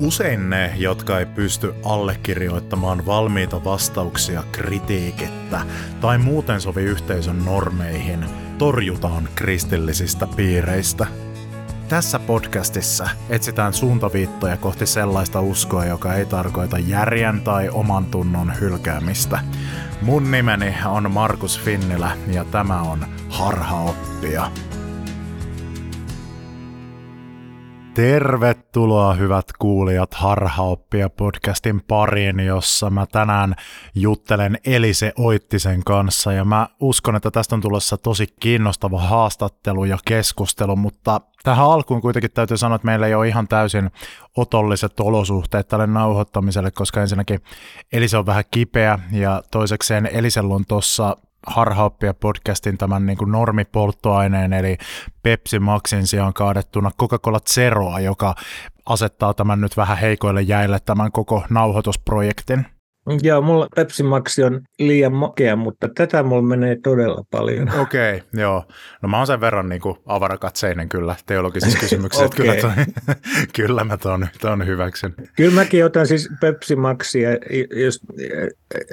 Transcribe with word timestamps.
Usein 0.00 0.50
ne, 0.50 0.72
jotka 0.76 1.18
ei 1.18 1.26
pysty 1.26 1.74
allekirjoittamaan 1.84 3.06
valmiita 3.06 3.64
vastauksia 3.64 4.42
kritiikettä 4.52 5.60
tai 6.00 6.18
muuten 6.18 6.60
sovi 6.60 6.82
yhteisön 6.82 7.44
normeihin, 7.44 8.24
torjutaan 8.58 9.28
kristillisistä 9.34 10.26
piireistä. 10.36 11.06
Tässä 11.88 12.18
podcastissa 12.18 13.08
etsitään 13.28 13.72
suuntaviittoja 13.72 14.56
kohti 14.56 14.86
sellaista 14.86 15.40
uskoa, 15.40 15.84
joka 15.84 16.14
ei 16.14 16.26
tarkoita 16.26 16.78
järjen 16.78 17.40
tai 17.40 17.68
oman 17.68 18.06
tunnon 18.06 18.60
hylkäämistä. 18.60 19.40
Mun 20.02 20.30
nimeni 20.30 20.74
on 20.86 21.10
Markus 21.10 21.60
Finnilä 21.60 22.10
ja 22.32 22.44
tämä 22.44 22.82
on 22.82 23.06
Harhaoppia. 23.28 24.50
Tervetuloa 27.98 29.14
hyvät 29.14 29.46
kuulijat 29.58 30.14
Harhaoppia 30.14 31.10
podcastin 31.10 31.80
pariin, 31.88 32.40
jossa 32.40 32.90
mä 32.90 33.06
tänään 33.06 33.54
juttelen 33.94 34.58
Elise 34.66 35.12
Oittisen 35.16 35.84
kanssa. 35.84 36.32
Ja 36.32 36.44
mä 36.44 36.68
uskon, 36.80 37.16
että 37.16 37.30
tästä 37.30 37.54
on 37.54 37.60
tulossa 37.60 37.96
tosi 37.96 38.26
kiinnostava 38.40 39.00
haastattelu 39.00 39.84
ja 39.84 39.98
keskustelu, 40.04 40.76
mutta 40.76 41.20
tähän 41.42 41.66
alkuun 41.66 42.00
kuitenkin 42.00 42.30
täytyy 42.30 42.56
sanoa, 42.56 42.76
että 42.76 42.86
meillä 42.86 43.06
ei 43.06 43.14
ole 43.14 43.28
ihan 43.28 43.48
täysin 43.48 43.90
otolliset 44.36 45.00
olosuhteet 45.00 45.68
tälle 45.68 45.86
nauhoittamiselle, 45.86 46.70
koska 46.70 47.00
ensinnäkin 47.00 47.40
Elise 47.92 48.18
on 48.18 48.26
vähän 48.26 48.44
kipeä 48.50 48.98
ja 49.12 49.42
toisekseen 49.50 50.06
Elisellä 50.06 50.54
on 50.54 50.64
tuossa 50.68 51.16
harhaoppia 51.48 52.14
podcastin 52.14 52.78
tämän 52.78 53.06
niin 53.06 53.18
kuin 53.18 53.32
normipolttoaineen, 53.32 54.52
eli 54.52 54.78
Pepsi 55.22 55.58
Maxin 55.58 56.06
sijaan 56.06 56.34
kaadettuna 56.34 56.90
Coca-Cola 57.00 57.40
Zeroa, 57.50 58.00
joka 58.00 58.34
asettaa 58.86 59.34
tämän 59.34 59.60
nyt 59.60 59.76
vähän 59.76 59.98
heikoille 59.98 60.42
jäille 60.42 60.78
tämän 60.80 61.12
koko 61.12 61.44
nauhoitusprojektin. 61.50 62.66
Joo, 63.22 63.40
mulla 63.40 63.66
Pepsi 63.76 64.02
Max 64.02 64.38
on 64.38 64.60
liian 64.78 65.12
makea, 65.12 65.56
mutta 65.56 65.88
tätä 65.94 66.22
mulla 66.22 66.42
menee 66.42 66.76
todella 66.82 67.24
paljon. 67.30 67.68
Okei, 67.80 68.16
okay, 68.16 68.28
joo. 68.40 68.64
No 69.02 69.08
mä 69.08 69.16
oon 69.16 69.26
sen 69.26 69.40
verran 69.40 69.68
niin 69.68 69.80
kuin 69.80 69.96
avarakatseinen 70.06 70.88
kyllä 70.88 71.16
teologisissa 71.26 71.78
kysymyksissä, 71.84 72.26
okay. 72.26 72.36
kyllä, 72.36 72.54
ton, 72.54 72.72
kyllä 73.56 73.84
mä 73.84 73.96
ton, 73.96 74.26
ton 74.40 74.66
hyväksyn. 74.66 75.14
Kyllä 75.36 75.54
mäkin 75.54 75.84
otan 75.84 76.06
siis 76.06 76.28
Pepsi 76.40 76.76
Maxia, 76.76 77.30
jos 77.84 78.00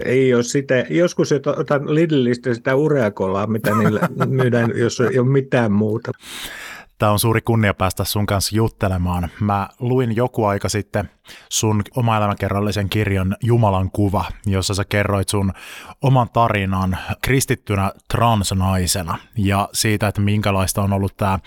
ei 0.06 0.34
ole 0.34 0.44
sitä, 0.44 0.86
joskus 0.90 1.32
otan 1.32 1.96
Lidlistä 1.96 2.54
sitä 2.54 2.76
ureakolaa, 2.76 3.48
mitä 3.48 3.78
niillä 3.78 4.10
myydään, 4.28 4.72
jos 4.76 5.00
ei 5.00 5.20
ole 5.20 5.28
mitään 5.28 5.72
muuta. 5.72 6.12
Tämä 6.98 7.12
on 7.12 7.20
suuri 7.20 7.42
kunnia 7.42 7.74
päästä 7.74 8.04
sun 8.04 8.26
kanssa 8.26 8.56
juttelemaan. 8.56 9.30
Mä 9.40 9.70
luin 9.80 10.16
joku 10.16 10.46
aika 10.46 10.70
sitten 10.70 11.10
sun 11.50 11.82
oma 11.96 12.18
elämäkerrallisen 12.18 12.90
kirjan 12.90 13.36
Jumalan 13.44 13.92
kuva, 13.92 14.26
jossa 14.46 14.74
sä 14.74 14.86
kerroit 14.86 15.30
sun 15.30 15.54
oman 16.02 16.30
tarinan 16.34 16.98
kristittynä 17.22 17.92
transnaisena 18.08 19.18
ja 19.38 19.70
siitä, 19.74 20.08
että 20.08 20.22
minkälaista 20.22 20.82
on 20.82 20.94
ollut 20.94 21.18
tämä 21.18 21.40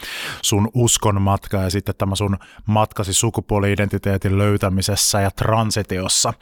sun 0.42 0.68
uskon 0.74 1.22
matka 1.22 1.56
ja 1.56 1.70
sitten 1.70 1.94
tämä 1.98 2.14
sun 2.14 2.38
matkasi 2.66 3.12
sukupuoli-identiteetin 3.12 4.38
löytämisessä 4.38 5.20
ja 5.20 5.30
transitiossa. 5.30 6.32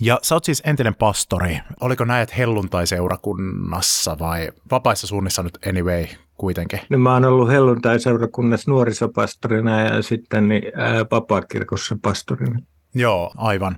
Ja 0.00 0.18
sä 0.22 0.34
oot 0.34 0.44
siis 0.44 0.62
entinen 0.64 0.94
pastori. 0.94 1.60
Oliko 1.80 2.04
näet 2.04 2.36
helluntai-seurakunnassa 2.38 4.18
vai 4.18 4.48
vapaissa 4.70 5.06
suunnissa 5.06 5.42
nyt 5.42 5.58
anyway? 5.68 6.06
Kuitenkin? 6.42 6.80
No, 6.88 6.98
mä 6.98 7.12
oon 7.12 7.24
ollut 7.24 7.48
helluntai-seurakunnassa 7.48 8.70
nuorisopastorina 8.70 9.80
ja 9.80 10.02
sitten 10.02 10.48
niin, 10.48 10.62
ää, 10.74 11.04
vapaakirkossa 11.10 11.96
pastorina. 12.02 12.58
Joo, 12.94 13.32
aivan. 13.36 13.76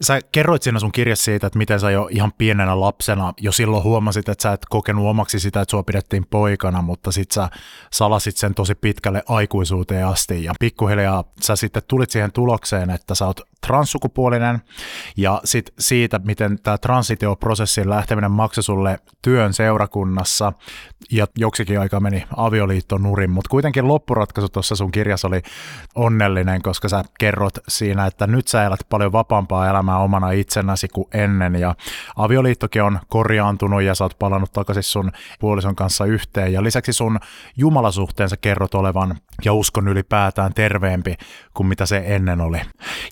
Sä 0.00 0.20
kerroit 0.32 0.62
siinä 0.62 0.78
sun 0.78 0.92
kirjassa 0.92 1.24
siitä, 1.24 1.46
että 1.46 1.58
miten 1.58 1.80
sä 1.80 1.90
jo 1.90 2.08
ihan 2.10 2.32
pienenä 2.38 2.80
lapsena 2.80 3.32
jo 3.40 3.52
silloin 3.52 3.84
huomasit, 3.84 4.28
että 4.28 4.42
sä 4.42 4.52
et 4.52 4.66
kokenut 4.70 5.06
omaksi 5.06 5.40
sitä, 5.40 5.60
että 5.60 5.70
sua 5.70 5.82
pidettiin 5.82 6.26
poikana, 6.30 6.82
mutta 6.82 7.12
sit 7.12 7.30
sä 7.30 7.48
salasit 7.92 8.36
sen 8.36 8.54
tosi 8.54 8.74
pitkälle 8.74 9.22
aikuisuuteen 9.28 10.06
asti. 10.06 10.44
Ja 10.44 10.52
pikkuhiljaa 10.60 11.24
sä 11.42 11.56
sitten 11.56 11.82
tulit 11.88 12.10
siihen 12.10 12.32
tulokseen, 12.32 12.90
että 12.90 13.14
sä 13.14 13.26
oot 13.26 13.40
transsukupuolinen. 13.66 14.62
Ja 15.16 15.40
sit 15.44 15.74
siitä, 15.78 16.20
miten 16.24 16.58
tämä 16.62 16.78
transitioprosessin 16.78 17.90
lähteminen 17.90 18.30
maksoi 18.30 18.64
sulle 18.64 18.98
työn 19.22 19.52
seurakunnassa. 19.52 20.52
Ja 21.10 21.26
joksikin 21.38 21.80
aika 21.80 22.00
meni 22.00 22.24
avioliitto 22.36 22.98
nurin, 22.98 23.30
mutta 23.30 23.48
kuitenkin 23.48 23.88
loppuratkaisu 23.88 24.48
tuossa 24.48 24.76
sun 24.76 24.90
kirjassa 24.92 25.28
oli 25.28 25.42
onnellinen, 25.94 26.62
koska 26.62 26.88
sä 26.88 27.04
kerrot 27.18 27.58
siinä, 27.68 28.06
että 28.06 28.26
nyt 28.26 28.48
sä 28.48 28.64
elät 28.64 28.80
paljon 28.88 29.12
vapaampaa 29.12 29.70
elämää 29.70 29.85
omana 29.94 30.30
itsenäsi 30.30 30.88
kuin 30.88 31.08
ennen. 31.14 31.54
Ja 31.54 31.74
avioliittokin 32.16 32.82
on 32.82 32.98
korjaantunut 33.08 33.82
ja 33.82 33.94
sä 33.94 34.04
oot 34.04 34.18
palannut 34.18 34.52
takaisin 34.52 34.82
sun 34.82 35.12
puolison 35.40 35.76
kanssa 35.76 36.04
yhteen. 36.04 36.52
Ja 36.52 36.62
lisäksi 36.62 36.92
sun 36.92 37.18
jumalasuhteen 37.56 38.28
sä 38.28 38.36
kerrot 38.36 38.74
olevan 38.74 39.16
ja 39.44 39.52
uskon 39.52 39.88
ylipäätään 39.88 40.54
terveempi 40.54 41.14
kuin 41.54 41.66
mitä 41.66 41.86
se 41.86 42.02
ennen 42.06 42.40
oli. 42.40 42.60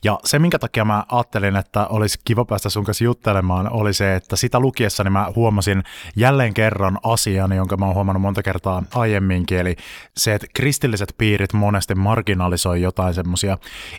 Ja 0.05 0.19
se, 0.25 0.39
minkä 0.39 0.59
takia 0.59 0.85
mä 0.85 1.05
ajattelin, 1.09 1.57
että 1.57 1.87
olisi 1.87 2.19
kiva 2.25 2.45
päästä 2.45 2.69
sun 2.69 2.85
kanssa 2.85 3.05
juttelemaan, 3.05 3.73
oli 3.73 3.95
se, 3.95 4.15
että 4.15 4.37
sitä 4.37 4.61
lukiessani 4.61 5.11
mä 5.11 5.33
huomasin 5.37 5.83
jälleen 6.17 6.55
kerran 6.55 6.99
asian, 7.03 7.53
jonka 7.53 7.77
mä 7.77 7.87
oon 7.87 7.95
huomannut 7.95 8.23
monta 8.23 8.43
kertaa 8.43 8.83
aiemminkin, 8.95 9.59
eli 9.59 9.77
se, 10.17 10.35
että 10.35 10.47
kristilliset 10.55 11.15
piirit 11.19 11.53
monesti 11.53 11.95
marginalisoi 11.95 12.83
jotain 12.83 13.15
semmoisia 13.15 13.59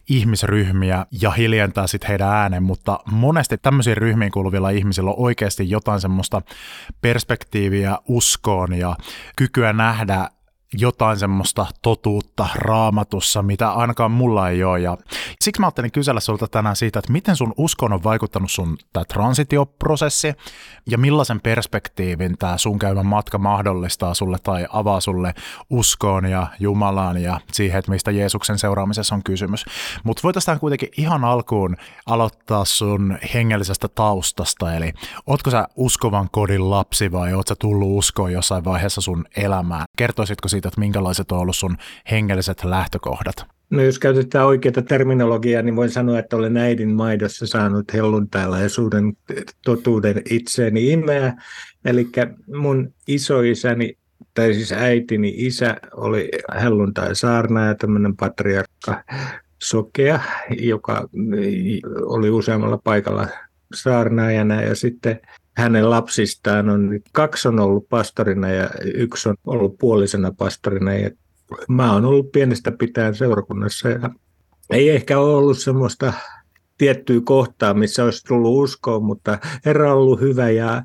ihmisryhmiä 0.10 1.06
ja 1.22 1.32
hiljentää 1.32 1.88
sitten 1.88 2.08
heidän 2.08 2.30
äänen, 2.30 2.64
mutta 2.66 3.00
monesti 3.12 3.58
tämmöisiin 3.58 3.98
ryhmiin 3.98 4.32
kuuluvilla 4.32 4.70
ihmisillä 4.70 5.10
on 5.10 5.20
oikeasti 5.20 5.70
jotain 5.70 6.02
semmoista 6.02 6.42
perspektiiviä 7.02 7.98
uskoon 8.08 8.74
ja 8.74 8.96
kykyä 9.36 9.74
nähdä 9.74 10.30
jotain 10.78 11.20
semmoista 11.20 11.66
totuutta 11.82 12.48
raamatussa, 12.56 13.42
mitä 13.42 13.72
ainakaan 13.72 14.12
mulla 14.12 14.50
ei 14.50 14.64
ole. 14.64 14.80
Ja 14.80 14.98
siksi 15.42 15.60
mä 15.60 15.68
ajattelin 15.68 15.92
kysellä 15.92 16.20
sulta 16.20 16.48
tänään 16.48 16.76
siitä, 16.76 17.00
että 17.00 17.12
miten 17.12 17.36
sun 17.36 17.54
uskon 17.58 17.94
on 17.94 18.04
vaikuttanut 18.04 18.52
sun 18.52 18.78
tämä 18.94 19.06
transitioprosessi 19.06 20.34
ja 20.90 20.98
millaisen 20.98 21.42
perspektiivin 21.42 22.38
tämä 22.38 22.58
sun 22.58 22.80
käymä 22.80 23.04
matka 23.04 23.38
mahdollistaa 23.38 24.14
sulle 24.14 24.38
tai 24.44 24.68
avaa 24.70 25.02
sulle 25.02 25.34
uskoon 25.70 26.26
ja 26.26 26.48
Jumalaan 26.60 27.22
ja 27.22 27.40
siihen, 27.52 27.80
että 27.80 27.92
mistä 27.92 28.12
Jeesuksen 28.12 28.60
seuraamisessa 28.60 29.16
on 29.16 29.24
kysymys. 29.24 29.66
Mutta 30.04 30.22
voitaisiin 30.24 30.60
kuitenkin 30.60 30.90
ihan 30.98 31.24
alkuun 31.24 31.78
aloittaa 32.06 32.66
sun 32.66 33.18
hengellisestä 33.34 33.88
taustasta, 33.88 34.76
eli 34.76 34.94
ootko 35.28 35.52
sä 35.52 35.68
uskovan 35.76 36.30
kodin 36.32 36.70
lapsi 36.70 37.12
vai 37.12 37.34
oot 37.34 37.48
sä 37.48 37.56
tullut 37.60 37.98
uskoon 37.98 38.32
jossain 38.32 38.66
vaiheessa 38.66 39.02
sun 39.02 39.26
elämään? 39.36 39.86
Kertoisitko 39.98 40.48
siitä, 40.48 40.65
että 40.68 40.80
minkälaiset 40.80 41.32
on 41.32 41.40
ollut 41.40 41.56
sun 41.56 41.78
hengelliset 42.12 42.64
lähtökohdat? 42.64 43.36
No 43.70 43.82
jos 43.82 44.00
käytetään 44.00 44.46
oikeaa 44.46 44.82
terminologiaa, 44.88 45.62
niin 45.62 45.76
voin 45.76 45.90
sanoa, 45.90 46.20
että 46.20 46.36
olen 46.36 46.58
äidin 46.58 46.90
maidossa 46.90 47.48
saanut 47.48 47.94
helluntailaisuuden 47.94 49.14
totuuden 49.66 50.22
itseeni 50.30 50.92
imeä. 50.92 51.34
Eli 51.86 52.08
mun 52.56 52.94
isoisäni, 53.08 53.98
tai 54.34 54.54
siis 54.54 54.72
äitini 54.72 55.34
isä, 55.38 55.76
oli 55.94 56.30
helluntai 56.62 57.16
saarna 57.16 57.66
ja 57.66 57.76
tämmöinen 57.76 58.16
patriarkka 58.16 59.04
sokea, 59.64 60.20
joka 60.60 61.10
oli 62.06 62.30
useammalla 62.30 62.80
paikalla 62.84 63.28
saarnaajana 63.74 64.62
ja 64.62 64.76
sitten 64.76 65.20
hänen 65.58 65.90
lapsistaan 65.90 66.70
on 66.70 67.00
kaksi 67.12 67.48
on 67.48 67.60
ollut 67.60 67.90
pastorina 67.90 68.50
ja 68.50 68.70
yksi 68.94 69.30
on 69.30 69.36
ollut 69.46 69.78
puolisena 69.78 70.32
pastorina. 70.38 70.94
Ja 70.94 71.10
mä 71.68 71.94
oon 71.94 72.06
ollut 72.06 72.32
pienestä 72.32 72.72
pitäen 72.72 73.16
seurakunnassa 73.16 73.90
ja 73.90 74.10
ei 74.70 74.90
ehkä 74.90 75.20
ole 75.20 75.36
ollut 75.36 75.60
semmoista 75.60 76.14
tiettyä 76.78 77.22
kohtaa, 77.26 77.74
missä 77.74 78.04
olisi 78.04 78.26
tullut 78.28 78.64
uskoa, 78.64 79.00
mutta 79.00 79.40
Herra 79.66 79.92
on 79.92 79.98
ollut 79.98 80.22
hyvä 80.22 80.50
ja 80.50 80.84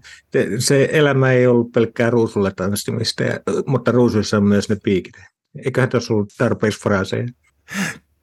se 0.59 0.89
elämä 0.93 1.33
ei 1.33 1.47
ollut 1.47 1.73
pelkkää 1.73 2.11
ruusulle 2.11 2.53
tanssimista, 2.57 3.25
mutta 3.67 3.93
ruusuissa 3.93 4.37
on 4.37 4.45
myös 4.45 4.69
ne 4.69 4.77
piikit. 4.83 5.15
Eiköhän 5.65 5.91
tässä 5.91 6.15
ollut 6.15 6.33
tarpeeksi 6.39 6.81
fraaseja. 6.81 7.27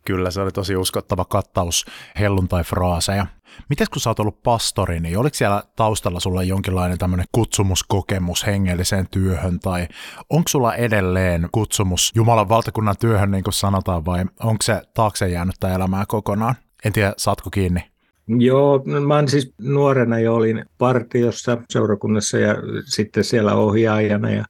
Kyllä, 0.05 0.31
se 0.31 0.41
oli 0.41 0.51
tosi 0.51 0.75
uskottava 0.75 1.25
kattaus 1.25 1.85
helluntai-fraaseja. 2.19 3.25
Miten 3.69 3.87
kun 3.93 4.01
sä 4.01 4.09
oot 4.09 4.19
ollut 4.19 4.43
pastori, 4.43 4.99
niin 4.99 5.17
oliko 5.17 5.33
siellä 5.33 5.63
taustalla 5.75 6.19
sulla 6.19 6.43
jonkinlainen 6.43 6.97
tämmöinen 6.97 7.25
kutsumuskokemus 7.31 8.45
hengelliseen 8.45 9.07
työhön, 9.11 9.59
tai 9.59 9.87
onko 10.29 10.47
sulla 10.47 10.75
edelleen 10.75 11.49
kutsumus 11.51 12.11
Jumalan 12.15 12.49
valtakunnan 12.49 12.95
työhön, 12.99 13.31
niin 13.31 13.43
kuin 13.43 13.53
sanotaan, 13.53 14.05
vai 14.05 14.25
onko 14.43 14.61
se 14.61 14.81
taakse 14.93 15.29
jäänyttä 15.29 15.75
elämää 15.75 16.05
kokonaan? 16.07 16.55
En 16.85 16.93
tiedä, 16.93 17.13
saatko 17.17 17.49
kiinni? 17.49 17.79
Joo, 18.27 18.83
mä 19.07 19.27
siis 19.27 19.53
nuorena 19.61 20.19
jo 20.19 20.35
olin 20.35 20.65
partiossa 20.77 21.57
seurakunnassa 21.69 22.37
ja 22.37 22.55
sitten 22.85 23.23
siellä 23.23 23.55
ohjaajana 23.55 24.29
ja 24.29 24.45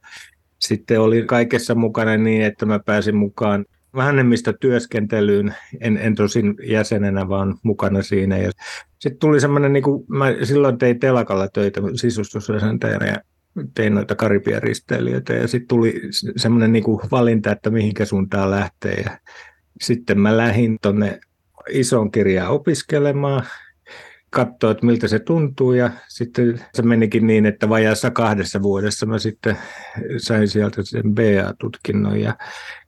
sitten 0.60 1.02
olin 1.02 1.28
kaikessa 1.28 1.76
mukana 1.76 2.18
niin, 2.18 2.42
että 2.42 2.66
mä 2.66 2.80
pääsin 2.80 3.16
mukaan 3.16 3.66
vähemmistötyöskentelyyn, 3.98 5.56
en, 5.82 5.98
en 5.98 6.16
tosin 6.16 6.56
jäsenenä, 6.64 7.30
vaan 7.30 7.56
mukana 7.64 8.02
siinä. 8.02 8.38
Ja 8.38 8.52
sitten 9.00 9.20
tuli 9.20 9.40
semmoinen, 9.40 9.74
niin 9.74 9.84
kuin, 9.84 10.06
mä 10.08 10.26
silloin 10.44 10.78
tein 10.78 11.00
telakalla 11.00 11.48
töitä 11.48 11.82
sisustusresentäjänä 11.96 13.06
ja 13.06 13.18
tein 13.74 13.96
noita 13.96 14.16
Karibian 14.16 14.64
risteilijöitä 14.64 15.34
ja 15.34 15.48
sitten 15.48 15.68
tuli 15.68 16.02
semmoinen 16.36 16.74
niin 16.74 16.84
kuin 16.84 17.00
valinta, 17.12 17.52
että 17.52 17.70
mihinkä 17.70 18.06
suuntaan 18.06 18.52
lähtee. 18.52 19.02
Ja 19.06 19.18
sitten 19.82 20.20
mä 20.20 20.38
lähdin 20.38 20.78
tuonne 20.82 21.20
isoon 21.70 22.12
kirjaan 22.12 22.52
opiskelemaan 22.52 23.44
katsoa, 24.30 24.72
että 24.72 24.86
miltä 24.86 25.08
se 25.08 25.20
tuntuu 25.20 25.74
ja 25.74 25.92
sitten 26.08 26.60
se 26.74 26.82
menikin 26.82 27.28
niin, 27.28 27.46
että 27.46 27.70
vajaassa 27.70 28.12
kahdessa 28.12 28.62
vuodessa 28.62 29.06
mä 29.06 29.20
sitten 29.20 29.58
sain 30.18 30.48
sieltä 30.48 30.84
sen 30.84 31.16
BA-tutkinnon 31.16 32.20
ja, 32.20 32.38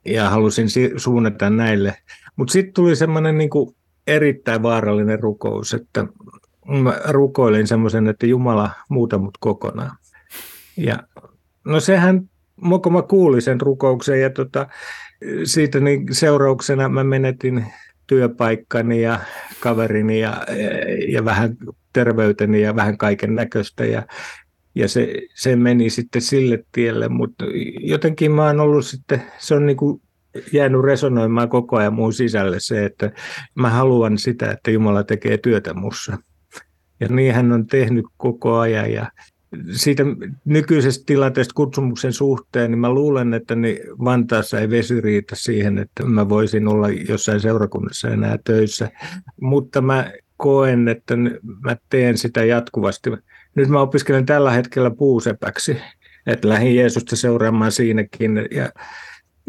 ja 0.04 0.30
halusin 0.30 0.68
suunnata 0.96 1.50
näille. 1.50 1.96
Mutta 2.36 2.52
sitten 2.52 2.74
tuli 2.74 2.96
semmoinen 2.96 3.38
niin 3.38 3.50
erittäin 4.06 4.62
vaarallinen 4.62 5.20
rukous, 5.20 5.74
että 5.74 6.06
mä 6.82 7.00
rukoilin 7.08 7.66
semmoisen, 7.66 8.08
että 8.08 8.26
Jumala 8.26 8.70
muuta 8.88 9.18
mut 9.18 9.38
kokonaan. 9.40 9.96
Ja 10.76 11.02
no 11.64 11.80
sehän, 11.80 12.30
kun 12.82 12.92
mä 12.92 13.02
kuulin 13.02 13.42
sen 13.42 13.60
rukouksen 13.60 14.20
ja 14.20 14.30
tota, 14.30 14.66
siitä 15.44 15.80
niin 15.80 16.06
seurauksena 16.14 16.88
mä 16.88 17.04
menetin 17.04 17.66
työpaikkani 18.10 19.02
ja 19.02 19.20
kaverini 19.60 20.20
ja, 20.20 20.46
ja 21.08 21.24
vähän 21.24 21.56
terveyteni 21.92 22.62
ja 22.62 22.76
vähän 22.76 22.98
kaiken 22.98 23.34
näköistä. 23.34 23.84
Ja, 23.84 24.02
ja 24.74 24.88
se, 24.88 25.14
se 25.34 25.56
meni 25.56 25.90
sitten 25.90 26.22
sille 26.22 26.64
tielle, 26.72 27.08
mutta 27.08 27.44
jotenkin 27.80 28.32
mä 28.32 28.46
oon 28.46 28.60
ollut 28.60 28.86
sitten, 28.86 29.22
se 29.38 29.54
on 29.54 29.66
niin 29.66 29.76
kuin 29.76 30.02
jäänyt 30.52 30.80
resonoimaan 30.80 31.48
koko 31.48 31.76
ajan 31.76 31.94
muun 31.94 32.12
sisälle 32.12 32.56
se, 32.60 32.84
että 32.84 33.12
mä 33.54 33.70
haluan 33.70 34.18
sitä, 34.18 34.50
että 34.50 34.70
Jumala 34.70 35.04
tekee 35.04 35.38
työtä 35.38 35.74
mussa. 35.74 36.18
Ja 37.00 37.08
niin 37.08 37.34
hän 37.34 37.52
on 37.52 37.66
tehnyt 37.66 38.04
koko 38.16 38.58
ajan 38.58 38.92
ja 38.92 39.10
siitä 39.72 40.02
nykyisestä 40.44 41.04
tilanteesta 41.06 41.54
kutsumuksen 41.54 42.12
suhteen, 42.12 42.70
niin 42.70 42.78
mä 42.78 42.90
luulen, 42.90 43.34
että 43.34 43.54
niin 43.54 43.78
Vantaassa 44.04 44.60
ei 44.60 44.70
vesi 44.70 45.00
riitä 45.00 45.36
siihen, 45.36 45.78
että 45.78 46.04
mä 46.04 46.28
voisin 46.28 46.68
olla 46.68 46.88
jossain 46.88 47.40
seurakunnassa 47.40 48.08
enää 48.08 48.38
töissä. 48.44 48.90
Mutta 49.40 49.80
mä 49.80 50.12
koen, 50.36 50.88
että 50.88 51.16
mä 51.60 51.76
teen 51.90 52.18
sitä 52.18 52.44
jatkuvasti. 52.44 53.10
Nyt 53.54 53.68
mä 53.68 53.80
opiskelen 53.80 54.26
tällä 54.26 54.50
hetkellä 54.50 54.90
puusepäksi, 54.90 55.76
että 56.26 56.48
lähdin 56.48 56.76
Jeesusta 56.76 57.16
seuraamaan 57.16 57.72
siinäkin. 57.72 58.48
Ja 58.50 58.72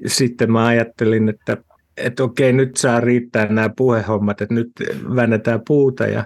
sitten 0.06 0.52
mä 0.52 0.66
ajattelin, 0.66 1.30
että 1.30 1.58
että 1.98 2.24
okei, 2.24 2.54
nyt 2.54 2.78
saa 2.78 3.00
riittää 3.00 3.46
nämä 3.46 3.70
puhehommat, 3.78 4.42
että 4.42 4.54
nyt 4.54 4.72
väännetään 5.16 5.62
puuta 5.68 6.08
ja 6.08 6.26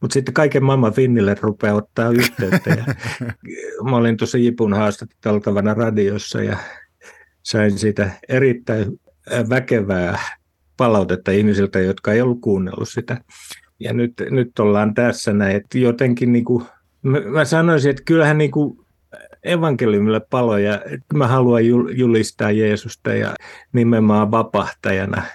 mutta 0.00 0.14
sitten 0.14 0.34
kaiken 0.34 0.64
maailman 0.64 0.92
Finnille 0.92 1.36
rupeaa 1.40 1.74
ottaa 1.74 2.10
yhteyttä. 2.10 2.70
Ja 2.70 2.84
mä 3.90 3.96
olin 3.96 4.16
tuossa 4.16 4.38
Jipun 4.38 4.74
haastateltavana 4.74 5.74
radiossa 5.74 6.42
ja 6.42 6.56
sain 7.42 7.78
siitä 7.78 8.10
erittäin 8.28 9.00
väkevää 9.50 10.18
palautetta 10.76 11.30
ihmisiltä, 11.30 11.78
jotka 11.78 12.12
ei 12.12 12.20
ollut 12.20 12.40
kuunnellut 12.40 12.88
sitä. 12.88 13.20
Ja 13.80 13.92
nyt, 13.92 14.12
nyt 14.30 14.58
ollaan 14.58 14.94
tässä 14.94 15.32
näin, 15.32 15.56
että 15.56 15.78
jotenkin 15.78 16.32
niin 16.32 16.44
kuin, 16.44 16.64
mä 17.32 17.44
sanoisin, 17.44 17.90
että 17.90 18.02
kyllähän 18.04 18.38
niin 18.38 18.50
kuin 18.50 18.78
evankeliumille 19.44 20.20
paloja, 20.30 20.74
että 20.84 21.16
mä 21.16 21.26
haluan 21.26 21.62
julistaa 21.96 22.50
Jeesusta 22.50 23.14
ja 23.14 23.34
nimenomaan 23.72 24.30
vapahtajana– 24.30 25.22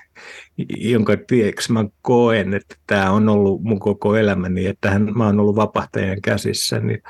jonka 0.77 1.17
tieksi 1.27 1.71
mä 1.71 1.85
koen, 2.01 2.53
että 2.53 2.75
tämä 2.87 3.11
on 3.11 3.29
ollut 3.29 3.63
mun 3.63 3.79
koko 3.79 4.15
elämäni, 4.15 4.67
että 4.67 4.99
mä 4.99 5.25
oon 5.25 5.39
ollut 5.39 5.55
vapahtajan 5.55 6.21
käsissä, 6.21 6.79
niin 6.79 7.01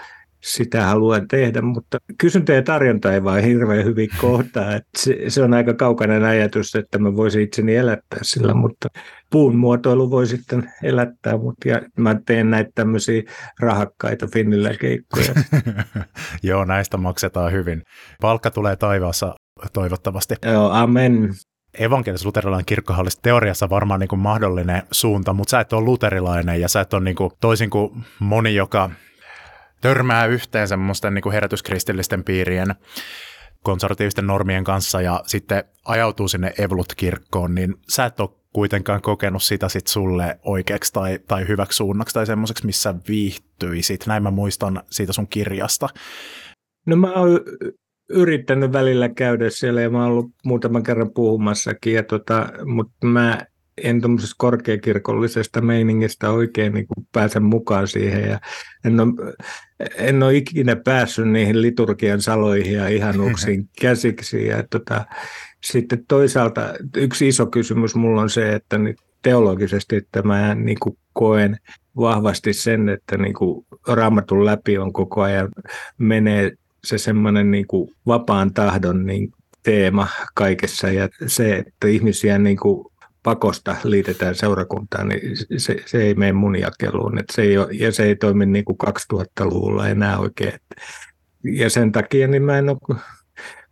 sitä 0.43 0.85
haluan 0.85 1.27
tehdä, 1.27 1.61
mutta 1.61 1.97
kysyntä 2.17 2.53
ja 2.53 2.61
tarjonta 2.61 3.13
ei 3.13 3.23
vaan 3.23 3.43
hirveän 3.43 3.85
hyvin 3.85 4.09
kohtaa. 4.21 4.75
Että 4.75 4.89
se, 4.97 5.17
se 5.27 5.43
on 5.43 5.53
aika 5.53 5.73
kaukainen 5.73 6.23
ajatus, 6.23 6.75
että 6.75 6.99
mä 6.99 7.15
voisin 7.15 7.41
itseni 7.41 7.75
elättää 7.75 8.19
sillä, 8.21 8.53
mutta 8.53 8.87
puun 9.31 9.55
muotoilu 9.55 10.11
voi 10.11 10.27
sitten 10.27 10.71
elättää, 10.83 11.37
mutta 11.37 11.69
ja 11.69 11.81
mä 11.97 12.15
teen 12.25 12.49
näitä 12.49 12.71
tämmöisiä 12.75 13.21
rahakkaita 13.59 14.27
Finnillä 14.33 14.73
keikkoja. 14.79 15.33
Joo, 16.43 16.65
näistä 16.65 16.97
maksetaan 16.97 17.51
hyvin. 17.51 17.81
Palkka 18.21 18.51
tulee 18.51 18.75
taivaassa 18.75 19.35
toivottavasti. 19.73 20.35
Joo, 20.45 20.69
amen 20.69 21.29
evankelis-luterilainen 21.79 22.65
kirkkohan 22.65 23.01
olisi 23.01 23.19
teoriassa 23.21 23.69
varmaan 23.69 23.99
niin 23.99 24.07
kuin 24.07 24.19
mahdollinen 24.19 24.83
suunta, 24.91 25.33
mutta 25.33 25.51
sä 25.51 25.59
et 25.59 25.73
ole 25.73 25.85
luterilainen 25.85 26.61
ja 26.61 26.69
sä 26.69 26.81
et 26.81 26.93
ole 26.93 27.03
niin 27.03 27.15
kuin, 27.15 27.31
toisin 27.41 27.69
kuin 27.69 28.05
moni, 28.19 28.55
joka 28.55 28.89
törmää 29.81 30.25
yhteen 30.25 30.67
semmoisten 30.67 31.13
niin 31.13 31.23
kuin 31.23 31.33
herätyskristillisten 31.33 32.23
piirien 32.23 32.75
konservatiivisten 33.63 34.27
normien 34.27 34.63
kanssa 34.63 35.01
ja 35.01 35.23
sitten 35.25 35.63
ajautuu 35.85 36.27
sinne 36.27 36.53
Evolut-kirkkoon, 36.57 37.55
niin 37.55 37.75
sä 37.89 38.05
et 38.05 38.19
ole 38.19 38.29
kuitenkaan 38.53 39.01
kokenut 39.01 39.43
sitä 39.43 39.69
sit 39.69 39.87
sulle 39.87 40.39
oikeaksi 40.45 40.93
tai, 40.93 41.19
tai 41.27 41.47
hyväksi 41.47 41.75
suunnaksi 41.75 42.13
tai 42.13 42.25
semmoiseksi, 42.25 42.65
missä 42.65 42.95
viihtyisit. 43.07 44.07
Näin 44.07 44.23
mä 44.23 44.31
muistan 44.31 44.83
siitä 44.89 45.13
sun 45.13 45.27
kirjasta. 45.27 45.89
No 46.85 46.95
mä 46.95 47.13
oon 47.13 47.39
yrittänyt 48.13 48.73
välillä 48.73 49.09
käydä 49.09 49.49
siellä 49.49 49.81
ja 49.81 49.89
mä 49.89 50.03
oon 50.03 50.11
ollut 50.11 50.31
muutaman 50.45 50.83
kerran 50.83 51.11
puhumassakin, 51.13 51.93
ja 51.93 52.03
tota, 52.03 52.49
mutta 52.65 53.07
mä 53.07 53.37
en 53.77 54.01
tuommoisesta 54.01 54.35
korkeakirkollisesta 54.37 55.61
meiningistä 55.61 56.29
oikein 56.29 56.73
niin 56.73 56.87
kuin 56.87 57.07
pääsen 57.11 57.43
mukaan 57.43 57.87
siihen. 57.87 58.29
Ja 58.29 58.39
en, 58.85 58.99
ole, 58.99 59.33
en 59.95 60.23
ole 60.23 60.35
ikinä 60.35 60.75
päässyt 60.75 61.27
niihin 61.27 61.61
liturgian 61.61 62.21
saloihin 62.21 62.73
ja 62.73 62.87
ihanuuksiin 62.87 63.69
käsiksi. 63.81 64.47
Ja 64.47 64.63
tota, 64.69 65.05
sitten 65.63 66.05
toisaalta 66.07 66.73
yksi 66.97 67.27
iso 67.27 67.45
kysymys 67.45 67.95
mulla 67.95 68.21
on 68.21 68.29
se, 68.29 68.53
että 68.53 68.79
teologisesti, 69.21 69.95
että 69.95 70.21
mä 70.21 70.55
niin 70.55 70.77
kuin 70.79 70.97
koen 71.13 71.57
vahvasti 71.97 72.53
sen, 72.53 72.89
että 72.89 73.17
niin 73.17 73.33
kuin 73.33 73.65
raamatun 73.87 74.45
läpi 74.45 74.77
on 74.77 74.93
koko 74.93 75.21
ajan 75.21 75.49
menee 75.97 76.51
se 76.83 76.97
semmoinen 76.97 77.51
niin 77.51 77.67
kuin 77.67 77.91
vapaan 78.07 78.53
tahdon 78.53 79.05
niin 79.05 79.33
teema 79.63 80.07
kaikessa 80.35 80.87
ja 80.87 81.09
se, 81.27 81.55
että 81.55 81.87
ihmisiä 81.87 82.37
niin 82.37 82.57
kuin 82.57 82.91
pakosta 83.23 83.75
liitetään 83.83 84.35
seurakuntaan, 84.35 85.07
niin 85.07 85.21
se, 85.57 85.75
se 85.85 86.03
ei 86.03 86.13
mene 86.13 86.33
mun 86.33 86.59
jakeluun. 86.59 87.19
Että 87.19 87.33
se 87.35 87.41
ei 87.41 87.57
ole, 87.57 87.67
ja 87.71 87.91
se 87.91 88.03
ei 88.03 88.15
toimi 88.15 88.45
niin 88.45 88.65
kuin 88.65 88.77
2000-luvulla 89.13 89.87
enää 89.87 90.17
oikein. 90.17 90.59
Ja 91.43 91.69
sen 91.69 91.91
takia 91.91 92.27
niin 92.27 92.43
mä 92.43 92.57
en 92.57 92.69
ole, 92.69 92.99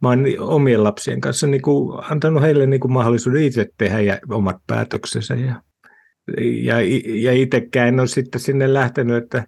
mä 0.02 0.10
oon 0.10 0.26
omien 0.40 0.84
lapsien 0.84 1.22
kanssa 1.22 1.48
niin 1.48 1.62
kuin 1.62 2.04
antanut 2.12 2.44
heille 2.44 2.66
niin 2.66 2.80
kuin 2.80 2.92
mahdollisuuden 2.92 3.44
itse 3.44 3.70
tehdä 3.78 4.00
ja 4.00 4.20
omat 4.30 4.58
päätöksensä. 4.68 5.36
Ja, 5.36 5.62
ja, 6.38 6.76
ja 7.06 7.34
itsekään 7.34 7.88
en 7.88 8.00
ole 8.00 8.08
sitten 8.08 8.42
sinne 8.42 8.74
lähtenyt, 8.74 9.24
että 9.24 9.44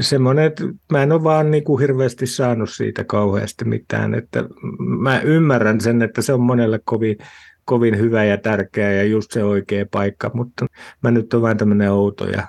semmoinen, 0.00 0.44
että 0.44 0.64
mä 0.92 1.02
en 1.02 1.12
ole 1.12 1.24
vaan 1.24 1.50
niin 1.50 1.64
kuin 1.64 1.80
hirveästi 1.80 2.26
saanut 2.26 2.70
siitä 2.70 3.04
kauheasti 3.04 3.64
mitään. 3.64 4.14
Että 4.14 4.44
mä 4.78 5.20
ymmärrän 5.20 5.80
sen, 5.80 6.02
että 6.02 6.22
se 6.22 6.32
on 6.32 6.40
monelle 6.40 6.80
kovin, 6.84 7.16
kovin 7.64 7.98
hyvä 7.98 8.24
ja 8.24 8.38
tärkeä 8.38 8.92
ja 8.92 9.04
just 9.04 9.32
se 9.32 9.44
oikea 9.44 9.86
paikka, 9.90 10.30
mutta 10.34 10.66
mä 11.02 11.10
nyt 11.10 11.34
olen 11.34 11.42
vain 11.42 11.56
tämmöinen 11.56 11.92
outo 11.92 12.26
ja, 12.26 12.46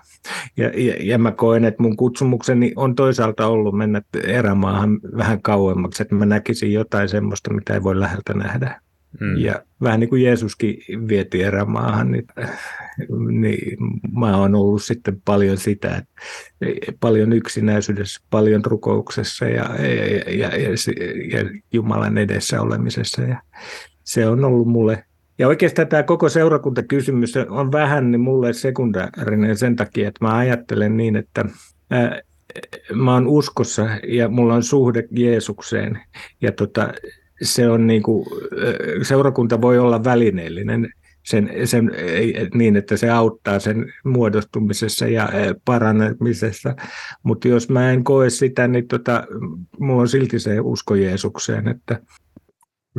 ja, 0.57 0.71
ja, 0.75 0.95
ja 0.99 1.17
mä 1.17 1.31
koen, 1.31 1.65
että 1.65 1.83
mun 1.83 1.97
kutsumukseni 1.97 2.73
on 2.75 2.95
toisaalta 2.95 3.47
ollut 3.47 3.77
mennä 3.77 4.01
erämaahan 4.23 4.99
vähän 5.17 5.41
kauemmaksi, 5.41 6.03
että 6.03 6.15
mä 6.15 6.25
näkisin 6.25 6.73
jotain 6.73 7.09
semmoista, 7.09 7.53
mitä 7.53 7.73
ei 7.73 7.83
voi 7.83 7.99
läheltä 7.99 8.33
nähdä. 8.33 8.81
Mm. 9.19 9.37
Ja 9.37 9.63
vähän 9.81 9.99
niin 9.99 10.09
kuin 10.09 10.23
Jeesuskin 10.23 10.77
vieti 11.07 11.43
erämaahan, 11.43 12.11
niin, 12.11 12.27
niin 13.41 13.77
mä 14.19 14.37
oon 14.37 14.55
ollut 14.55 14.83
sitten 14.83 15.21
paljon 15.25 15.57
sitä, 15.57 15.95
että 15.95 16.11
paljon 16.99 17.33
yksinäisyydessä, 17.33 18.21
paljon 18.29 18.65
rukouksessa 18.65 19.45
ja, 19.45 19.75
ja, 19.75 20.05
ja, 20.33 20.57
ja, 20.57 20.69
ja 21.31 21.59
Jumalan 21.73 22.17
edessä 22.17 22.61
olemisessa. 22.61 23.21
Ja 23.21 23.41
se 24.03 24.27
on 24.27 24.45
ollut 24.45 24.67
mulle 24.67 25.03
ja 25.39 25.47
oikeastaan 25.47 25.87
tämä 25.87 26.03
koko 26.03 26.29
seurakuntakysymys 26.29 27.33
on 27.49 27.71
vähän 27.71 28.11
niin 28.11 28.21
mulle 28.21 28.53
sekundaarinen 28.53 29.57
sen 29.57 29.75
takia, 29.75 30.07
että 30.07 30.25
mä 30.25 30.37
ajattelen 30.37 30.97
niin, 30.97 31.15
että 31.15 31.45
ää, 31.89 32.21
mä 32.93 33.13
oon 33.13 33.27
uskossa 33.27 33.87
ja 34.07 34.29
mulla 34.29 34.53
on 34.53 34.63
suhde 34.63 35.07
Jeesukseen. 35.11 35.99
Ja 36.41 36.51
tota, 36.51 36.93
se 37.41 37.69
on 37.69 37.87
niin 37.87 38.03
kuin, 38.03 38.27
seurakunta 39.01 39.61
voi 39.61 39.79
olla 39.79 40.03
välineellinen 40.03 40.89
sen, 41.25 41.51
sen, 41.65 41.91
niin, 42.53 42.75
että 42.75 42.97
se 42.97 43.09
auttaa 43.09 43.59
sen 43.59 43.93
muodostumisessa 44.03 45.07
ja 45.07 45.29
parannemisessa. 45.65 46.75
Mutta 47.23 47.47
jos 47.47 47.69
mä 47.69 47.91
en 47.91 48.03
koe 48.03 48.29
sitä, 48.29 48.67
niin 48.67 48.87
tota, 48.87 49.23
mulla 49.79 50.01
on 50.01 50.07
silti 50.07 50.39
se 50.39 50.59
usko 50.59 50.95
Jeesukseen, 50.95 51.67
että 51.67 51.99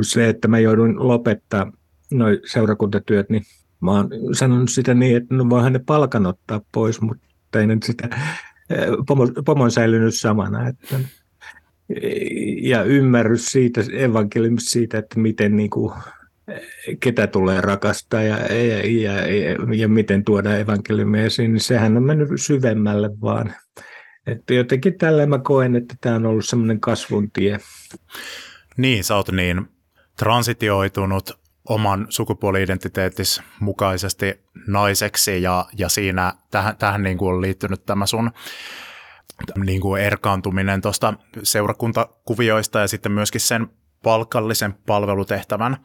se, 0.01 0.29
että 0.29 0.47
mä 0.47 0.59
joudun 0.59 1.07
lopettaa 1.07 1.71
noi 2.11 2.41
seurakuntatyöt, 2.45 3.29
niin 3.29 3.43
mä 3.81 3.91
oon 3.91 4.09
sanonut 4.33 4.69
sitä 4.69 4.93
niin, 4.93 5.17
että 5.17 5.35
no 5.35 5.49
voihan 5.49 5.73
ne 5.73 5.79
palkan 5.85 6.25
ottaa 6.25 6.61
pois, 6.71 7.01
mutta 7.01 7.59
ei 7.59 7.67
nyt 7.67 7.83
sitä 7.83 8.09
pomo, 9.07 9.27
pomo 9.45 9.69
säilynyt 9.69 10.15
samana. 10.15 10.67
Että, 10.67 10.99
ja 12.61 12.83
ymmärrys 12.83 13.45
siitä, 13.45 13.81
evankeliumista 13.91 14.69
siitä, 14.69 14.97
että 14.97 15.19
miten 15.19 15.55
niin 15.55 15.69
kuin, 15.69 15.93
ketä 16.99 17.27
tulee 17.27 17.61
rakastaa 17.61 18.23
ja, 18.23 18.37
ja, 18.37 18.77
ja, 18.87 19.13
ja, 19.27 19.75
ja 19.75 19.87
miten 19.87 20.23
tuoda 20.23 20.57
evankeliumia 20.57 21.23
esiin, 21.23 21.53
niin 21.53 21.61
sehän 21.61 21.97
on 21.97 22.03
mennyt 22.03 22.29
syvemmälle 22.35 23.09
vaan. 23.21 23.53
Että 24.27 24.53
jotenkin 24.53 24.97
tällä 24.97 25.25
mä 25.25 25.39
koen, 25.39 25.75
että 25.75 25.95
tämä 26.01 26.15
on 26.15 26.25
ollut 26.25 26.45
semmoinen 26.45 26.79
kasvun 26.79 27.31
tie. 27.31 27.59
Niin, 28.77 29.03
sä 29.03 29.15
oot 29.15 29.31
niin 29.31 29.67
transitioitunut 30.17 31.39
oman 31.69 32.07
sukupuoli-identiteettis 32.09 33.41
mukaisesti 33.59 34.39
naiseksi 34.67 35.41
ja, 35.41 35.65
ja 35.77 35.89
siinä 35.89 36.33
tähän, 36.51 36.77
tähän 36.77 37.03
niin 37.03 37.17
kuin 37.17 37.35
on 37.35 37.41
liittynyt 37.41 37.85
tämä 37.85 38.05
sun 38.05 38.31
niin 39.65 39.81
kuin 39.81 40.01
erkaantuminen 40.01 40.81
tuosta 40.81 41.13
seurakuntakuvioista 41.43 42.79
ja 42.79 42.87
sitten 42.87 43.11
myöskin 43.11 43.41
sen 43.41 43.67
palkallisen 44.03 44.73
palvelutehtävän 44.73 45.77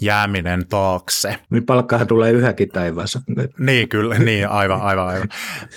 jääminen 0.00 0.68
taakse. 0.68 1.38
Niin 1.50 1.66
palkkahan 1.66 2.06
tulee 2.06 2.32
yhäkin 2.32 2.68
taivaassa. 2.68 3.20
Niin, 3.58 3.88
kyllä, 3.88 4.18
niin, 4.18 4.48
aivan, 4.48 4.82
aivan, 4.82 5.08
aivan. 5.08 5.28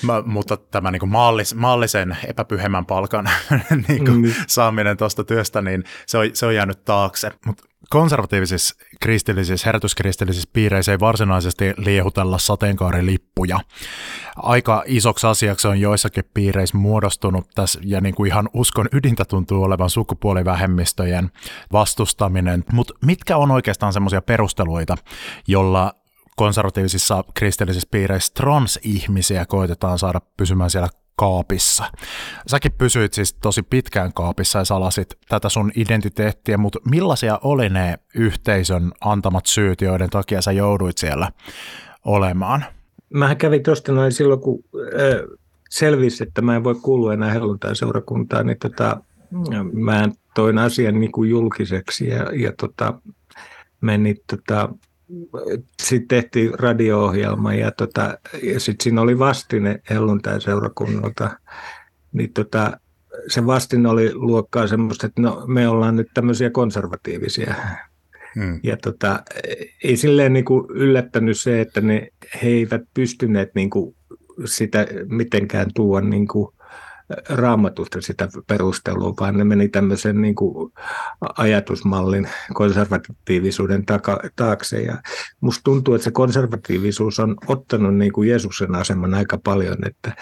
Mä, 0.03 0.24
mutta 0.25 0.58
tämä 0.58 0.91
niin 0.91 1.00
kuin 1.00 1.10
maallis, 1.10 1.55
maallisen 1.55 2.17
epäpyhemmän 2.27 2.86
palkan 2.86 3.29
niin 3.88 4.05
kuin 4.05 4.22
mm. 4.22 4.34
saaminen 4.48 4.98
tuosta 4.98 5.24
työstä, 5.24 5.62
niin 5.62 5.84
se 6.05 6.17
on, 6.17 6.29
se 6.34 6.46
on 6.46 6.55
jäänyt 6.55 6.86
taakse. 6.86 7.32
Mutta 7.46 7.63
konservatiivisissa 7.89 8.75
kristillisissä, 9.01 9.68
herätyskristillisissä 9.68 10.50
piireissä 10.54 10.92
ei 10.92 11.00
varsinaisesti 11.00 11.74
liehutella 11.77 12.38
sateenkaarilippuja. 12.38 13.60
Aika 14.36 14.84
isoksi 14.86 15.27
asiaksi 15.27 15.68
on 15.68 15.80
joissakin 15.80 16.24
piireissä 16.34 16.77
muodostunut 16.77 17.48
tässä, 17.56 17.80
ja 17.84 18.01
niin 18.01 18.15
kuin 18.15 18.27
ihan 18.27 18.50
uskon 18.54 18.88
ydintä 18.92 19.25
tuntuu 19.25 19.63
olevan 19.63 19.89
sukupuolivähemmistöjen 19.89 21.32
vastustaminen. 21.72 22.63
Mutta 22.72 22.94
mitkä 23.06 23.38
on 23.38 23.51
oikeastaan 23.51 23.94
semmoisia 23.94 24.22
perusteluita, 24.22 24.96
jolla 25.48 25.94
konservatiivisissa 26.36 27.24
kristillisissä 27.34 27.88
piireissä 27.92 28.34
transihmisiä 28.34 29.46
koitetaan 29.46 30.00
saada 30.00 30.22
pysymään 30.38 30.70
siellä 30.70 30.89
kaapissa. 31.15 31.84
Säkin 32.48 32.72
pysyit 32.72 33.13
siis 33.13 33.34
tosi 33.34 33.63
pitkään 33.63 34.13
kaapissa 34.13 34.60
ja 34.60 34.65
salasit 34.65 35.07
tätä 35.29 35.50
sun 35.50 35.72
identiteettiä, 35.75 36.57
mutta 36.57 36.79
millaisia 36.89 37.39
oli 37.43 37.69
ne 37.69 38.00
yhteisön 38.15 38.91
antamat 39.01 39.45
syyt, 39.45 39.81
joiden 39.81 40.10
takia 40.10 40.41
sä 40.41 40.51
jouduit 40.51 40.98
siellä 40.98 41.31
olemaan? 42.05 42.65
Mä 43.10 43.36
kävin 43.36 43.63
tuosta 43.63 43.91
noin 43.91 44.12
silloin, 44.12 44.39
kun 44.39 44.63
selvisi, 45.69 46.24
että 46.24 46.41
mä 46.41 46.55
en 46.55 46.63
voi 46.63 46.75
kuulua 46.75 47.13
enää 47.13 47.31
helluntai-seurakuntaan, 47.31 48.45
niin 48.45 48.60
tota, 48.60 48.98
mä 49.74 50.10
toin 50.36 50.57
asian 50.57 51.00
niin 51.00 51.12
kuin 51.12 51.29
julkiseksi 51.29 52.07
ja, 52.07 52.31
ja 52.34 52.51
tota, 52.60 52.93
menin 53.81 54.17
tota, 54.29 54.69
sitten 55.83 56.07
tehtiin 56.07 56.59
radio-ohjelma 56.59 57.53
ja, 57.53 57.71
tota, 57.71 58.17
ja 58.43 58.59
sitten 58.59 58.83
siinä 58.83 59.01
oli 59.01 59.19
vastine 59.19 59.79
helluntai-seurakunnalta. 59.89 61.39
Niin 62.12 62.33
tota, 62.33 62.79
se 63.27 63.45
vastin 63.45 63.85
oli 63.85 64.13
luokkaa 64.13 64.67
semmoista, 64.67 65.07
että 65.07 65.21
no, 65.21 65.43
me 65.47 65.67
ollaan 65.67 65.95
nyt 65.95 66.07
tämmöisiä 66.13 66.50
konservatiivisia. 66.50 67.55
Hmm. 68.35 68.59
Ja 68.63 68.77
tota, 68.77 69.24
ei 69.83 69.97
silleen 69.97 70.33
niin 70.33 70.45
kuin 70.45 70.65
yllättänyt 70.69 71.39
se, 71.39 71.62
että 71.62 71.81
ne, 71.81 72.07
he 72.43 72.47
eivät 72.47 72.81
pystyneet 72.93 73.55
niin 73.55 73.69
kuin 73.69 73.95
sitä 74.45 74.88
mitenkään 75.09 75.67
tuoda 75.75 76.07
niin 76.07 76.27
kuin 76.27 76.54
raamatusta 77.29 78.01
sitä 78.01 78.27
perustelua, 78.47 79.13
vaan 79.19 79.38
ne 79.38 79.43
meni 79.43 79.69
tämmöisen 79.69 80.21
niin 80.21 80.35
kuin 80.35 80.74
ajatusmallin 81.38 82.29
konservatiivisuuden 82.53 83.85
taka, 83.85 84.19
taakse. 84.35 84.81
Ja 84.81 84.97
musta 85.41 85.62
tuntuu, 85.63 85.93
että 85.93 86.03
se 86.03 86.12
konservatiivisuus 86.12 87.19
on 87.19 87.35
ottanut 87.47 87.95
niin 87.95 88.13
kuin 88.13 88.29
Jeesuksen 88.29 88.75
aseman 88.75 89.13
aika 89.13 89.38
paljon, 89.38 89.77
että 89.88 90.13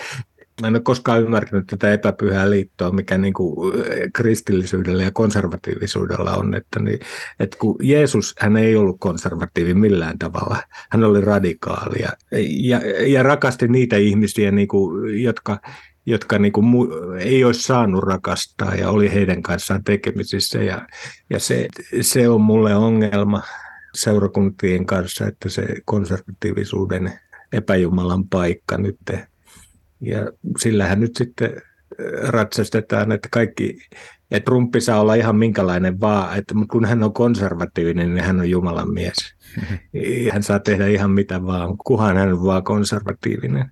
Mä 0.61 0.67
en 0.67 0.75
ole 0.75 0.81
koskaan 0.81 1.21
ymmärtänyt 1.21 1.67
tätä 1.67 1.93
epäpyhää 1.93 2.49
liittoa, 2.49 2.91
mikä 2.91 3.17
niin 3.17 3.33
kuin 3.33 3.73
kristillisyydellä 4.13 5.03
ja 5.03 5.11
konservatiivisuudella 5.11 6.35
on. 6.35 6.53
Että, 6.55 6.79
niin, 6.79 6.99
että 7.39 7.57
kun 7.57 7.75
Jeesus, 7.81 8.35
hän 8.39 8.57
ei 8.57 8.75
ollut 8.75 8.97
konservatiivi 8.99 9.73
millään 9.73 10.19
tavalla. 10.19 10.57
Hän 10.89 11.03
oli 11.03 11.21
radikaali 11.21 12.01
ja, 12.01 12.09
ja, 12.49 12.79
ja 13.07 13.23
rakasti 13.23 13.67
niitä 13.67 13.95
ihmisiä, 13.95 14.51
niin 14.51 14.67
kuin, 14.67 15.23
jotka 15.23 15.59
jotka 16.05 16.39
niin 16.39 16.53
kuin 16.53 16.65
mu- 16.65 17.17
ei 17.19 17.43
olisi 17.43 17.61
saanut 17.61 18.03
rakastaa 18.03 18.75
ja 18.75 18.89
oli 18.89 19.13
heidän 19.13 19.41
kanssaan 19.41 19.83
tekemisissä. 19.83 20.63
Ja, 20.63 20.87
ja 21.29 21.39
se, 21.39 21.67
se 22.01 22.29
on 22.29 22.41
mulle 22.41 22.75
ongelma 22.75 23.41
seurakuntien 23.95 24.85
kanssa, 24.85 25.27
että 25.27 25.49
se 25.49 25.65
konservatiivisuuden 25.85 27.19
epäjumalan 27.53 28.29
paikka 28.29 28.77
nyt. 28.77 28.99
Ja 30.01 30.31
sillähän 30.59 30.99
nyt 30.99 31.15
sitten 31.15 31.51
äh, 31.51 32.29
ratsastetaan, 32.29 33.11
että 33.11 33.29
kaikki, 33.31 33.77
että 34.31 34.45
Trumpi 34.45 34.81
saa 34.81 35.01
olla 35.01 35.15
ihan 35.15 35.35
minkälainen 35.35 35.99
vaan, 35.99 36.37
että 36.37 36.53
kun 36.71 36.85
hän 36.85 37.03
on 37.03 37.13
konservatiivinen, 37.13 38.13
niin 38.13 38.23
hän 38.23 38.39
on 38.39 38.49
Jumalan 38.49 38.93
mies. 38.93 39.35
Hän 40.31 40.43
saa 40.43 40.59
tehdä 40.59 40.87
ihan 40.87 41.11
mitä 41.11 41.45
vaan, 41.45 41.77
kuhan 41.77 42.17
hän 42.17 42.33
on 42.33 42.43
vaan 42.43 42.63
konservatiivinen 42.63 43.71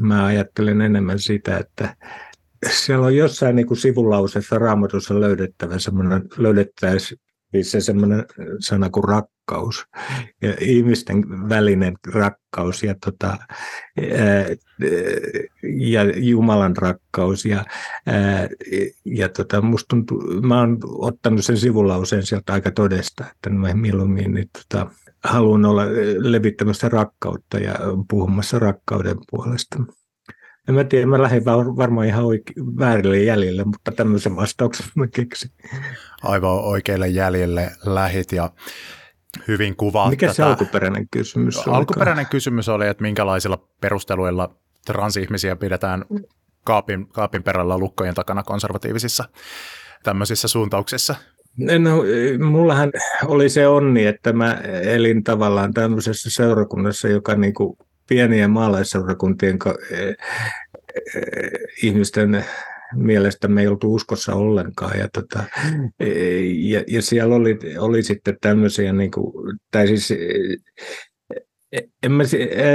mä 0.00 0.24
ajattelen 0.24 0.80
enemmän 0.80 1.18
sitä, 1.18 1.58
että 1.58 1.96
siellä 2.70 3.06
on 3.06 3.16
jossain 3.16 3.56
niin 3.56 3.66
kuin 3.66 3.78
sivulausessa 3.78 4.58
raamatussa 4.58 5.20
löydettävä 5.20 5.78
semmoinen, 5.78 6.22
löydettäisiin 6.36 7.20
se 7.62 7.80
semmoinen 7.80 8.24
sana 8.60 8.90
kuin 8.90 9.04
rakkaus. 9.04 9.86
Ja 10.42 10.54
ihmisten 10.60 11.48
välinen 11.48 11.94
rakkaus 12.14 12.82
ja, 12.82 12.94
tota, 13.04 13.38
ja 15.62 16.02
Jumalan 16.16 16.76
rakkaus 16.76 17.44
ja, 17.44 17.64
ja 19.04 19.28
tota, 19.28 19.62
tuntuu, 19.88 20.22
mä 20.42 20.60
oon 20.60 20.78
ottanut 20.84 21.44
sen 21.44 21.56
sivulauseen 21.56 22.26
sieltä 22.26 22.52
aika 22.52 22.70
todesta, 22.70 23.24
että 23.30 23.50
mä 23.50 23.74
mieluummin 23.74 24.34
niin, 24.34 24.50
tota, 24.52 24.90
haluan 25.24 25.64
olla 25.64 25.82
levittämässä 26.18 26.88
rakkautta 26.88 27.58
ja 27.58 27.74
puhumassa 28.10 28.58
rakkauden 28.58 29.16
puolesta. 29.30 29.78
En 30.68 30.74
mä 30.74 30.84
tiedä, 30.84 31.06
mä 31.06 31.22
lähdin 31.22 31.44
varmaan 31.76 32.06
ihan 32.06 32.24
oike- 32.24 32.78
väärille 32.78 33.18
jäljille, 33.18 33.64
mutta 33.64 33.92
tämmöisen 33.92 34.36
vastauksen 34.36 34.86
mä 34.94 35.06
keksin. 35.06 35.50
Aivan 36.22 36.50
oikeille 36.50 37.08
jäljille 37.08 37.70
lähit 37.84 38.32
ja 38.32 38.50
hyvin 39.48 39.76
kuvaat 39.76 40.10
Mikä 40.10 40.26
tätä. 40.26 40.36
se 40.36 40.42
alkuperäinen 40.42 41.08
kysymys 41.10 41.66
oli? 41.66 41.76
Alkuperäinen 41.76 42.26
kysymys 42.26 42.68
oli, 42.68 42.88
että 42.88 43.02
minkälaisilla 43.02 43.68
perusteluilla 43.80 44.54
transihmisiä 44.86 45.56
pidetään 45.56 46.04
kaapin, 46.64 47.08
kaapin 47.08 47.42
perällä 47.42 47.78
lukkojen 47.78 48.14
takana 48.14 48.42
konservatiivisissa 48.42 49.24
tämmöisissä 50.02 50.48
suuntauksissa. 50.48 51.14
No, 51.56 52.04
mullahan 52.50 52.92
oli 53.26 53.48
se 53.48 53.66
onni, 53.66 54.06
että 54.06 54.32
mä 54.32 54.60
elin 54.82 55.24
tavallaan 55.24 55.74
tämmöisessä 55.74 56.30
seurakunnassa, 56.30 57.08
joka 57.08 57.34
niin 57.34 57.54
kuin 57.54 57.76
pienien 58.08 58.50
maalaisseurakuntien 58.50 59.58
e, 59.90 60.04
e, 60.04 60.14
ihmisten 61.82 62.44
mielestä 62.94 63.48
me 63.48 63.60
ei 63.60 63.68
oltu 63.68 63.94
uskossa 63.94 64.34
ollenkaan. 64.34 64.98
Ja, 64.98 65.08
tota, 65.14 65.44
e, 66.00 66.08
ja, 66.40 66.84
ja 66.86 67.02
siellä 67.02 67.34
oli, 67.34 67.58
oli 67.78 68.02
sitten 68.02 68.36
tämmöisiä, 68.40 68.92
niin 68.92 69.10
kuin, 69.10 69.58
tai 69.70 69.86
siis 69.86 70.14
en 72.02 72.12
mä 72.12 72.22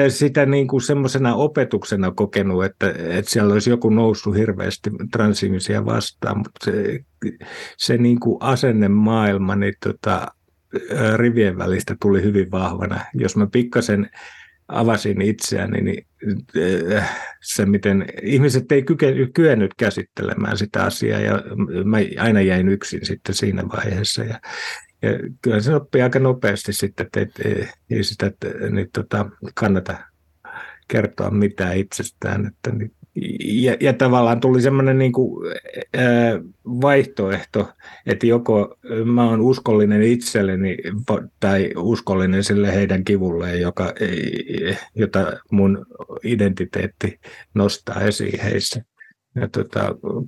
sitä 0.09 0.45
niin 0.45 0.67
kuin 0.67 0.81
semmoisena 0.81 1.35
opetuksena 1.35 2.11
kokenut, 2.11 2.65
että, 2.65 2.89
että 2.89 3.31
siellä 3.31 3.53
olisi 3.53 3.69
joku 3.69 3.89
noussut 3.89 4.35
hirveästi 4.35 4.89
transihmisiä 5.11 5.85
vastaan, 5.85 6.37
mutta 6.37 6.65
se, 6.65 6.99
se 7.77 7.97
niin 7.97 8.19
kuin 8.19 8.37
asennemaailma 8.39 9.55
niin 9.55 9.73
tota, 9.83 10.27
rivien 11.15 11.57
välistä 11.57 11.95
tuli 12.01 12.23
hyvin 12.23 12.51
vahvana. 12.51 12.99
Jos 13.13 13.35
mä 13.35 13.47
pikkasen 13.51 14.09
avasin 14.67 15.21
itseäni, 15.21 15.81
niin 15.81 16.07
se 17.41 17.65
miten 17.65 18.05
ihmiset 18.23 18.71
ei 18.71 18.83
kyennyt 19.33 19.71
käsittelemään 19.77 20.57
sitä 20.57 20.83
asiaa 20.83 21.19
ja 21.19 21.43
mä 21.83 21.97
aina 22.19 22.41
jäin 22.41 22.69
yksin 22.69 23.05
sitten 23.05 23.35
siinä 23.35 23.63
vaiheessa 23.75 24.23
ja 24.23 24.39
ja 25.05 25.19
kyllä 25.41 25.59
se 25.61 25.75
oppii 25.75 26.01
aika 26.01 26.19
nopeasti 26.19 26.73
sitten, 26.73 27.07
että 27.15 27.43
ei, 27.45 27.67
ei 27.89 28.03
sitä 28.03 28.25
että, 28.25 28.47
niin, 28.69 28.89
tota, 28.93 29.25
kannata 29.55 29.97
kertoa 30.87 31.31
mitään 31.31 31.77
itsestään. 31.77 32.45
Että, 32.45 32.71
niin, 32.71 32.91
ja, 33.43 33.77
ja 33.79 33.93
tavallaan 33.93 34.39
tuli 34.39 34.61
semmoinen 34.61 34.97
niin 34.97 35.11
kuin, 35.11 35.53
vaihtoehto, 36.65 37.69
että 38.05 38.27
joko 38.27 38.77
mä 39.05 39.29
oon 39.29 39.41
uskollinen 39.41 40.03
itselleni 40.03 40.77
tai 41.39 41.71
uskollinen 41.77 42.43
sille 42.43 42.75
heidän 42.75 43.03
kivulleen, 43.03 43.61
joka, 43.61 43.93
jota 44.95 45.39
mun 45.51 45.85
identiteetti 46.23 47.19
nostaa 47.53 48.01
esiin 48.01 48.39
heissä. 48.39 48.81
Ja 49.35 49.47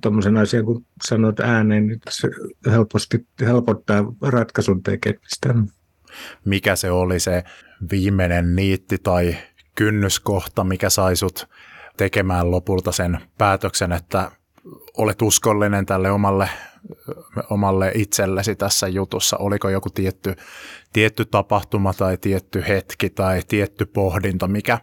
tuommoisen 0.02 0.34
tota, 0.34 0.42
asian, 0.42 0.64
kun 0.64 0.86
sanot 1.04 1.40
ääneen, 1.40 1.86
niin 1.86 2.00
se 2.10 2.28
helposti 2.66 3.26
helpottaa 3.40 4.04
ratkaisun 4.22 4.82
tekemistä. 4.82 5.54
Mikä 6.44 6.76
se 6.76 6.90
oli 6.90 7.20
se 7.20 7.44
viimeinen 7.90 8.56
niitti 8.56 8.98
tai 8.98 9.36
kynnyskohta, 9.74 10.64
mikä 10.64 10.90
sai 10.90 11.16
sut 11.16 11.48
tekemään 11.96 12.50
lopulta 12.50 12.92
sen 12.92 13.18
päätöksen, 13.38 13.92
että 13.92 14.30
olet 14.96 15.22
uskollinen 15.22 15.86
tälle 15.86 16.10
omalle, 16.10 16.48
omalle 17.50 17.92
itsellesi 17.94 18.56
tässä 18.56 18.88
jutussa? 18.88 19.36
Oliko 19.36 19.68
joku 19.68 19.90
tietty, 19.90 20.34
tietty 20.92 21.24
tapahtuma 21.24 21.94
tai 21.94 22.16
tietty 22.16 22.64
hetki 22.68 23.10
tai 23.10 23.42
tietty 23.48 23.86
pohdinta, 23.86 24.48
mikä, 24.48 24.78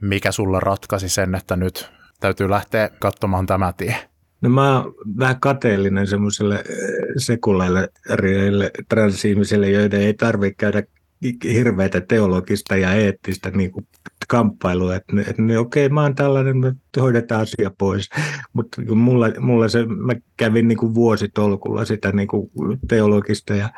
mikä 0.00 0.32
sulla 0.32 0.60
ratkaisi 0.60 1.08
sen, 1.08 1.34
että 1.34 1.56
nyt 1.56 1.97
täytyy 2.20 2.50
lähteä 2.50 2.90
katsomaan 2.98 3.46
tämä 3.46 3.72
tie? 3.72 3.96
No 4.40 4.48
mä 4.48 4.80
oon 4.80 4.94
vähän 5.18 5.40
kateellinen 5.40 6.06
semmoiselle 6.06 6.54
eh, 6.54 6.64
sekulaille 7.16 7.90
transihmisille, 8.88 9.70
joiden 9.70 10.00
ei 10.00 10.14
tarvitse 10.14 10.54
käydä 10.54 10.82
hirveätä 11.44 12.00
teologista 12.00 12.76
ja 12.76 12.92
eettistä 12.92 13.50
niin 13.50 13.72
kuin 13.72 13.86
kamppailua, 14.28 14.96
että, 14.96 15.12
että 15.20 15.42
niin, 15.42 15.58
okei, 15.58 15.86
okay, 15.86 15.94
mä 15.94 16.02
oon 16.02 16.14
tällainen, 16.14 16.58
me 16.58 16.74
hoidetaan 17.00 17.40
asia 17.40 17.70
pois. 17.78 18.10
Mutta 18.52 18.82
mulla, 18.94 19.26
mulla 19.40 19.68
se, 19.68 19.86
mä 19.86 20.12
kävin 20.36 20.68
niin 20.68 20.78
kuin 20.78 20.94
vuositolkulla 20.94 21.84
sitä 21.84 22.12
niin 22.12 22.28
kuin 22.28 22.50
teologista 22.88 23.54
ja, 23.54 23.70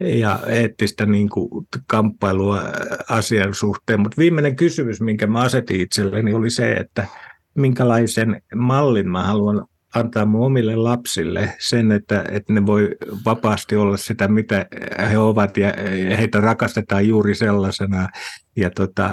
ja 0.00 0.38
eettistä 0.46 1.06
niin 1.06 1.28
kuin 1.28 1.66
kamppailua 1.86 2.62
asian 3.08 3.54
suhteen. 3.54 4.00
Mutta 4.00 4.18
viimeinen 4.18 4.56
kysymys, 4.56 5.00
minkä 5.00 5.26
mä 5.26 5.40
asetin 5.40 5.80
itselleni, 5.80 6.34
oli 6.34 6.50
se, 6.50 6.72
että 6.72 7.06
minkälaisen 7.54 8.42
mallin 8.54 9.10
mä 9.10 9.22
haluan 9.22 9.66
antaa 9.94 10.26
mun 10.26 10.46
omille 10.46 10.76
lapsille 10.76 11.54
sen, 11.58 11.92
että, 11.92 12.24
että 12.30 12.52
ne 12.52 12.66
voi 12.66 12.96
vapaasti 13.24 13.76
olla 13.76 13.96
sitä, 13.96 14.28
mitä 14.28 14.66
he 15.10 15.18
ovat 15.18 15.56
ja 15.56 15.72
heitä 16.18 16.40
rakastetaan 16.40 17.08
juuri 17.08 17.34
sellaisena. 17.34 18.08
Ja, 18.56 18.70
tota, 18.70 19.10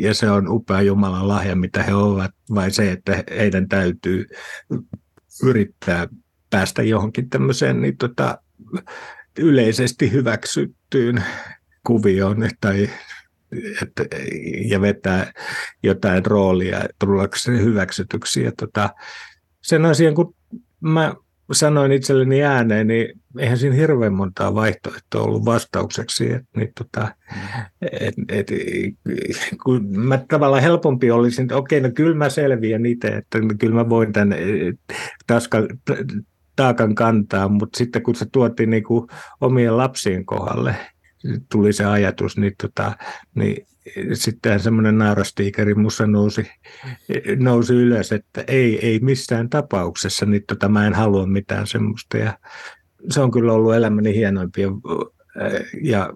ja 0.00 0.14
se 0.14 0.30
on 0.30 0.48
upea 0.48 0.82
Jumalan 0.82 1.28
lahja, 1.28 1.56
mitä 1.56 1.82
he 1.82 1.94
ovat, 1.94 2.30
vai 2.54 2.70
se, 2.70 2.92
että 2.92 3.24
heidän 3.30 3.68
täytyy 3.68 4.26
yrittää 5.42 6.08
päästä 6.50 6.82
johonkin 6.82 7.30
tämmöiseen 7.30 7.80
niin 7.80 7.96
tota, 7.96 8.38
yleisesti 9.38 10.12
hyväksyttyyn 10.12 11.24
kuvioon 11.86 12.36
tai 12.60 12.90
että, 13.82 14.16
ja 14.64 14.80
vetää 14.80 15.32
jotain 15.82 16.26
roolia 16.26 16.80
tullakseen 16.98 17.64
hyväksytyksi. 17.64 18.42
Ja 18.42 18.52
tota, 18.58 18.90
sen 19.62 19.86
asian, 19.86 20.14
kun 20.14 20.34
mä 20.80 21.14
sanoin 21.52 21.92
itselleni 21.92 22.42
ääneen, 22.42 22.86
niin 22.86 23.20
eihän 23.38 23.58
siinä 23.58 23.76
hirveän 23.76 24.12
montaa 24.12 24.54
vaihtoehtoa 24.54 25.22
ollut 25.22 25.44
vastaukseksi. 25.44 26.32
Et, 26.32 26.42
niin 26.56 26.72
tota, 26.78 27.14
et, 27.82 28.14
et, 28.28 28.46
kun 29.64 29.98
mä 29.98 30.18
tavallaan 30.28 30.62
helpompi 30.62 31.10
olisin, 31.10 31.42
että 31.42 31.56
okei, 31.56 31.80
no 31.80 31.90
kyllä 31.94 32.16
mä 32.16 32.28
selviän 32.28 32.86
itse, 32.86 33.08
että 33.08 33.38
kyllä 33.58 33.74
mä 33.74 33.88
voin 33.88 34.12
tämän 34.12 34.34
taska, 35.26 35.58
taakan 36.56 36.94
kantaa, 36.94 37.48
mutta 37.48 37.78
sitten 37.78 38.02
kun 38.02 38.14
se 38.14 38.26
tuotiin 38.32 38.70
niin 38.70 38.84
kuin 38.84 39.06
omien 39.40 39.76
lapsien 39.76 40.26
kohdalle, 40.26 40.74
tuli 41.52 41.72
se 41.72 41.84
ajatus, 41.84 42.36
niin, 42.36 42.52
tota, 42.62 42.96
niin 43.34 43.66
sitten 44.12 44.60
semmoinen 44.60 44.98
naurastiikeri 44.98 45.74
mussa 45.74 46.06
nousi, 46.06 46.50
nousi 47.38 47.74
ylös, 47.74 48.12
että 48.12 48.44
ei, 48.46 48.86
ei 48.86 48.98
missään 48.98 49.48
tapauksessa, 49.48 50.26
niin 50.26 50.42
tota, 50.48 50.68
mä 50.68 50.86
en 50.86 50.94
halua 50.94 51.26
mitään 51.26 51.66
semmoista. 51.66 52.18
Ja 52.18 52.38
se 53.10 53.20
on 53.20 53.30
kyllä 53.30 53.52
ollut 53.52 53.74
elämäni 53.74 54.14
hienoimpia 54.14 54.68
ja 55.82 56.12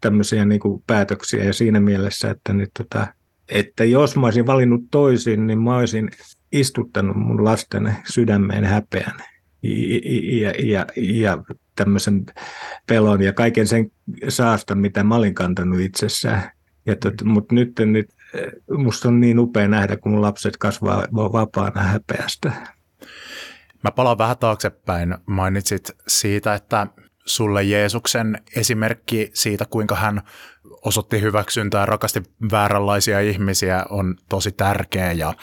tämmöisiä 0.00 0.44
niin 0.44 0.60
kuin 0.60 0.82
päätöksiä. 0.86 1.44
Ja 1.44 1.52
siinä 1.52 1.80
mielessä, 1.80 2.30
että, 2.30 2.52
niin 2.52 2.68
tota, 2.78 3.06
että 3.48 3.84
jos 3.84 4.16
mä 4.16 4.26
olisin 4.26 4.46
valinnut 4.46 4.82
toisin, 4.90 5.46
niin 5.46 5.62
mä 5.62 5.76
olisin 5.76 6.10
istuttanut 6.52 7.16
mun 7.16 7.44
lasten 7.44 7.96
sydämeen 8.08 8.64
häpeän 8.64 9.22
ja, 9.62 10.52
ja, 10.58 10.86
ja 10.96 11.42
tämmöisen 11.76 12.26
pelon 12.88 13.22
ja 13.22 13.32
kaiken 13.32 13.66
sen 13.66 13.90
saaston, 14.28 14.78
mitä 14.78 15.04
mä 15.04 15.16
olin 15.16 15.34
kantanut 15.34 15.80
itsessään. 15.80 16.50
Ja 16.86 16.96
tot, 16.96 17.14
mutta 17.24 17.54
nyt, 17.54 17.72
nyt 17.78 18.14
musta 18.78 19.08
on 19.08 19.20
niin 19.20 19.38
upea 19.38 19.68
nähdä, 19.68 19.96
kun 19.96 20.12
mun 20.12 20.22
lapset 20.22 20.56
kasvaa 20.56 21.04
vapaana 21.12 21.82
häpeästä. 21.82 22.52
Mä 23.84 23.90
palaan 23.90 24.18
vähän 24.18 24.38
taaksepäin. 24.38 25.16
Mainitsit 25.26 25.90
siitä, 26.08 26.54
että 26.54 26.86
sulle 27.24 27.62
Jeesuksen 27.62 28.42
esimerkki 28.56 29.30
siitä, 29.34 29.64
kuinka 29.70 29.94
hän 29.94 30.22
osoitti 30.82 31.20
hyväksyntää 31.20 31.86
rakasti 31.86 32.22
vääränlaisia 32.52 33.20
ihmisiä 33.20 33.84
on 33.90 34.16
tosi 34.28 34.52
tärkeä 34.52 35.12
ja 35.12 35.34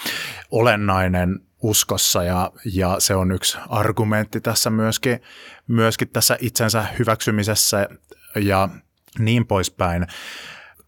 olennainen 0.51 1.39
uskossa 1.61 2.23
ja, 2.23 2.51
ja 2.73 2.95
se 2.99 3.15
on 3.15 3.31
yksi 3.31 3.57
argumentti 3.69 4.41
tässä 4.41 4.69
myöskin, 4.69 5.19
myöskin 5.67 6.09
tässä 6.09 6.37
itsensä 6.41 6.85
hyväksymisessä 6.99 7.89
ja 8.35 8.69
niin 9.19 9.47
poispäin. 9.47 10.07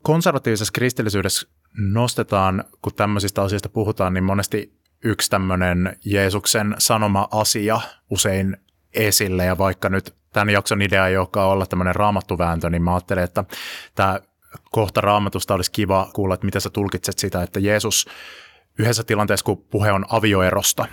Konservatiivisessa 0.03 0.71
kristillisyydessä 0.73 1.47
nostetaan, 1.77 2.63
kun 2.81 2.93
tämmöisistä 2.95 3.41
asioista 3.41 3.69
puhutaan, 3.69 4.13
niin 4.13 4.23
monesti 4.23 4.77
yksi 5.03 5.29
tämmöinen 5.29 5.97
Jeesuksen 6.05 6.75
sanoma 6.77 7.27
asia 7.31 7.81
usein 8.09 8.57
esille 8.93 9.45
ja 9.45 9.57
vaikka 9.57 9.89
nyt 9.89 10.15
tämän 10.33 10.49
jakson 10.49 10.81
idea 10.81 11.07
ei 11.07 11.17
olekaan 11.17 11.49
olla 11.49 11.65
tämmöinen 11.65 11.95
raamattuvääntö, 11.95 12.69
niin 12.69 12.83
mä 12.83 12.93
ajattelen, 12.93 13.23
että 13.23 13.43
tämä 13.95 14.19
kohta 14.71 15.01
raamatusta 15.01 15.53
olisi 15.53 15.71
kiva 15.71 16.09
kuulla, 16.13 16.33
että 16.33 16.45
miten 16.45 16.61
sä 16.61 16.69
tulkitset 16.69 17.19
sitä, 17.19 17.43
että 17.43 17.59
Jeesus 17.59 18.05
yhdessä 18.79 19.03
tilanteessa, 19.03 19.43
kun 19.43 19.57
puhe 19.57 19.91
on 19.91 20.05
avioerosta, 20.09 20.85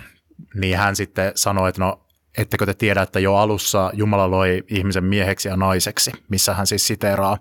niin 0.55 0.77
hän 0.77 0.95
sitten 0.95 1.31
sanoi, 1.35 1.69
että 1.69 1.81
no 1.81 2.04
ettekö 2.37 2.65
te 2.65 2.73
tiedä, 2.73 3.01
että 3.01 3.19
jo 3.19 3.35
alussa 3.35 3.91
Jumala 3.93 4.31
loi 4.31 4.63
ihmisen 4.67 5.03
mieheksi 5.03 5.47
ja 5.47 5.57
naiseksi, 5.57 6.11
missä 6.29 6.53
hän 6.53 6.67
siis 6.67 6.87
siteeraa 6.87 7.37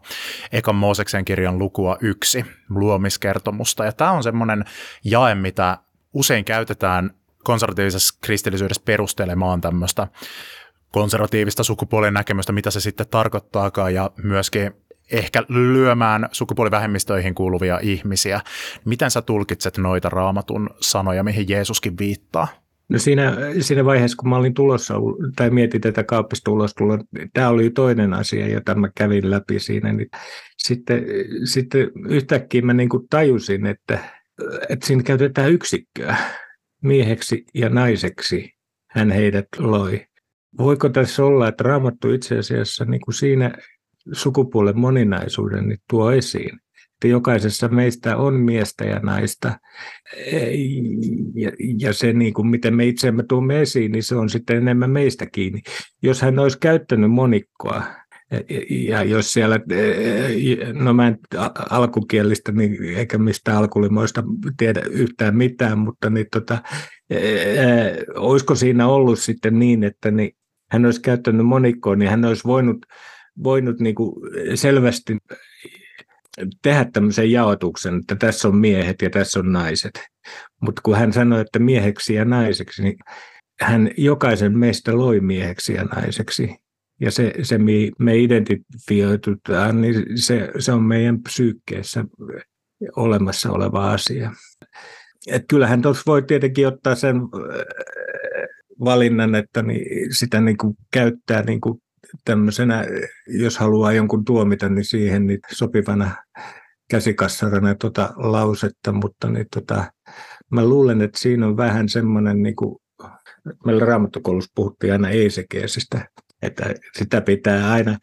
ekan 0.52 0.74
Mooseksen 0.74 1.24
kirjan 1.24 1.58
lukua 1.58 1.96
yksi, 2.00 2.44
luomiskertomusta. 2.68 3.84
Ja 3.84 3.92
tämä 3.92 4.10
on 4.10 4.22
semmoinen 4.22 4.64
jae, 5.04 5.34
mitä 5.34 5.78
usein 6.12 6.44
käytetään 6.44 7.10
konservatiivisessa 7.44 8.18
kristillisyydessä 8.20 8.82
perustelemaan 8.84 9.60
tämmöistä 9.60 10.06
konservatiivista 10.92 11.64
sukupuolen 11.64 12.14
näkemystä, 12.14 12.52
mitä 12.52 12.70
se 12.70 12.80
sitten 12.80 13.08
tarkoittaakaan, 13.08 13.94
ja 13.94 14.10
myöskin 14.22 14.72
ehkä 15.12 15.42
lyömään 15.48 16.28
sukupuolivähemmistöihin 16.32 17.34
kuuluvia 17.34 17.78
ihmisiä. 17.82 18.40
Miten 18.84 19.10
sä 19.10 19.22
tulkitset 19.22 19.78
noita 19.78 20.08
raamatun 20.08 20.70
sanoja, 20.80 21.24
mihin 21.24 21.48
Jeesuskin 21.48 21.98
viittaa? 21.98 22.63
No 22.88 22.98
siinä, 22.98 23.36
siinä 23.60 23.84
vaiheessa, 23.84 24.16
kun 24.16 24.28
mä 24.28 24.36
olin 24.36 24.54
tulossa 24.54 24.94
tai 25.36 25.50
mietin 25.50 25.80
tätä 25.80 26.04
kaappista 26.04 26.50
ulostuloa, 26.50 26.98
tämä 27.32 27.48
oli 27.48 27.70
toinen 27.70 28.14
asia, 28.14 28.48
jota 28.48 28.74
mä 28.74 28.88
kävin 28.94 29.30
läpi 29.30 29.60
siinä. 29.60 29.92
Niin 29.92 30.10
sitten, 30.58 31.04
sitten 31.44 31.90
yhtäkkiä 32.08 32.62
mä 32.62 32.74
niin 32.74 32.88
kuin 32.88 33.08
tajusin, 33.10 33.66
että, 33.66 33.98
että 34.68 34.86
siinä 34.86 35.02
käytetään 35.02 35.52
yksikköä 35.52 36.16
mieheksi 36.82 37.44
ja 37.54 37.68
naiseksi. 37.68 38.54
Hän 38.90 39.10
heidät 39.10 39.48
loi. 39.58 40.06
Voiko 40.58 40.88
tässä 40.88 41.24
olla, 41.24 41.48
että 41.48 41.64
raamattu 41.64 42.12
itse 42.12 42.38
asiassa 42.38 42.84
niin 42.84 43.00
kuin 43.00 43.14
siinä 43.14 43.52
sukupuolen 44.12 44.78
moninaisuuden 44.78 45.68
niin 45.68 45.78
tuo 45.90 46.12
esiin. 46.12 46.60
Että 47.04 47.12
jokaisessa 47.12 47.68
meistä 47.68 48.16
on 48.16 48.34
miestä 48.34 48.84
ja 48.84 48.98
naista. 48.98 49.58
Ja, 51.34 51.52
ja 51.78 51.92
se, 51.92 52.12
niin 52.12 52.34
kuin 52.34 52.46
miten 52.46 52.74
me 52.74 52.86
itseämme 52.86 53.22
tuomme 53.28 53.60
esiin, 53.60 53.92
niin 53.92 54.02
se 54.02 54.16
on 54.16 54.30
sitten 54.30 54.56
enemmän 54.56 54.90
meistä 54.90 55.26
kiinni. 55.26 55.60
Jos 56.02 56.22
hän 56.22 56.38
olisi 56.38 56.58
käyttänyt 56.58 57.10
monikkoa, 57.10 57.82
ja 58.70 59.02
jos 59.02 59.32
siellä, 59.32 59.60
no 60.72 60.94
mä 60.94 61.08
en 61.08 61.18
alkukielistä 61.70 62.52
niin 62.52 62.96
eikä 62.96 63.18
mistä 63.18 63.58
alkulimoista 63.58 64.24
tiedä 64.56 64.82
yhtään 64.90 65.36
mitään, 65.36 65.78
mutta 65.78 66.10
niin 66.10 66.26
tota, 66.32 66.58
olisiko 68.16 68.54
siinä 68.54 68.88
ollut 68.88 69.18
sitten 69.18 69.58
niin, 69.58 69.84
että 69.84 70.10
niin 70.10 70.36
hän 70.70 70.84
olisi 70.84 71.02
käyttänyt 71.02 71.46
monikkoa, 71.46 71.96
niin 71.96 72.10
hän 72.10 72.24
olisi 72.24 72.44
voinut 72.44 72.86
voinut 73.44 73.80
niin 73.80 73.94
kuin 73.94 74.12
selvästi 74.54 75.16
tehdä 76.62 76.86
tämmöisen 76.92 77.30
jaotuksen, 77.30 77.96
että 77.96 78.16
tässä 78.16 78.48
on 78.48 78.56
miehet 78.56 79.02
ja 79.02 79.10
tässä 79.10 79.40
on 79.40 79.52
naiset. 79.52 79.92
Mutta 80.60 80.82
kun 80.84 80.96
hän 80.96 81.12
sanoi, 81.12 81.40
että 81.40 81.58
mieheksi 81.58 82.14
ja 82.14 82.24
naiseksi, 82.24 82.82
niin 82.82 82.96
hän 83.60 83.90
jokaisen 83.96 84.58
meistä 84.58 84.98
loi 84.98 85.20
mieheksi 85.20 85.74
ja 85.74 85.84
naiseksi. 85.84 86.56
Ja 87.00 87.10
se, 87.10 87.32
se 87.42 87.58
me 87.98 88.16
identifioitutaan, 88.16 89.80
niin 89.80 90.04
se, 90.14 90.50
se 90.58 90.72
on 90.72 90.82
meidän 90.82 91.22
psyykkeessä 91.22 92.04
olemassa 92.96 93.52
oleva 93.52 93.92
asia. 93.92 94.32
Et 95.26 95.44
kyllähän 95.48 95.82
tuossa 95.82 96.02
voi 96.06 96.22
tietenkin 96.22 96.66
ottaa 96.66 96.94
sen 96.94 97.16
äh, 97.16 97.22
valinnan, 98.80 99.34
että 99.34 99.62
niin 99.62 100.14
sitä 100.14 100.40
niin 100.40 100.56
kuin 100.56 100.74
käyttää 100.92 101.42
niin 101.42 101.60
kuin 101.60 101.82
tämmöisenä, 102.24 102.84
jos 103.26 103.58
haluaa 103.58 103.92
jonkun 103.92 104.24
tuomita, 104.24 104.68
niin 104.68 104.84
siihen 104.84 105.26
niin 105.26 105.38
sopivana 105.52 106.10
käsikassarana 106.90 107.74
tuota 107.74 108.12
lausetta, 108.16 108.92
mutta 108.92 109.30
niin 109.30 109.46
tota, 109.54 109.84
mä 110.50 110.64
luulen, 110.64 111.02
että 111.02 111.18
siinä 111.18 111.46
on 111.46 111.56
vähän 111.56 111.88
semmoinen, 111.88 112.42
niin 112.42 112.56
kuin, 112.56 112.76
meillä 113.66 113.84
raamattokoulussa 113.86 114.52
puhuttiin 114.54 114.92
aina 114.92 115.10
eisekeesistä, 115.10 116.08
että 116.42 116.74
sitä 116.98 117.20
pitää 117.20 117.72
aina, 117.72 117.98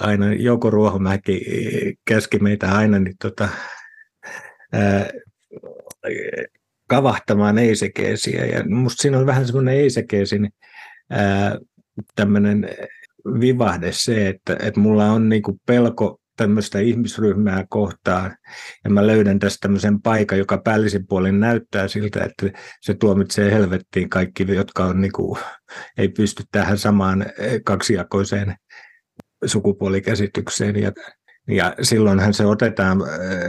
aina 0.00 0.34
Jouko 0.34 0.70
Ruohomäki 0.70 1.44
käski 2.04 2.38
meitä 2.38 2.72
aina 2.72 2.98
niin 2.98 3.16
tota, 3.22 3.48
ää, 4.72 5.10
kavahtamaan 6.88 7.58
eisekeesiä. 7.58 8.46
Ja 8.46 8.64
musta 8.68 9.02
siinä 9.02 9.18
on 9.18 9.26
vähän 9.26 9.46
semmoinen 9.46 9.74
eisekeesin 9.74 10.50
tämmöinen 12.16 12.68
vivahde 13.40 13.92
se, 13.92 14.28
että, 14.28 14.56
että 14.60 14.80
mulla 14.80 15.04
on 15.04 15.28
niinku 15.28 15.58
pelko 15.66 16.20
tämmöistä 16.36 16.78
ihmisryhmää 16.78 17.64
kohtaan, 17.68 18.36
ja 18.84 18.90
mä 18.90 19.06
löydän 19.06 19.38
tästä 19.38 19.58
tämmöisen 19.60 20.02
paikan, 20.02 20.38
joka 20.38 20.58
päällisin 20.58 21.06
puolin 21.06 21.40
näyttää 21.40 21.88
siltä, 21.88 22.24
että 22.24 22.58
se 22.80 22.94
tuomitsee 22.94 23.52
helvettiin 23.52 24.10
kaikki, 24.10 24.46
jotka 24.54 24.84
on 24.84 25.00
niinku, 25.00 25.38
ei 25.98 26.08
pysty 26.08 26.44
tähän 26.52 26.78
samaan 26.78 27.26
kaksijakoiseen 27.64 28.56
sukupuolikäsitykseen, 29.44 30.76
ja, 30.76 30.92
ja 31.48 31.74
silloinhan 31.82 32.34
se 32.34 32.46
otetaan 32.46 32.98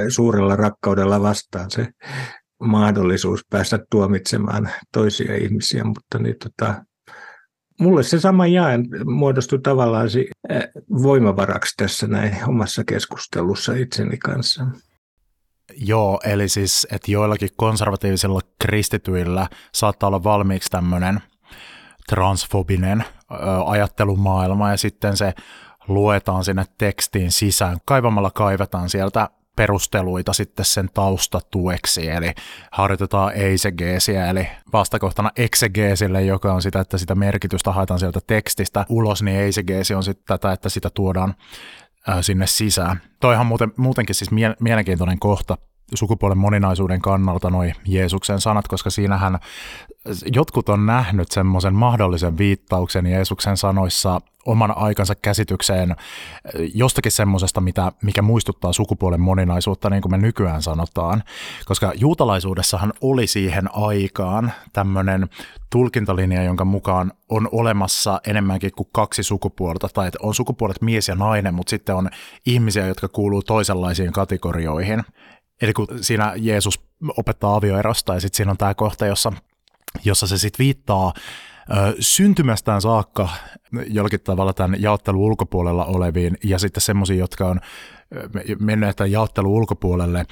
suurella 0.10 0.56
rakkaudella 0.56 1.22
vastaan 1.22 1.72
se 1.72 1.88
mahdollisuus 2.60 3.46
päästä 3.50 3.80
tuomitsemaan 3.92 4.70
toisia 4.94 5.36
ihmisiä, 5.36 5.84
mutta 5.84 6.20
niin 6.20 6.36
tota, 6.44 6.84
mulle 7.80 8.04
se 8.04 8.20
sama 8.20 8.48
jae 8.48 8.80
muodostui 9.06 9.60
tavallaan 9.60 10.10
voimavaraksi 11.04 11.74
tässä 11.78 12.08
näin 12.08 12.38
omassa 12.48 12.84
keskustelussa 12.84 13.74
itseni 13.74 14.18
kanssa. 14.18 14.66
Joo, 15.76 16.20
eli 16.24 16.50
siis, 16.50 16.88
että 16.92 17.12
joillakin 17.12 17.50
konservatiivisilla 17.56 18.40
kristityillä 18.60 19.48
saattaa 19.74 20.08
olla 20.08 20.24
valmiiksi 20.24 20.70
tämmöinen 20.70 21.22
transfobinen 22.10 23.02
ö, 23.32 23.36
ajattelumaailma 23.66 24.72
ja 24.72 24.78
sitten 24.78 25.18
se 25.18 25.34
luetaan 25.88 26.44
sinne 26.44 26.66
tekstiin 26.78 27.32
sisään. 27.32 27.78
Kaivamalla 27.86 28.32
kaivetaan 28.32 28.90
sieltä 28.90 29.30
perusteluita 29.58 30.34
sitten 30.34 30.66
sen 30.66 30.90
taustatueksi, 30.94 32.10
eli 32.10 32.32
harjoitetaan 32.72 33.34
eisegeesiä, 33.34 34.30
eli 34.30 34.48
vastakohtana 34.74 35.32
exegeesille, 35.36 36.24
joka 36.24 36.54
on 36.54 36.62
sitä, 36.62 36.80
että 36.80 36.98
sitä 36.98 37.16
merkitystä 37.16 37.72
haetaan 37.72 38.00
sieltä 38.00 38.20
tekstistä 38.28 38.86
ulos, 38.90 39.24
niin 39.24 39.38
eisegeesi 39.38 39.94
on 39.94 40.04
sitten 40.04 40.26
tätä, 40.28 40.52
että 40.52 40.70
sitä 40.70 40.90
tuodaan 40.90 41.34
sinne 42.22 42.48
sisään. 42.48 43.02
Toihan 43.20 43.46
muuten, 43.46 43.74
muutenkin 43.78 44.16
siis 44.16 44.32
mielenkiintoinen 44.60 45.20
kohta 45.20 45.58
sukupuolen 45.94 46.38
moninaisuuden 46.38 47.02
kannalta 47.02 47.50
noi 47.50 47.74
Jeesuksen 47.86 48.42
sanat, 48.42 48.68
koska 48.68 48.90
siinähän 48.90 49.40
jotkut 50.26 50.70
on 50.70 50.86
nähnyt 50.86 51.32
semmoisen 51.32 51.74
mahdollisen 51.74 52.38
viittauksen 52.38 53.08
Jeesuksen 53.08 53.58
sanoissa 53.58 54.22
oman 54.46 54.78
aikansa 54.78 55.16
käsitykseen 55.16 55.96
jostakin 56.74 57.12
semmoisesta, 57.12 57.62
mitä, 57.62 57.92
mikä 58.02 58.22
muistuttaa 58.22 58.74
sukupuolen 58.74 59.22
moninaisuutta, 59.22 59.90
niin 59.90 60.02
kuin 60.02 60.12
me 60.12 60.18
nykyään 60.18 60.62
sanotaan. 60.62 61.24
Koska 61.66 61.94
juutalaisuudessahan 61.96 62.94
oli 63.02 63.28
siihen 63.28 63.76
aikaan 63.76 64.54
tämmöinen 64.74 65.30
tulkintalinja, 65.70 66.44
jonka 66.44 66.66
mukaan 66.66 67.12
on 67.30 67.50
olemassa 67.52 68.22
enemmänkin 68.28 68.72
kuin 68.72 68.90
kaksi 68.92 69.24
sukupuolta, 69.24 69.90
tai 69.94 70.08
että 70.08 70.20
on 70.22 70.36
sukupuolet 70.36 70.82
mies 70.82 71.08
ja 71.08 71.16
nainen, 71.16 71.54
mutta 71.54 71.70
sitten 71.70 71.96
on 71.96 72.10
ihmisiä, 72.46 72.88
jotka 72.88 73.08
kuuluu 73.08 73.44
toisenlaisiin 73.44 74.12
kategorioihin. 74.12 75.04
Eli 75.62 75.74
kun 75.74 75.88
siinä 76.02 76.34
Jeesus 76.36 76.80
opettaa 77.18 77.56
avioerosta 77.56 78.14
ja 78.14 78.20
sitten 78.20 78.38
siinä 78.38 78.52
on 78.52 78.58
tämä 78.58 78.74
kohta, 78.74 79.06
jossa, 79.06 79.34
jossa 80.06 80.28
se 80.28 80.38
sitten 80.38 80.64
viittaa 80.64 81.14
ö, 81.72 81.96
syntymästään 82.00 82.82
saakka 82.82 83.30
jollakin 83.88 84.20
tavalla 84.20 84.54
tämän 84.54 84.82
jaottelun 84.82 85.22
ulkopuolella 85.22 85.86
oleviin 85.86 86.38
ja 86.44 86.60
sitten 86.60 86.82
semmoisiin, 86.82 87.20
jotka 87.20 87.48
on 87.48 87.60
menneet 88.60 88.96
tämän 88.96 89.12
jaottelun 89.12 89.52
ulkopuolelle 89.52 90.26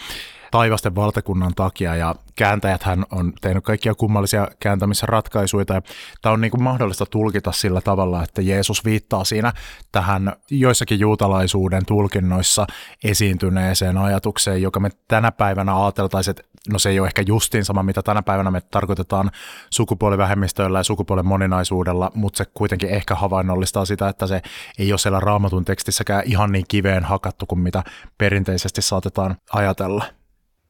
taivasten 0.55 0.95
valtakunnan 0.95 1.53
takia 1.55 1.95
ja 1.95 2.15
kääntäjät 2.35 2.83
hän 2.83 3.05
on 3.11 3.33
tehnyt 3.41 3.63
kaikkia 3.63 3.95
kummallisia 3.95 4.47
kääntämisratkaisuja. 4.59 5.65
Tämä 5.65 6.33
on 6.33 6.41
niin 6.41 6.51
kuin 6.51 6.63
mahdollista 6.63 7.05
tulkita 7.05 7.51
sillä 7.51 7.81
tavalla, 7.81 8.23
että 8.23 8.41
Jeesus 8.41 8.85
viittaa 8.85 9.23
siinä 9.23 9.53
tähän 9.91 10.33
joissakin 10.51 10.99
juutalaisuuden 10.99 11.85
tulkinnoissa 11.85 12.67
esiintyneeseen 13.03 13.97
ajatukseen, 13.97 14.61
joka 14.61 14.79
me 14.79 14.89
tänä 15.07 15.31
päivänä 15.31 15.83
ajateltaisiin, 15.83 16.31
että 16.31 16.43
no 16.71 16.79
se 16.79 16.89
ei 16.89 16.99
ole 16.99 17.07
ehkä 17.07 17.23
justiin 17.27 17.65
sama, 17.65 17.83
mitä 17.83 18.01
tänä 18.01 18.21
päivänä 18.21 18.51
me 18.51 18.61
tarkoitetaan 18.61 19.31
sukupuolivähemmistöillä 19.69 20.79
ja 20.79 20.83
sukupuolen 20.83 21.27
moninaisuudella, 21.27 22.11
mutta 22.13 22.37
se 22.37 22.45
kuitenkin 22.53 22.89
ehkä 22.89 23.15
havainnollistaa 23.15 23.85
sitä, 23.85 24.09
että 24.09 24.27
se 24.27 24.41
ei 24.79 24.91
ole 24.91 24.97
siellä 24.97 25.19
raamatun 25.19 25.65
tekstissäkään 25.65 26.23
ihan 26.25 26.51
niin 26.51 26.65
kiveen 26.67 27.03
hakattu 27.03 27.45
kuin 27.45 27.59
mitä 27.59 27.83
perinteisesti 28.17 28.81
saatetaan 28.81 29.35
ajatella. 29.53 30.05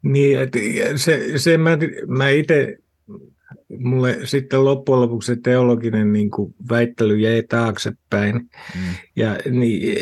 Niin, 0.05 0.39
että 0.39 0.59
se, 0.95 1.37
se 1.37 1.57
mä, 1.57 1.77
mä 2.07 2.29
itse, 2.29 2.77
mulle 3.77 4.17
sitten 4.23 4.65
loppujen 4.65 5.01
lopuksi 5.01 5.35
se 5.35 5.41
teologinen 5.43 6.13
niin 6.13 6.31
kuin 6.31 6.55
väittely 6.69 7.17
jäi 7.17 7.43
taaksepäin. 7.43 8.35
Mm. 8.35 8.81
Ja, 9.15 9.37
niin, 9.51 9.97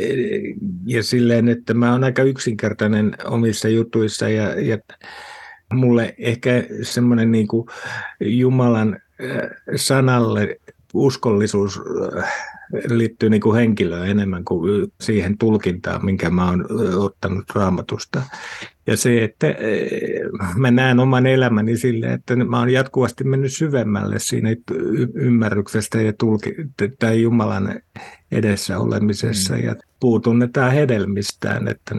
ja 0.85 1.03
silleen, 1.03 1.49
että 1.49 1.73
mä 1.73 1.91
oon 1.91 2.03
aika 2.03 2.23
yksinkertainen 2.23 3.15
omissa 3.25 3.69
jutuissa 3.69 4.29
ja, 4.29 4.61
ja 4.61 4.77
mulle 5.73 6.15
ehkä 6.17 6.63
semmoinen 6.81 7.31
niin 7.31 7.47
kuin 7.47 7.67
Jumalan 8.19 8.97
äh, 9.23 9.49
sanalle 9.75 10.59
uskollisuus 10.93 11.81
äh, 12.17 12.33
liittyy 12.89 13.29
niin 13.29 13.41
kuin 13.41 13.55
henkilöön 13.55 14.09
enemmän 14.09 14.45
kuin 14.45 14.91
siihen 15.01 15.37
tulkintaan, 15.37 16.05
minkä 16.05 16.29
mä 16.29 16.49
oon 16.49 16.65
ottanut 16.95 17.45
raamatusta. 17.55 18.21
Ja 18.87 18.97
se, 18.97 19.23
että 19.23 19.47
mä 20.55 20.71
näen 20.71 20.99
oman 20.99 21.25
elämäni 21.25 21.77
sille, 21.77 22.13
että 22.13 22.35
mä 22.35 22.59
oon 22.59 22.69
jatkuvasti 22.69 23.23
mennyt 23.23 23.53
syvemmälle 23.53 24.19
siinä 24.19 24.49
ymmärryksestä 25.13 26.01
ja 26.01 26.13
tulki, 26.13 26.55
tai 26.99 27.21
Jumalan 27.21 27.79
edessä 28.31 28.79
olemisessa 28.79 29.53
mm. 29.53 29.63
ja 29.63 29.75
puutunnetaan 29.99 30.71
hedelmistään. 30.71 31.67
Että, 31.67 31.95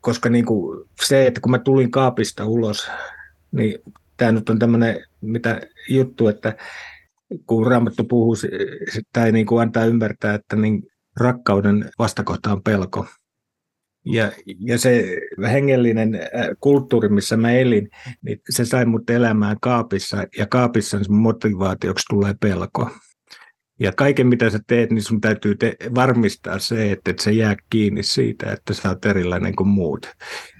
koska 0.00 0.28
niin 0.28 0.44
kuin 0.44 0.88
se, 1.02 1.26
että 1.26 1.40
kun 1.40 1.50
mä 1.50 1.58
tulin 1.58 1.90
kaapista 1.90 2.46
ulos, 2.46 2.90
niin 3.52 3.78
tämä 4.16 4.32
nyt 4.32 4.50
on 4.50 4.58
tämmöinen 4.58 5.04
mitä 5.20 5.60
juttu, 5.88 6.28
että 6.28 6.56
kun 7.46 7.66
Raamattu 7.66 8.04
puhuu 8.04 8.34
tai 9.12 9.32
niin 9.32 9.46
kuin 9.46 9.62
antaa 9.62 9.84
ymmärtää, 9.84 10.34
että 10.34 10.56
niin 10.56 10.82
rakkauden 11.20 11.90
vastakohta 11.98 12.52
on 12.52 12.62
pelko. 12.62 13.06
Ja, 14.06 14.32
ja 14.58 14.78
se 14.78 15.20
hengellinen 15.52 16.14
äh, 16.14 16.48
kulttuuri, 16.60 17.08
missä 17.08 17.36
mä 17.36 17.52
elin, 17.52 17.90
niin 18.22 18.40
se 18.50 18.64
sai 18.64 18.84
mut 18.84 19.10
elämään 19.10 19.56
kaapissa, 19.60 20.26
ja 20.38 20.46
kaapissa 20.46 20.98
motivaatioksi 21.08 22.04
tulee 22.10 22.34
pelko. 22.40 22.90
Ja 23.80 23.92
kaiken 23.96 24.26
mitä 24.26 24.50
sä 24.50 24.58
teet, 24.66 24.90
niin 24.90 25.02
sun 25.02 25.20
täytyy 25.20 25.54
te- 25.54 25.76
varmistaa 25.94 26.58
se, 26.58 26.92
että 26.92 27.10
et 27.10 27.18
sä 27.18 27.30
jää 27.30 27.56
kiinni 27.70 28.02
siitä, 28.02 28.52
että 28.52 28.74
sä 28.74 28.88
oot 28.88 29.06
erilainen 29.06 29.56
kuin 29.56 29.68
muut. 29.68 30.06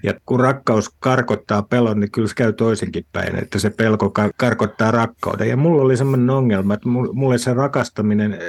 Ja 0.03 0.13
kun 0.25 0.39
rakkaus 0.39 0.89
karkottaa 0.99 1.61
pelon, 1.63 1.99
niin 1.99 2.11
kyllä 2.11 2.27
se 2.27 2.35
käy 2.35 2.53
toisenkin 2.53 3.05
päin, 3.11 3.35
että 3.35 3.59
se 3.59 3.69
pelko 3.69 4.07
kar- 4.19 4.33
karkottaa 4.37 4.91
rakkauden. 4.91 5.49
Ja 5.49 5.57
mulla 5.57 5.81
oli 5.81 5.97
semmoinen 5.97 6.29
ongelma, 6.29 6.73
että 6.73 6.89
mulle 6.89 7.37
se 7.37 7.53
rakastaminen 7.53 8.39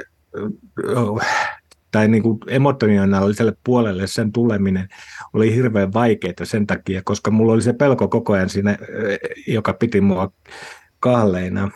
tai 1.91 2.07
niin 2.07 2.23
kuin 2.23 2.39
emotionaaliselle 2.47 3.53
puolelle 3.63 4.07
sen 4.07 4.31
tuleminen 4.31 4.87
oli 5.33 5.55
hirveän 5.55 5.93
vaikeaa 5.93 6.33
sen 6.43 6.67
takia, 6.67 7.01
koska 7.05 7.31
mulla 7.31 7.53
oli 7.53 7.61
se 7.61 7.73
pelko 7.73 8.07
koko 8.07 8.33
ajan 8.33 8.49
siinä, 8.49 8.77
joka 9.47 9.73
piti 9.73 10.01
mua 10.01 10.31
kahleina. 10.99 11.71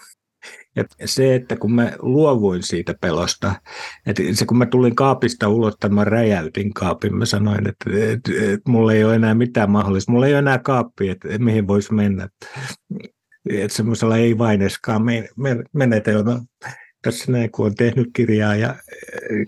Ja 0.78 1.08
se, 1.08 1.36
että 1.36 1.56
kun 1.56 1.74
mä 1.74 1.92
luovuin 2.00 2.64
siitä 2.64 2.96
pelosta, 3.02 3.56
että 4.06 4.24
se 4.34 4.46
kun 4.46 4.58
mä 4.58 4.66
tulin 4.66 4.96
kaapista 4.96 5.50
ulos, 5.50 5.74
mä 5.90 6.04
räjäytin 6.04 6.74
kaapin, 6.74 7.16
mä 7.16 7.26
sanoin, 7.26 7.68
että, 7.68 7.90
että, 8.14 8.32
että 8.54 8.72
mulla 8.72 8.94
ei 8.94 9.04
ole 9.04 9.16
enää 9.16 9.36
mitään 9.36 9.72
mahdollista, 9.72 10.12
mulla 10.12 10.28
ei 10.28 10.34
ole 10.34 10.40
enää 10.40 10.60
kaappi, 10.60 11.10
että, 11.10 11.28
että 11.28 11.44
mihin 11.44 11.68
voisi 11.68 11.94
mennä. 11.94 12.30
Että 13.50 13.76
semmoisella 13.76 14.18
ei 14.18 14.38
vaineskaan 14.38 15.02
menetelmä 15.74 16.42
tässä 17.02 17.32
näin, 17.32 17.52
kun 17.52 17.66
on 17.66 17.76
tehnyt 17.76 18.10
kirjaa 18.14 18.56
ja 18.56 18.76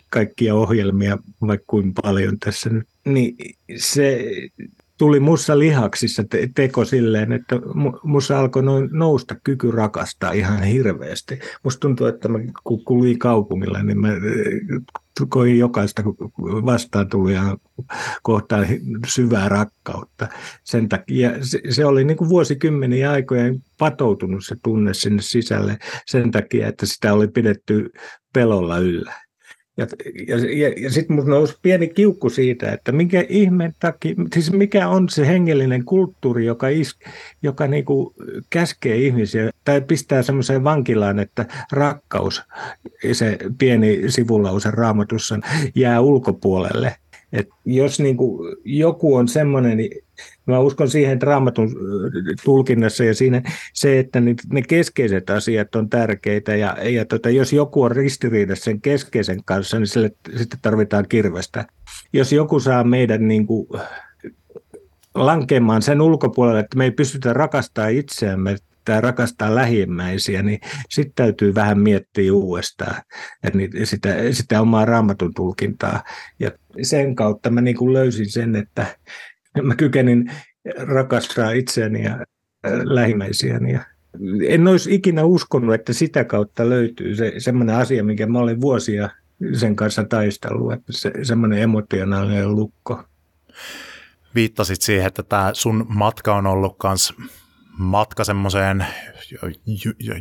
kaikkia 0.10 0.56
ohjelmia, 0.56 1.18
vaikka 1.42 1.66
kuinka 1.68 2.02
paljon 2.02 2.40
tässä 2.40 2.70
nyt, 2.70 2.88
niin 3.06 3.36
se 3.76 4.26
tuli 5.00 5.20
mussa 5.20 5.60
lihaksissa 5.60 6.24
te- 6.30 6.50
teko 6.56 6.86
silleen, 6.86 7.32
että 7.32 7.56
mussa 8.04 8.40
alkoi 8.40 8.64
noin 8.64 8.90
nousta 8.92 9.36
kyky 9.44 9.72
rakastaa 9.72 10.32
ihan 10.32 10.64
hirveästi. 10.64 11.40
Musta 11.64 11.80
tuntuu, 11.80 12.08
että 12.08 12.28
mä 12.28 12.40
kun 12.64 12.86
kulin 12.86 13.20
kaupungilla, 13.20 13.84
niin 13.84 14.00
mä 14.00 14.10
koin 15.30 15.60
jokaista 15.60 16.04
vastaan 16.42 17.10
tuli 17.10 17.32
ihan 17.32 17.58
kohtaan 18.24 18.66
syvää 19.08 19.50
rakkautta. 19.50 20.28
Sen 20.64 20.90
takia 20.90 21.32
se, 21.42 21.62
se 21.70 21.86
oli 21.86 22.04
niin 22.04 22.18
kuin 22.18 22.30
vuosikymmeniä 22.30 23.12
aikojen 23.12 23.64
patoutunut 23.78 24.46
se 24.46 24.56
tunne 24.64 24.94
sinne 24.94 25.22
sisälle 25.22 25.78
sen 26.06 26.32
takia, 26.32 26.68
että 26.68 26.86
sitä 26.86 27.14
oli 27.14 27.28
pidetty 27.28 27.90
pelolla 28.34 28.78
yllä. 28.78 29.14
Ja, 29.80 29.88
ja, 30.28 30.38
ja, 30.38 30.74
ja 30.78 30.90
sitten 30.92 31.16
minulla 31.16 31.36
nousi 31.36 31.58
pieni 31.62 31.88
kiukku 31.88 32.30
siitä, 32.30 32.72
että 32.72 32.92
mikä 32.92 33.26
ihme 33.30 33.74
takia, 33.80 34.16
siis 34.34 34.52
mikä 34.52 34.88
on 34.88 35.10
se 35.10 35.28
hengellinen 35.28 35.86
kulttuuri, 35.86 36.46
joka, 36.46 36.68
is, 36.68 36.96
joka 37.44 37.68
niinku 37.68 38.14
käskee 38.50 38.98
ihmisiä 38.98 39.50
tai 39.66 39.82
pistää 39.82 40.22
semmoiseen 40.22 40.64
vankilaan, 40.64 41.20
että 41.20 41.46
rakkaus, 41.72 42.44
se 43.12 43.38
pieni 43.58 44.02
sivulause 44.08 44.72
raamatussa, 44.72 45.40
jää 45.76 46.02
ulkopuolelle. 46.02 46.96
Et 47.34 47.50
jos 47.66 48.00
niin 48.00 48.18
kuin 48.18 48.56
joku 48.64 49.16
on 49.16 49.28
semmoinen, 49.28 49.78
niin 49.78 50.04
mä 50.50 50.60
uskon 50.60 50.90
siihen 50.90 51.22
raamatun 51.22 51.76
tulkinnassa 52.44 53.04
ja 53.04 53.14
siinä 53.14 53.42
se, 53.74 54.00
että 54.00 54.20
ne 54.20 54.62
keskeiset 54.68 55.30
asiat 55.30 55.76
on 55.76 55.90
tärkeitä 55.90 56.56
ja, 56.56 56.78
ja 56.90 57.06
tota, 57.06 57.30
jos 57.30 57.54
joku 57.54 57.82
on 57.84 57.92
ristiriidassa 57.92 58.64
sen 58.64 58.82
keskeisen 58.82 59.44
kanssa, 59.46 59.80
niin 59.80 59.88
sille 59.88 60.12
sitten 60.38 60.60
tarvitaan 60.62 61.06
kirvestä. 61.10 61.66
Jos 62.14 62.32
joku 62.32 62.60
saa 62.60 62.84
meidän 62.84 63.28
niin 63.28 63.48
kuin, 63.48 63.68
lankemaan 65.16 65.82
sen 65.82 66.02
ulkopuolelle, 66.02 66.60
että 66.60 66.78
me 66.78 66.84
ei 66.84 66.92
pystytä 66.92 67.34
rakastamaan 67.34 67.94
itseämme 67.94 68.56
tai 68.86 69.02
rakastaa 69.02 69.56
lähimmäisiä, 69.56 70.42
niin 70.42 70.60
sitten 70.90 71.16
täytyy 71.16 71.56
vähän 71.56 71.80
miettiä 71.80 72.34
uudestaan 72.34 73.02
että 73.44 73.60
sitä, 73.84 74.16
sitä 74.32 74.62
omaa 74.62 74.86
raamatun 74.86 75.34
tulkintaa. 75.34 76.04
Ja 76.40 76.52
sen 76.82 77.16
kautta 77.16 77.50
mä 77.50 77.62
niin 77.62 77.76
kuin 77.76 77.94
löysin 77.94 78.30
sen, 78.30 78.56
että 78.56 78.86
mä 79.62 79.76
kykenin 79.76 80.32
rakastaa 80.78 81.52
itseäni 81.52 82.04
ja 82.04 82.26
lähimmäisiäni. 82.84 83.72
Ja 83.72 83.86
en 84.48 84.68
olisi 84.68 84.96
ikinä 84.96 85.24
uskonut, 85.24 85.76
että 85.76 85.94
sitä 85.94 86.24
kautta 86.24 86.70
löytyy 86.70 87.16
se 87.16 87.34
semmoinen 87.38 87.76
asia, 87.76 88.04
minkä 88.04 88.28
mä 88.28 88.40
olen 88.40 88.62
vuosia 88.62 89.10
sen 89.54 89.76
kanssa 89.76 90.04
taistellut, 90.04 90.74
että 90.74 90.92
se, 90.94 91.12
semmoinen 91.24 91.60
emotionaalinen 91.60 92.56
lukko. 92.56 93.04
Viittasit 94.36 94.82
siihen, 94.82 95.08
että 95.08 95.24
tämä 95.24 95.52
sun 95.54 95.86
matka 95.90 96.36
on 96.36 96.48
ollut 96.48 96.78
myös 96.84 97.14
matka 97.80 98.24
semmoiseen 98.24 98.86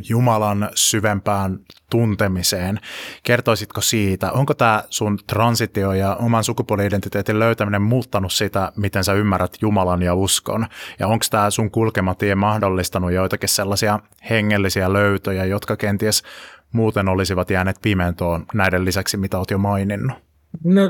Jumalan 0.09 0.69
syvempään 0.75 1.59
tuntemiseen. 1.89 2.79
Kertoisitko 3.23 3.81
siitä, 3.81 4.31
onko 4.31 4.53
tämä 4.53 4.83
sun 4.89 5.19
transitio 5.27 5.93
ja 5.93 6.15
oman 6.15 6.43
sukupuoli-identiteetin 6.43 7.39
löytäminen 7.39 7.81
muuttanut 7.81 8.33
sitä, 8.33 8.71
miten 8.75 9.03
sä 9.03 9.13
ymmärrät 9.13 9.57
Jumalan 9.61 10.01
ja 10.01 10.15
uskon? 10.15 10.67
Ja 10.99 11.07
onko 11.07 11.25
tämä 11.29 11.49
sun 11.49 11.71
kulkematie 11.71 12.35
mahdollistanut 12.35 13.11
joitakin 13.11 13.49
sellaisia 13.49 13.99
hengellisiä 14.29 14.93
löytöjä, 14.93 15.45
jotka 15.45 15.77
kenties 15.77 16.23
muuten 16.71 17.09
olisivat 17.09 17.49
jääneet 17.49 17.77
pimentoon 17.81 18.45
näiden 18.53 18.85
lisäksi, 18.85 19.17
mitä 19.17 19.37
oot 19.37 19.51
jo 19.51 19.57
maininnut? 19.57 20.17
No 20.63 20.81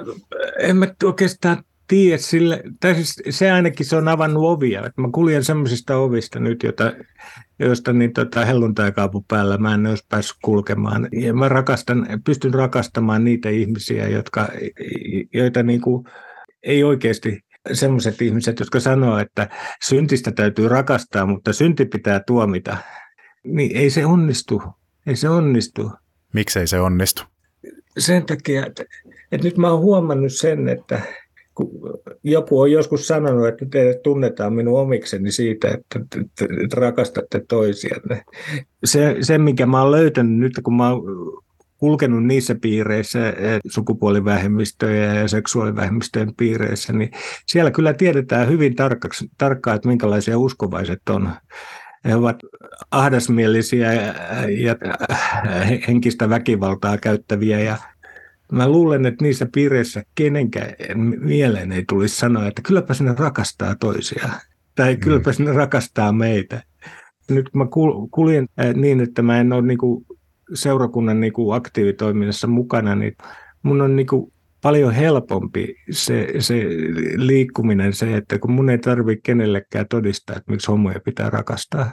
en 0.59 0.77
mä 0.77 0.87
oikeastaan 1.03 1.63
tiedä, 1.89 2.17
sille, 2.17 2.63
tai 2.79 2.95
siis 2.95 3.15
se 3.29 3.51
ainakin 3.51 3.85
se 3.85 3.95
on 3.95 4.07
avannut 4.07 4.43
ovia. 4.43 4.85
Että 4.85 5.01
mä 5.01 5.09
kuljen 5.13 5.43
semmoisista 5.43 5.97
ovista 5.97 6.39
nyt, 6.39 6.63
jota, 6.63 6.93
joista 7.59 7.93
niin 7.93 8.13
tota, 8.13 8.45
helluntaikaapu 8.45 9.25
päällä 9.27 9.57
mä 9.57 9.73
en 9.73 9.87
olisi 9.87 10.05
päässyt 10.09 10.37
kulkemaan. 10.41 11.07
Ja 11.11 11.33
mä 11.33 11.49
rakastan, 11.49 12.07
pystyn 12.25 12.53
rakastamaan 12.53 13.23
niitä 13.23 13.49
ihmisiä, 13.49 14.07
jotka, 14.07 14.47
joita 15.33 15.63
niin 15.63 15.81
kuin, 15.81 16.05
ei 16.63 16.83
oikeasti 16.83 17.39
semmoiset 17.73 18.21
ihmiset, 18.21 18.59
jotka 18.59 18.79
sanoo, 18.79 19.17
että 19.17 19.49
syntistä 19.83 20.31
täytyy 20.31 20.67
rakastaa, 20.67 21.25
mutta 21.25 21.53
synti 21.53 21.85
pitää 21.85 22.21
tuomita, 22.27 22.77
niin 23.43 23.77
ei 23.77 23.89
se 23.89 24.05
onnistu. 24.05 24.61
Ei 25.07 25.15
se 25.15 25.29
onnistu. 25.29 25.91
Miksei 26.33 26.67
se 26.67 26.79
onnistu? 26.79 27.23
Sen 27.97 28.25
takia, 28.25 28.65
että, 28.65 28.83
että 29.31 29.47
nyt 29.47 29.57
mä 29.57 29.71
oon 29.71 29.79
huomannut 29.79 30.33
sen, 30.33 30.69
että 30.69 31.01
joku 32.23 32.59
on 32.59 32.71
joskus 32.71 33.07
sanonut, 33.07 33.47
että 33.47 33.65
te 33.71 33.99
tunnetaan 34.03 34.53
minun 34.53 34.79
omikseni 34.79 35.31
siitä, 35.31 35.67
että, 35.67 35.99
että 36.63 36.75
rakastatte 36.75 37.41
toisianne. 37.47 38.23
Se, 38.85 39.17
se, 39.21 39.37
minkä 39.37 39.65
mä 39.65 39.81
oon 39.81 39.91
löytänyt 39.91 40.39
nyt, 40.39 40.53
kun 40.63 40.77
mä 40.77 40.89
oon 40.89 41.03
kulkenut 41.77 42.25
niissä 42.25 42.55
piireissä, 42.61 43.19
sukupuolivähemmistöjä 43.67 45.13
ja 45.13 45.27
seksuaalivähemmistöjen 45.27 46.35
piireissä, 46.37 46.93
niin 46.93 47.11
siellä 47.45 47.71
kyllä 47.71 47.93
tiedetään 47.93 48.49
hyvin 48.49 48.75
tarkkaan, 49.37 49.75
että 49.75 49.87
minkälaisia 49.87 50.39
uskovaiset 50.39 51.01
on. 51.09 51.29
He 52.05 52.15
ovat 52.15 52.35
ahdasmielisiä 52.91 53.93
ja 53.93 54.75
henkistä 55.87 56.29
väkivaltaa 56.29 56.97
käyttäviä 56.97 57.59
ja 57.59 57.77
Mä 58.51 58.69
luulen, 58.69 59.05
että 59.05 59.23
niissä 59.23 59.47
piireissä 59.53 60.03
kenenkään 60.15 60.73
mieleen 61.19 61.71
ei 61.71 61.83
tulisi 61.89 62.15
sanoa, 62.15 62.47
että 62.47 62.61
kylläpä 62.61 62.93
sinne 62.93 63.15
rakastaa 63.17 63.75
toisia. 63.75 64.29
Tai 64.75 64.93
mm. 64.93 64.99
kylläpä 64.99 65.33
sinne 65.33 65.51
rakastaa 65.51 66.11
meitä. 66.11 66.63
Nyt 67.29 67.49
mä 67.53 67.65
kuljen 68.11 68.47
niin, 68.73 69.01
että 69.01 69.21
mä 69.21 69.39
en 69.39 69.53
ole 69.53 69.61
niinku 69.61 70.05
seurakunnan 70.53 71.19
niinku 71.19 71.51
aktiivitoiminnassa 71.51 72.47
mukana, 72.47 72.95
niin 72.95 73.15
mun 73.63 73.81
on 73.81 73.95
niinku 73.95 74.33
paljon 74.61 74.93
helpompi 74.93 75.75
se, 75.91 76.33
se 76.39 76.65
liikkuminen, 77.15 77.93
se, 77.93 78.17
että 78.17 78.39
kun 78.39 78.51
mun 78.51 78.69
ei 78.69 78.77
tarvitse 78.77 79.21
kenellekään 79.23 79.87
todistaa, 79.87 80.35
että 80.35 80.51
miksi 80.51 80.71
homoja 80.71 80.99
pitää 80.99 81.29
rakastaa. 81.29 81.91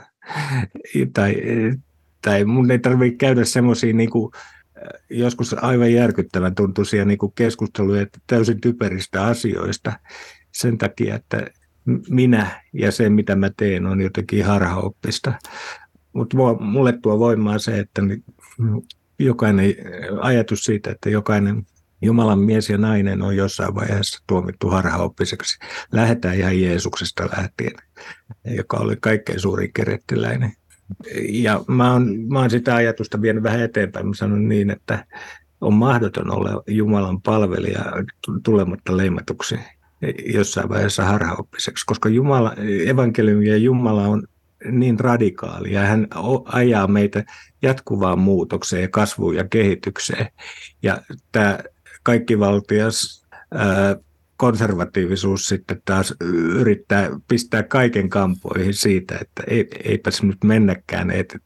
Tai, 1.13 1.35
tai 2.21 2.45
mun 2.45 2.71
ei 2.71 2.79
tarvitse 2.79 3.17
käydä 3.17 3.45
semmoisia 3.45 3.93
niinku, 3.93 4.31
joskus 5.09 5.55
aivan 5.63 5.93
järkyttävän 5.93 6.55
tuntuisia 6.55 7.05
niin 7.05 7.17
kuin 7.17 7.33
keskusteluja 7.35 8.05
täysin 8.27 8.61
typeristä 8.61 9.25
asioista 9.25 9.93
sen 10.51 10.77
takia, 10.77 11.15
että 11.15 11.47
minä 12.09 12.63
ja 12.73 12.91
se, 12.91 13.09
mitä 13.09 13.35
mä 13.35 13.49
teen, 13.57 13.85
on 13.85 14.01
jotenkin 14.01 14.45
harhaoppista. 14.45 15.33
Mutta 16.13 16.37
mulle 16.59 16.93
tuo 17.01 17.19
voimaa 17.19 17.59
se, 17.59 17.79
että 17.79 18.01
jokainen 19.19 19.75
ajatus 20.21 20.63
siitä, 20.63 20.91
että 20.91 21.09
jokainen 21.09 21.65
Jumalan 22.01 22.39
mies 22.39 22.69
ja 22.69 22.77
nainen 22.77 23.21
on 23.21 23.35
jossain 23.35 23.75
vaiheessa 23.75 24.23
tuomittu 24.27 24.69
harhaoppiseksi. 24.69 25.59
Lähetään 25.91 26.37
ihan 26.37 26.61
Jeesuksesta 26.61 27.29
lähtien, 27.37 27.73
joka 28.45 28.77
oli 28.77 28.95
kaikkein 28.95 29.39
suurin 29.39 29.73
kerettiläinen 29.73 30.53
ja 31.29 31.63
mä 31.67 31.93
oon, 31.93 32.15
mä 32.29 32.39
oon 32.39 32.49
sitä 32.49 32.75
ajatusta 32.75 33.21
vienyt 33.21 33.43
vähän 33.43 33.61
eteenpäin. 33.61 34.07
Mä 34.07 34.13
sanon 34.13 34.49
niin, 34.49 34.69
että 34.69 35.05
on 35.61 35.73
mahdoton 35.73 36.31
olla 36.31 36.63
Jumalan 36.67 37.21
palvelija 37.21 37.85
tulematta 38.43 38.97
leimatuksi 38.97 39.59
jossain 40.33 40.69
vaiheessa 40.69 41.05
harhaoppiseksi, 41.05 41.85
koska 41.85 42.09
Jumala, 42.09 42.55
evankeliumi 42.85 43.47
ja 43.47 43.57
Jumala 43.57 44.07
on 44.07 44.23
niin 44.71 44.99
radikaali 44.99 45.73
ja 45.73 45.81
hän 45.81 46.07
ajaa 46.45 46.87
meitä 46.87 47.23
jatkuvaan 47.61 48.19
muutokseen 48.19 48.81
ja 48.81 48.87
kasvuun 48.87 49.35
ja 49.35 49.47
kehitykseen. 49.49 50.27
Ja 50.83 51.01
tämä 51.31 51.59
kaikkivaltias 52.03 53.25
ää, 53.51 53.95
konservatiivisuus 54.37 55.45
sitten 55.45 55.81
taas 55.85 56.13
yrittää 56.59 57.09
pistää 57.27 57.63
kaiken 57.63 58.09
kampoihin 58.09 58.73
siitä, 58.73 59.17
että 59.21 59.43
ei, 59.47 59.67
eipäs 59.83 60.23
nyt 60.23 60.43
mennäkään, 60.43 61.11
että 61.11 61.39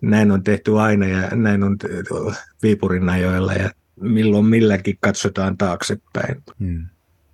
näin 0.00 0.30
on 0.30 0.42
tehty 0.42 0.78
aina 0.78 1.06
ja 1.06 1.28
näin 1.30 1.62
on 1.62 1.76
Viipurin 2.62 3.08
ajoilla 3.08 3.52
ja 3.52 3.70
milloin 4.00 4.46
milläkin 4.46 4.96
katsotaan 5.00 5.56
taaksepäin. 5.58 6.42
Hmm. 6.58 6.86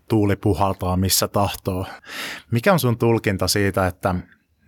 Tuuli 0.09 0.37
puhaltaa 0.37 0.97
missä 0.97 1.29
tahtoo. 1.29 1.87
Mikä 2.51 2.73
on 2.73 2.81
sun 2.81 2.99
tulkinta 2.99 3.49
siitä, 3.49 3.87
että 3.87 4.15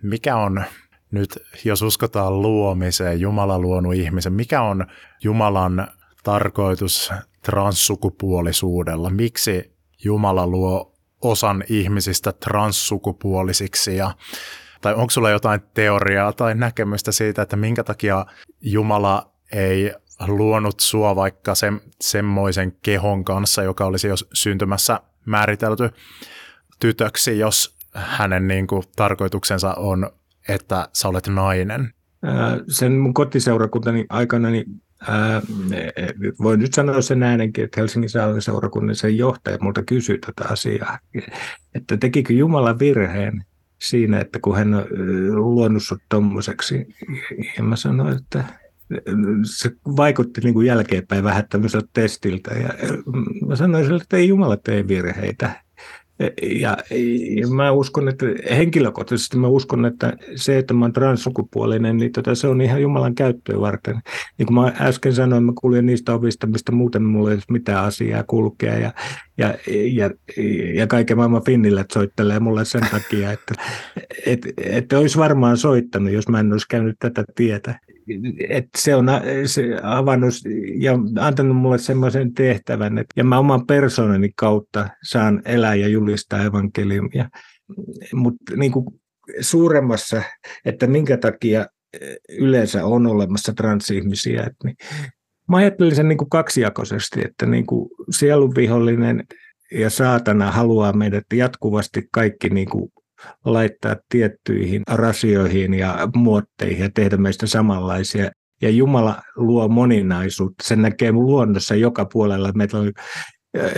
mikä 0.01 0.35
on 0.35 0.63
nyt 1.11 1.39
jos 1.65 1.81
uskotaan 1.81 2.41
luomiseen, 2.41 3.19
Jumala 3.19 3.59
luonut 3.59 3.93
ihmisen, 3.93 4.33
mikä 4.33 4.61
on 4.61 4.85
Jumalan 5.23 5.87
tarkoitus 6.23 7.13
transsukupuolisuudella? 7.41 9.09
Miksi 9.09 9.72
Jumala 10.03 10.47
luo 10.47 10.93
osan 11.21 11.63
ihmisistä 11.69 12.31
transsukupuolisiksi 12.31 13.95
ja 13.95 14.11
tai 14.81 14.93
onko 14.93 15.09
sulla 15.09 15.29
jotain 15.29 15.61
teoriaa 15.73 16.33
tai 16.33 16.55
näkemystä 16.55 17.11
siitä, 17.11 17.41
että 17.41 17.55
minkä 17.55 17.83
takia 17.83 18.25
Jumala 18.61 19.31
ei 19.51 19.93
luonut 20.27 20.79
sua 20.79 21.15
vaikka 21.15 21.55
se, 21.55 21.73
semmoisen 22.01 22.77
kehon 22.81 23.23
kanssa, 23.23 23.63
joka 23.63 23.85
olisi 23.85 24.07
jo 24.07 24.15
syntymässä 24.33 24.99
määritelty 25.25 25.89
tytöksi, 26.79 27.39
jos 27.39 27.77
hänen 27.93 28.47
niin 28.47 28.67
kuin, 28.67 28.83
tarkoituksensa 28.95 29.73
on, 29.73 30.09
että 30.49 30.89
sä 30.93 31.07
olet 31.07 31.27
nainen? 31.27 31.93
Sen 32.67 32.91
mun 32.91 33.13
kotiseurakuntani 33.13 34.05
aikana 34.09 34.49
niin 34.49 34.82
Voin 36.43 36.59
nyt 36.59 36.73
sanoa 36.73 37.01
sen 37.01 37.23
äänenkin, 37.23 37.63
että 37.63 37.81
Helsingin 37.81 38.09
seurakunnan 38.39 38.95
sen 38.95 39.17
johtaja 39.17 39.57
multa 39.61 39.83
kysyi 39.83 40.17
tätä 40.17 40.49
asiaa, 40.49 40.99
että 41.75 41.97
tekikö 41.97 42.33
Jumala 42.33 42.79
virheen 42.79 43.43
siinä, 43.81 44.19
että 44.19 44.39
kun 44.39 44.55
hän 44.55 44.73
on 44.73 44.85
luonut 45.55 45.83
sut 45.83 46.01
tommoseksi. 46.09 46.87
Ja 47.57 47.63
mä 47.63 47.75
sanoin, 47.75 48.17
että 48.17 48.43
se 49.45 49.71
vaikutti 49.85 50.41
niin 50.41 50.53
kuin 50.53 50.67
jälkeenpäin 50.67 51.23
vähän 51.23 51.43
tämmöiseltä 51.49 51.87
testiltä. 51.93 52.53
Ja 52.53 52.69
mä 53.47 53.55
sanoin 53.55 53.85
sille, 53.85 54.01
että 54.01 54.17
ei 54.17 54.27
Jumala 54.27 54.57
tee 54.57 54.87
virheitä. 54.87 55.62
Ja, 56.59 56.77
ja 57.41 57.47
mä 57.47 57.71
uskon, 57.71 58.09
että 58.09 58.25
henkilökohtaisesti 58.55 59.37
mä 59.37 59.47
uskon, 59.47 59.85
että 59.85 60.13
se, 60.35 60.57
että 60.57 60.73
mä 60.73 60.85
oon 60.85 60.93
transsukupuolinen, 60.93 61.97
niin 61.97 62.11
tota, 62.11 62.35
se 62.35 62.47
on 62.47 62.61
ihan 62.61 62.81
Jumalan 62.81 63.15
käyttöä 63.15 63.59
varten. 63.59 64.01
Niin 64.37 64.45
kuin 64.45 64.55
mä 64.55 64.73
äsken 64.79 65.13
sanoin, 65.13 65.43
mä 65.43 65.53
kuljen 65.61 65.85
niistä 65.85 66.13
ovista, 66.13 66.47
mistä 66.47 66.71
muuten 66.71 67.03
mulla 67.03 67.29
ei 67.29 67.35
ole 67.35 67.43
mitään 67.49 67.85
asiaa 67.85 68.23
kulkea. 68.23 68.77
Ja, 68.77 68.93
ja, 69.37 69.57
ja, 69.91 70.09
ja 70.75 70.87
kaiken 70.87 71.17
maailman 71.17 71.45
Finnillä 71.45 71.85
soittelee 71.93 72.39
mulle 72.39 72.65
sen 72.65 72.87
takia, 72.91 73.31
että 73.31 73.53
et, 74.25 74.39
et 74.57 74.93
olisi 74.93 75.17
varmaan 75.17 75.57
soittanut, 75.57 76.11
jos 76.11 76.27
mä 76.27 76.39
en 76.39 76.51
olisi 76.51 76.67
käynyt 76.69 76.95
tätä 76.99 77.23
tietä 77.35 77.79
että 78.49 78.69
se 78.77 78.95
on 78.95 79.05
se 79.45 79.79
avannut 79.83 80.33
ja 80.75 80.93
antanut 81.19 81.57
mulle 81.57 81.77
semmoisen 81.77 82.33
tehtävän, 82.33 82.97
että, 82.97 83.13
ja 83.15 83.23
mä 83.23 83.39
oman 83.39 83.65
persoonani 83.65 84.31
kautta 84.35 84.89
saan 85.03 85.41
elää 85.45 85.75
ja 85.75 85.87
julistaa 85.87 86.43
evankeliumia. 86.43 87.29
Mutta 88.13 88.55
niin 88.55 88.71
suuremmassa, 89.39 90.23
että 90.65 90.87
minkä 90.87 91.17
takia 91.17 91.65
yleensä 92.29 92.85
on 92.85 93.07
olemassa 93.07 93.53
transihmisiä, 93.53 94.41
että 94.41 94.57
niin, 94.63 94.77
mä 95.53 95.57
ajattelin 95.57 95.95
sen 95.95 96.07
niin 96.07 96.17
kuin 96.17 96.29
kaksijakoisesti, 96.29 97.21
että 97.25 97.45
niin 97.45 97.65
kuin 97.65 97.89
sielunvihollinen 98.09 99.23
ja 99.71 99.89
saatana 99.89 100.51
haluaa 100.51 100.93
meidät 100.93 101.23
jatkuvasti 101.33 102.07
kaikki 102.11 102.49
niin 102.49 102.69
kuin 102.69 102.89
laittaa 103.45 103.95
tiettyihin 104.09 104.81
rasioihin 104.89 105.73
ja 105.73 106.09
muotteihin 106.15 106.83
ja 106.83 106.89
tehdä 106.93 107.17
meistä 107.17 107.47
samanlaisia. 107.47 108.31
Ja 108.61 108.69
Jumala 108.69 109.21
luo 109.35 109.67
moninaisuutta. 109.67 110.63
Sen 110.63 110.81
näkee 110.81 111.11
luonnossa 111.11 111.75
joka 111.75 112.05
puolella. 112.05 112.51
Meillä 112.51 112.79
on 112.79 112.91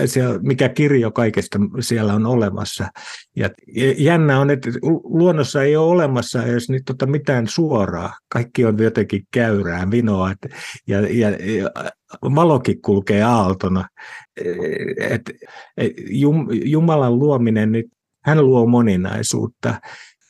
siellä, 0.06 0.40
mikä 0.42 0.70
kirjo 0.70 1.12
kaikesta 1.12 1.60
siellä 1.80 2.14
on 2.14 2.26
olemassa. 2.26 2.88
Ja 3.36 3.50
jännä 3.98 4.40
on, 4.40 4.50
että 4.50 4.70
luonnossa 5.04 5.64
ei 5.64 5.76
ole 5.76 5.92
olemassa 5.92 6.44
edes 6.44 6.70
nyt 6.70 6.84
tota 6.86 7.06
mitään 7.06 7.48
suoraa. 7.48 8.14
Kaikki 8.30 8.66
on 8.66 8.78
jotenkin 8.84 9.28
käyrää, 9.32 9.92
vinoa, 9.92 10.34
ja, 10.88 11.00
ja, 11.02 11.30
ja 11.30 11.70
valokin 12.22 12.82
kulkee 12.82 13.24
aaltona. 13.24 13.88
Et, 14.98 15.32
et, 15.78 15.94
Jumalan 16.64 17.20
luominen 17.20 17.72
nyt 17.72 17.86
hän 18.26 18.46
luo 18.46 18.66
moninaisuutta. 18.66 19.76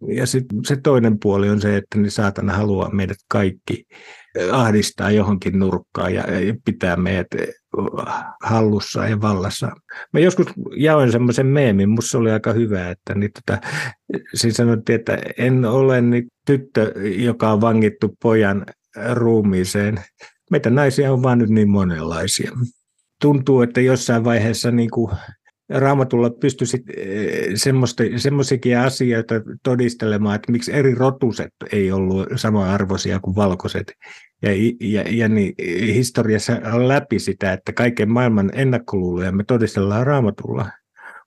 Ja 0.08 0.26
sitten 0.26 0.66
se 0.66 0.76
toinen 0.76 1.20
puoli 1.20 1.50
on 1.50 1.62
se, 1.62 1.78
että 1.78 2.00
niin 2.00 2.12
saatana 2.12 2.54
haluaa 2.54 2.90
meidät 2.90 3.18
kaikki 3.28 3.86
ahdistaa 4.52 5.12
johonkin 5.12 5.60
nurkkaan 5.60 6.14
ja, 6.14 6.24
pitää 6.66 6.96
meidät 6.96 7.28
hallussa 8.44 9.08
ja 9.08 9.22
vallassa. 9.22 9.72
Mä 10.14 10.20
joskus 10.20 10.48
jaoin 10.76 11.12
semmoisen 11.12 11.48
meemin, 11.48 11.90
musta 11.90 12.18
oli 12.18 12.32
aika 12.32 12.54
hyvä, 12.54 12.90
että 12.90 13.16
niin 13.16 13.32
tota, 13.34 13.62
siis 14.34 14.56
sanottiin, 14.56 15.00
että 15.00 15.18
en 15.38 15.66
ole 15.66 16.02
niin 16.02 16.28
tyttö, 16.46 16.94
joka 17.18 17.52
on 17.52 17.62
vangittu 17.62 18.18
pojan 18.22 18.66
ruumiiseen. 19.14 20.00
Meitä 20.52 20.70
naisia 20.70 21.14
on 21.14 21.24
vaan 21.24 21.40
nyt 21.40 21.50
niin 21.50 21.70
monenlaisia. 21.70 22.52
Tuntuu, 23.22 23.62
että 23.62 23.82
jossain 23.82 24.24
vaiheessa 24.24 24.72
niin 24.72 24.90
kuin 24.90 25.12
raamatulla 25.70 26.30
pystyisit 26.30 26.84
eh, 26.98 27.54
semmoisiakin 28.18 28.78
asioita 28.78 29.36
todistelemaan, 29.64 30.36
että 30.36 30.52
miksi 30.52 30.74
eri 30.74 30.96
rotuset 30.96 31.54
ei 31.72 31.92
ollut 31.92 32.28
samanarvoisia 32.36 33.20
kuin 33.20 33.36
valkoiset. 33.36 33.94
Ja, 34.42 34.50
ja, 34.80 35.04
ja 35.10 35.30
niin, 35.30 35.56
historiassa 35.94 36.62
on 36.74 36.88
läpi 36.88 37.20
sitä, 37.20 37.54
että 37.54 37.74
kaiken 37.74 38.12
maailman 38.12 38.52
ennakkoluuloja 38.54 39.32
me 39.32 39.44
todistellaan 39.44 40.08
raamatulla. 40.08 40.70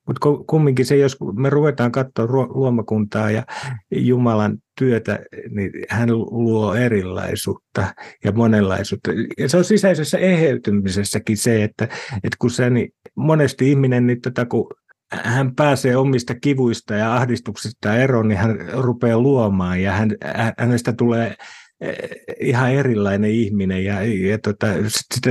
Mutta 0.09 0.21
kumminkin 0.47 0.87
se, 0.87 0.97
jos 0.97 1.17
me 1.37 1.51
ruvetaan 1.51 1.93
katsoa 1.93 2.27
luomakuntaa 2.49 3.31
ja 3.31 3.45
Jumalan 3.91 4.59
työtä, 4.79 5.19
niin 5.51 5.71
hän 5.89 6.19
luo 6.19 6.75
erilaisuutta 6.75 7.95
ja 8.25 8.33
monenlaisuutta. 8.33 9.11
Ja 9.39 9.49
se 9.49 9.57
on 9.57 9.65
sisäisessä 9.65 10.19
eheytymisessäkin 10.19 11.37
se, 11.37 11.65
että, 11.65 11.85
että 12.15 12.37
kun 12.39 12.51
se, 12.51 12.71
niin 12.71 12.89
monesti 13.15 13.71
ihminen, 13.71 14.07
niin 14.07 14.21
tota, 14.21 14.47
kun 14.47 14.67
hän 15.13 15.55
pääsee 15.55 15.97
omista 15.97 16.35
kivuista 16.35 16.95
ja 16.95 17.15
ahdistuksista 17.15 17.97
eroon, 17.97 18.29
niin 18.29 18.39
hän 18.39 18.59
rupeaa 18.73 19.21
luomaan 19.21 19.83
ja 19.83 19.93
hän, 19.93 20.11
hänestä 20.59 20.93
tulee 20.93 21.35
eh, 21.81 21.97
ihan 22.41 22.73
erilainen 22.73 23.31
ihminen 23.31 23.85
ja, 23.85 24.03
ja 24.03 24.39
tota, 24.39 24.67
sitä, 24.89 25.31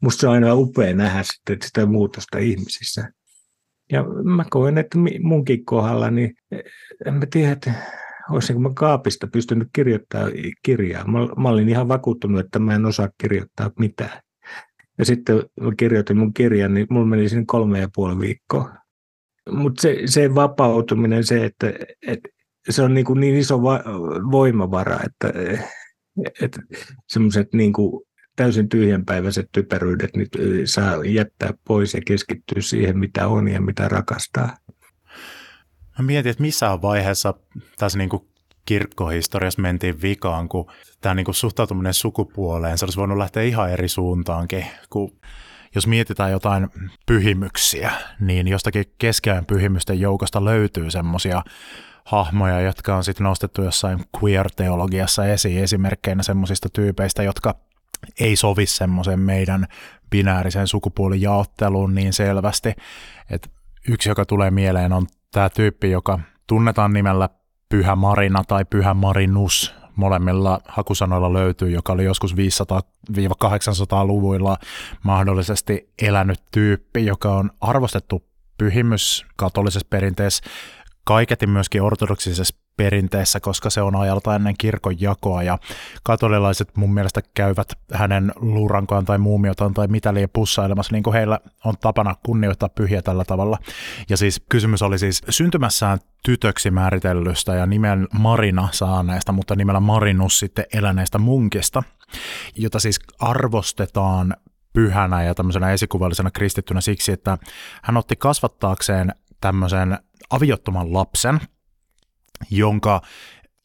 musta 0.00 0.20
se 0.20 0.28
on 0.28 0.34
aina 0.34 0.54
upea 0.54 0.94
nähdä 0.94 1.22
sitä, 1.22 1.66
sitä 1.66 1.86
muutosta 1.86 2.38
ihmisissä. 2.38 3.08
Ja 3.92 4.04
mä 4.24 4.44
koen, 4.50 4.78
että 4.78 4.98
munkin 5.20 5.64
kohdalla, 5.64 6.10
niin 6.10 6.34
en 7.06 7.14
mä 7.14 7.26
tiedä, 7.30 7.52
että 7.52 7.72
olisinko 8.30 8.60
mä 8.60 8.70
kaapista 8.74 9.26
pystynyt 9.26 9.68
kirjoittamaan 9.72 10.32
kirjaa. 10.62 11.06
Mä, 11.06 11.18
mä 11.42 11.48
olin 11.48 11.68
ihan 11.68 11.88
vakuuttunut, 11.88 12.40
että 12.40 12.58
mä 12.58 12.74
en 12.74 12.86
osaa 12.86 13.08
kirjoittaa 13.20 13.70
mitään. 13.78 14.20
Ja 14.98 15.04
sitten 15.04 15.36
mä 15.36 15.72
kirjoitin 15.76 16.18
mun 16.18 16.34
kirjan, 16.34 16.74
niin 16.74 16.86
mulla 16.90 17.06
meni 17.06 17.28
sinne 17.28 17.44
kolme 17.46 17.80
ja 17.80 17.88
puoli 17.94 18.20
viikkoa. 18.20 18.74
Mutta 19.50 19.82
se, 19.82 20.02
se 20.04 20.34
vapautuminen, 20.34 21.24
se, 21.24 21.44
että, 21.44 21.72
että 22.06 22.28
se 22.70 22.82
on 22.82 22.94
niin, 22.94 23.06
kuin 23.06 23.20
niin 23.20 23.36
iso 23.36 23.62
va- 23.62 23.84
voimavara, 24.30 24.98
että, 25.04 25.32
että 26.42 26.60
semmoiset 27.08 27.48
niin 27.52 27.72
kuin 27.72 28.06
täysin 28.36 28.68
tyhjänpäiväiset 28.68 29.48
typeryydet 29.52 30.16
nyt 30.16 30.28
saa 30.64 31.04
jättää 31.04 31.50
pois 31.64 31.94
ja 31.94 32.00
keskittyä 32.06 32.60
siihen, 32.60 32.98
mitä 32.98 33.28
on 33.28 33.48
ja 33.48 33.60
mitä 33.60 33.88
rakastaa. 33.88 34.56
Mä 35.98 36.04
mietin, 36.04 36.30
että 36.30 36.42
missä 36.42 36.82
vaiheessa 36.82 37.34
tässä 37.78 37.98
niin 37.98 38.08
kuin 38.08 38.28
kirkkohistoriassa 38.64 39.62
mentiin 39.62 40.02
vikaan, 40.02 40.48
kun 40.48 40.70
tämä 41.00 41.14
niin 41.14 41.24
kuin 41.24 41.34
suhtautuminen 41.34 41.94
sukupuoleen, 41.94 42.78
se 42.78 42.84
olisi 42.84 42.98
voinut 42.98 43.18
lähteä 43.18 43.42
ihan 43.42 43.70
eri 43.70 43.88
suuntaankin, 43.88 44.66
kun 44.90 45.18
jos 45.74 45.86
mietitään 45.86 46.32
jotain 46.32 46.68
pyhimyksiä, 47.06 47.92
niin 48.20 48.48
jostakin 48.48 48.84
keskeään 48.98 49.46
pyhimysten 49.46 50.00
joukosta 50.00 50.44
löytyy 50.44 50.90
semmoisia 50.90 51.42
hahmoja, 52.04 52.60
jotka 52.60 52.96
on 52.96 53.04
sitten 53.04 53.24
nostettu 53.24 53.62
jossain 53.62 54.04
queer-teologiassa 54.22 55.26
esiin 55.26 55.62
esimerkkeinä 55.62 56.22
semmoisista 56.22 56.68
tyypeistä, 56.72 57.22
jotka 57.22 57.54
ei 58.20 58.36
sovi 58.36 58.66
semmoisen 58.66 59.20
meidän 59.20 59.66
binäärisen 60.10 60.66
sukupuolijaotteluun 60.66 61.94
niin 61.94 62.12
selvästi. 62.12 62.72
Et 63.30 63.50
yksi, 63.88 64.08
joka 64.08 64.24
tulee 64.24 64.50
mieleen, 64.50 64.92
on 64.92 65.06
tämä 65.32 65.50
tyyppi, 65.50 65.90
joka 65.90 66.20
tunnetaan 66.46 66.92
nimellä 66.92 67.28
Pyhä 67.68 67.96
Marina 67.96 68.44
tai 68.44 68.64
Pyhä 68.64 68.94
Marinus. 68.94 69.74
Molemmilla 69.96 70.60
hakusanoilla 70.68 71.32
löytyy, 71.32 71.70
joka 71.70 71.92
oli 71.92 72.04
joskus 72.04 72.34
500-800-luvuilla 72.34 74.56
mahdollisesti 75.02 75.92
elänyt 76.02 76.42
tyyppi, 76.50 77.06
joka 77.06 77.36
on 77.36 77.50
arvostettu 77.60 78.26
pyhimys 78.58 79.26
katolisessa 79.36 79.86
perinteessä, 79.90 80.44
kaiketi 81.04 81.46
myöskin 81.46 81.82
ortodoksisessa 81.82 82.56
perinteessä, 82.76 83.40
koska 83.40 83.70
se 83.70 83.82
on 83.82 83.96
ajalta 83.96 84.34
ennen 84.34 84.54
kirkon 84.58 85.00
jakoa 85.00 85.42
ja 85.42 85.58
katolilaiset 86.02 86.76
mun 86.76 86.94
mielestä 86.94 87.20
käyvät 87.34 87.68
hänen 87.92 88.32
luurankoaan 88.36 89.04
tai 89.04 89.18
muumiotaan 89.18 89.74
tai 89.74 89.86
mitä 89.86 90.14
liian 90.14 90.28
pussailemassa, 90.32 90.92
niin 90.92 91.02
kuin 91.02 91.14
heillä 91.14 91.40
on 91.64 91.74
tapana 91.80 92.14
kunnioittaa 92.26 92.68
pyhiä 92.68 93.02
tällä 93.02 93.24
tavalla. 93.24 93.58
Ja 94.08 94.16
siis 94.16 94.42
kysymys 94.48 94.82
oli 94.82 94.98
siis 94.98 95.22
syntymässään 95.28 95.98
tytöksi 96.24 96.70
määritellystä 96.70 97.54
ja 97.54 97.66
nimen 97.66 98.08
Marina 98.12 98.68
saaneesta, 98.72 99.32
mutta 99.32 99.56
nimellä 99.56 99.80
Marinus 99.80 100.38
sitten 100.38 100.64
eläneestä 100.72 101.18
munkista, 101.18 101.82
jota 102.56 102.80
siis 102.80 102.98
arvostetaan 103.20 104.36
pyhänä 104.72 105.22
ja 105.22 105.34
tämmöisenä 105.34 105.72
esikuvallisena 105.72 106.30
kristittynä 106.30 106.80
siksi, 106.80 107.12
että 107.12 107.38
hän 107.82 107.96
otti 107.96 108.16
kasvattaakseen 108.16 109.12
tämmöisen 109.40 109.98
aviottoman 110.30 110.92
lapsen, 110.92 111.40
jonka 112.50 113.02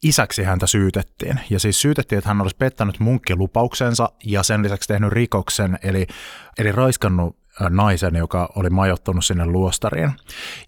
isäksi 0.02 0.42
häntä 0.42 0.66
syytettiin. 0.66 1.40
Ja 1.50 1.60
siis 1.60 1.80
syytettiin, 1.80 2.18
että 2.18 2.30
hän 2.30 2.40
olisi 2.40 2.56
pettänyt 2.56 3.00
munkkilupauksensa 3.00 4.08
ja 4.24 4.42
sen 4.42 4.62
lisäksi 4.62 4.88
tehnyt 4.88 5.12
rikoksen, 5.12 5.78
eli, 5.82 6.06
eli 6.58 6.72
raiskannut 6.72 7.36
naisen, 7.70 8.16
joka 8.16 8.52
oli 8.56 8.70
majoittunut 8.70 9.24
sinne 9.24 9.46
luostariin. 9.46 10.12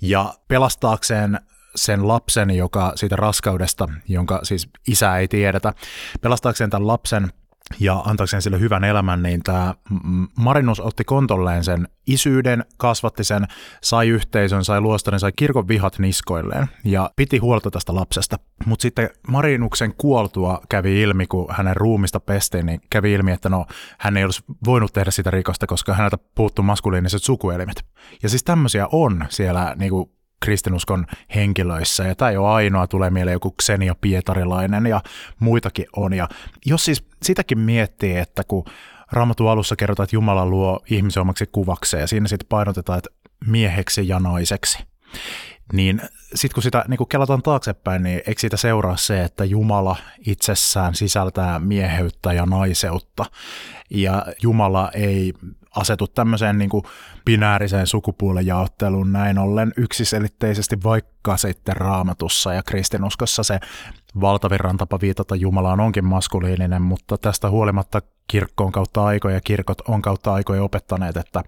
Ja 0.00 0.34
pelastaakseen 0.48 1.40
sen 1.76 2.08
lapsen, 2.08 2.50
joka 2.50 2.92
siitä 2.94 3.16
raskaudesta, 3.16 3.88
jonka 4.08 4.40
siis 4.42 4.68
isä 4.88 5.18
ei 5.18 5.28
tiedetä, 5.28 5.74
pelastaakseen 6.20 6.70
tämän 6.70 6.86
lapsen 6.86 7.32
ja 7.80 8.02
antaakseen 8.06 8.42
sille 8.42 8.60
hyvän 8.60 8.84
elämän, 8.84 9.22
niin 9.22 9.42
tämä 9.42 9.74
Marinus 10.38 10.80
otti 10.80 11.04
kontolleen 11.04 11.64
sen 11.64 11.88
isyyden, 12.06 12.64
kasvatti 12.76 13.24
sen, 13.24 13.46
sai 13.82 14.08
yhteisön, 14.08 14.64
sai 14.64 14.80
luostarin, 14.80 15.20
sai 15.20 15.32
kirkon 15.36 15.68
vihat 15.68 15.98
niskoilleen 15.98 16.68
ja 16.84 17.10
piti 17.16 17.38
huolta 17.38 17.70
tästä 17.70 17.94
lapsesta. 17.94 18.38
Mutta 18.66 18.82
sitten 18.82 19.10
Marinuksen 19.28 19.94
kuoltua 19.98 20.60
kävi 20.68 21.02
ilmi, 21.02 21.26
kun 21.26 21.46
hänen 21.50 21.76
ruumista 21.76 22.20
pestiin, 22.20 22.66
niin 22.66 22.80
kävi 22.90 23.12
ilmi, 23.12 23.32
että 23.32 23.48
no, 23.48 23.66
hän 23.98 24.16
ei 24.16 24.24
olisi 24.24 24.44
voinut 24.66 24.92
tehdä 24.92 25.10
sitä 25.10 25.30
rikosta, 25.30 25.66
koska 25.66 25.94
häneltä 25.94 26.18
puuttu 26.34 26.62
maskuliiniset 26.62 27.22
sukuelimet. 27.22 27.84
Ja 28.22 28.28
siis 28.28 28.44
tämmöisiä 28.44 28.88
on 28.92 29.24
siellä 29.28 29.74
niin 29.78 29.90
kuin 29.90 30.10
kristinuskon 30.44 31.06
henkilöissä, 31.34 32.04
ja 32.04 32.14
tämä 32.14 32.30
ei 32.30 32.36
ole 32.36 32.48
ainoa, 32.48 32.86
tulee 32.86 33.10
mieleen 33.10 33.32
joku 33.32 33.54
Xenia 33.62 33.94
Pietarilainen 34.00 34.86
ja 34.86 35.00
muitakin 35.40 35.86
on. 35.96 36.12
Ja 36.12 36.28
jos 36.66 36.84
siis 36.84 37.04
sitäkin 37.22 37.58
miettii, 37.58 38.16
että 38.16 38.44
kun 38.44 38.64
Raamatun 39.12 39.50
alussa 39.50 39.76
kerrotaan, 39.76 40.04
että 40.04 40.16
Jumala 40.16 40.46
luo 40.46 40.80
ihmisen 40.90 41.20
omaksi 41.20 41.46
kuvakseen, 41.52 42.00
ja 42.00 42.06
siinä 42.06 42.28
sitten 42.28 42.48
painotetaan, 42.48 42.98
että 42.98 43.10
mieheksi 43.46 44.08
ja 44.08 44.20
naiseksi, 44.20 44.78
niin 45.72 46.00
sitten 46.34 46.54
kun 46.54 46.62
sitä 46.62 46.84
niin 46.88 46.98
kun 46.98 47.08
kelataan 47.08 47.42
taaksepäin, 47.42 48.02
niin 48.02 48.22
eikö 48.26 48.40
siitä 48.40 48.56
seuraa 48.56 48.96
se, 48.96 49.24
että 49.24 49.44
Jumala 49.44 49.96
itsessään 50.26 50.94
sisältää 50.94 51.58
mieheyttä 51.58 52.32
ja 52.32 52.46
naiseutta, 52.46 53.24
ja 53.90 54.26
Jumala 54.42 54.90
ei 54.94 55.32
asetu 55.76 56.06
tämmöiseen 56.06 56.58
niin 56.58 56.70
kuin 56.70 56.84
binääriseen 57.24 57.86
sukupuolen 57.86 58.46
jaotteluun 58.46 59.12
näin 59.12 59.38
ollen 59.38 59.72
yksiselitteisesti, 59.76 60.82
vaikka 60.84 61.36
sitten 61.36 61.76
raamatussa 61.76 62.52
ja 62.52 62.62
kristinuskossa 62.62 63.42
se 63.42 63.60
valtavirran 64.20 64.76
tapa 64.76 64.98
viitata 65.00 65.36
Jumalaan 65.36 65.80
onkin 65.80 66.04
maskuliininen, 66.04 66.82
mutta 66.82 67.18
tästä 67.18 67.50
huolimatta 67.50 68.02
kirkkoon 68.26 68.72
kautta 68.72 69.04
aikoja, 69.04 69.40
kirkot 69.40 69.80
on 69.88 70.02
kautta 70.02 70.34
aikoja 70.34 70.62
opettaneet, 70.62 71.16
että 71.16 71.42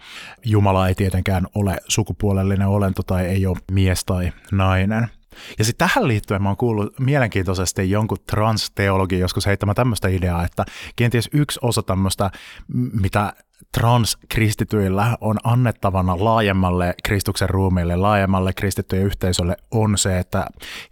Jumala 0.44 0.88
ei 0.88 0.94
tietenkään 0.94 1.46
ole 1.54 1.76
sukupuolellinen 1.88 2.68
olento 2.68 3.02
tai 3.02 3.26
ei 3.26 3.46
ole 3.46 3.56
mies 3.72 4.04
tai 4.04 4.32
nainen. 4.52 5.08
Ja 5.58 5.64
sitten 5.64 5.88
tähän 5.88 6.08
liittyen 6.08 6.42
mä 6.42 6.48
oon 6.48 6.56
kuullut 6.56 7.00
mielenkiintoisesti 7.00 7.90
jonkun 7.90 8.18
transteologi 8.30 9.18
joskus 9.18 9.46
heittämään 9.46 9.74
tämmöistä 9.74 10.08
ideaa, 10.08 10.44
että 10.44 10.64
kenties 10.96 11.28
yksi 11.32 11.58
osa 11.62 11.82
tämmöistä, 11.82 12.30
mitä 13.00 13.32
transkristityillä 13.78 15.16
on 15.20 15.36
annettavana 15.44 16.16
laajemmalle 16.18 16.94
Kristuksen 17.04 17.50
ruumiille, 17.50 17.96
laajemmalle 17.96 18.52
kristittyjen 18.52 19.06
yhteisölle 19.06 19.56
on 19.70 19.98
se, 19.98 20.18
että 20.18 20.46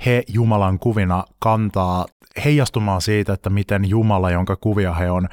he 0.07 0.22
Jumalan 0.28 0.78
kuvina 0.78 1.24
kantaa 1.38 2.07
heijastumaan 2.45 3.03
siitä, 3.03 3.32
että 3.32 3.51
miten 3.51 3.88
Jumala, 3.88 4.30
jonka 4.30 4.57
kuvia 4.57 4.92
he 4.95 5.11
on, 5.11 5.28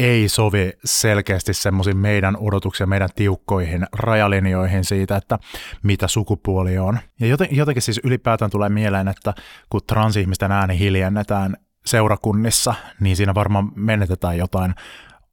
ei 0.00 0.28
sovi 0.28 0.72
selkeästi 0.84 1.54
semmoisiin 1.54 1.96
meidän 1.96 2.36
odotuksia, 2.36 2.86
meidän 2.86 3.08
tiukkoihin 3.14 3.86
rajalinjoihin 3.92 4.84
siitä, 4.84 5.16
että 5.16 5.38
mitä 5.82 6.08
sukupuoli 6.08 6.78
on. 6.78 6.98
Ja 7.20 7.26
joten, 7.26 7.48
jotenkin 7.50 7.82
siis 7.82 8.00
ylipäätään 8.04 8.50
tulee 8.50 8.68
mieleen, 8.68 9.08
että 9.08 9.34
kun 9.70 9.80
transihmisten 9.86 10.52
ääni 10.52 10.78
hiljennetään 10.78 11.56
seurakunnissa, 11.86 12.74
niin 13.00 13.16
siinä 13.16 13.34
varmaan 13.34 13.72
menetetään 13.74 14.38
jotain 14.38 14.74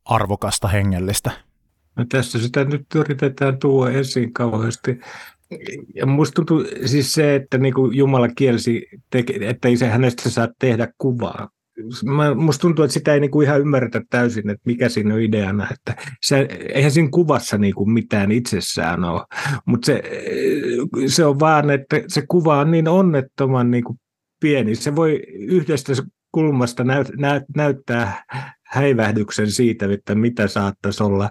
arvokasta 0.06 0.68
hengellistä. 0.68 1.32
No 1.96 2.06
tässä 2.10 2.40
sitä 2.40 2.64
nyt 2.64 2.86
yritetään 2.96 3.60
tuoda 3.60 3.92
esiin 3.92 4.34
kauheasti. 4.34 5.00
Ja 5.96 6.06
musta 6.06 6.34
tuntuu 6.34 6.66
siis 6.86 7.14
se, 7.14 7.36
että 7.36 7.58
niin 7.58 7.74
kuin 7.74 7.98
Jumala 7.98 8.28
kielsi, 8.28 8.88
että 9.42 9.68
ei 9.68 9.78
se 9.78 9.88
hänestä 9.88 10.30
saa 10.30 10.48
tehdä 10.60 10.88
kuvaa. 10.98 11.50
Mä, 12.06 12.36
musta 12.36 12.62
tuntuu, 12.62 12.86
että 12.86 12.94
sitä 12.94 13.14
ei 13.14 13.20
niin 13.20 13.32
kuin 13.32 13.46
ihan 13.46 13.60
ymmärretä 13.60 14.02
täysin, 14.10 14.50
että 14.50 14.62
mikä 14.66 14.90
siinä 14.90 15.14
on 15.14 15.22
ideana. 15.22 15.68
Että 15.72 16.04
se, 16.26 16.48
eihän 16.74 16.92
siinä 16.92 17.10
kuvassa 17.12 17.58
niin 17.58 17.74
kuin 17.74 17.92
mitään 17.92 18.32
itsessään 18.32 19.04
ole, 19.04 19.22
mutta 19.66 19.86
se, 19.86 20.04
se 21.08 21.26
on 21.26 21.40
vaan, 21.40 21.70
että 21.70 22.02
se 22.08 22.24
kuva 22.28 22.60
on 22.60 22.72
niin 22.72 22.88
onnettoman 22.88 23.72
niin 23.72 23.84
kuin 23.84 24.00
pieni. 24.42 24.76
Se 24.76 24.96
voi 24.96 25.22
yhdestä 25.30 25.94
kulmasta 26.32 26.84
näyt, 26.84 27.08
näyt, 27.18 27.44
näyttää 27.56 28.24
häivähdyksen 28.66 29.52
siitä, 29.52 29.94
että 29.94 30.16
mitä 30.16 30.48
saattaisi 30.48 31.04
olla 31.04 31.30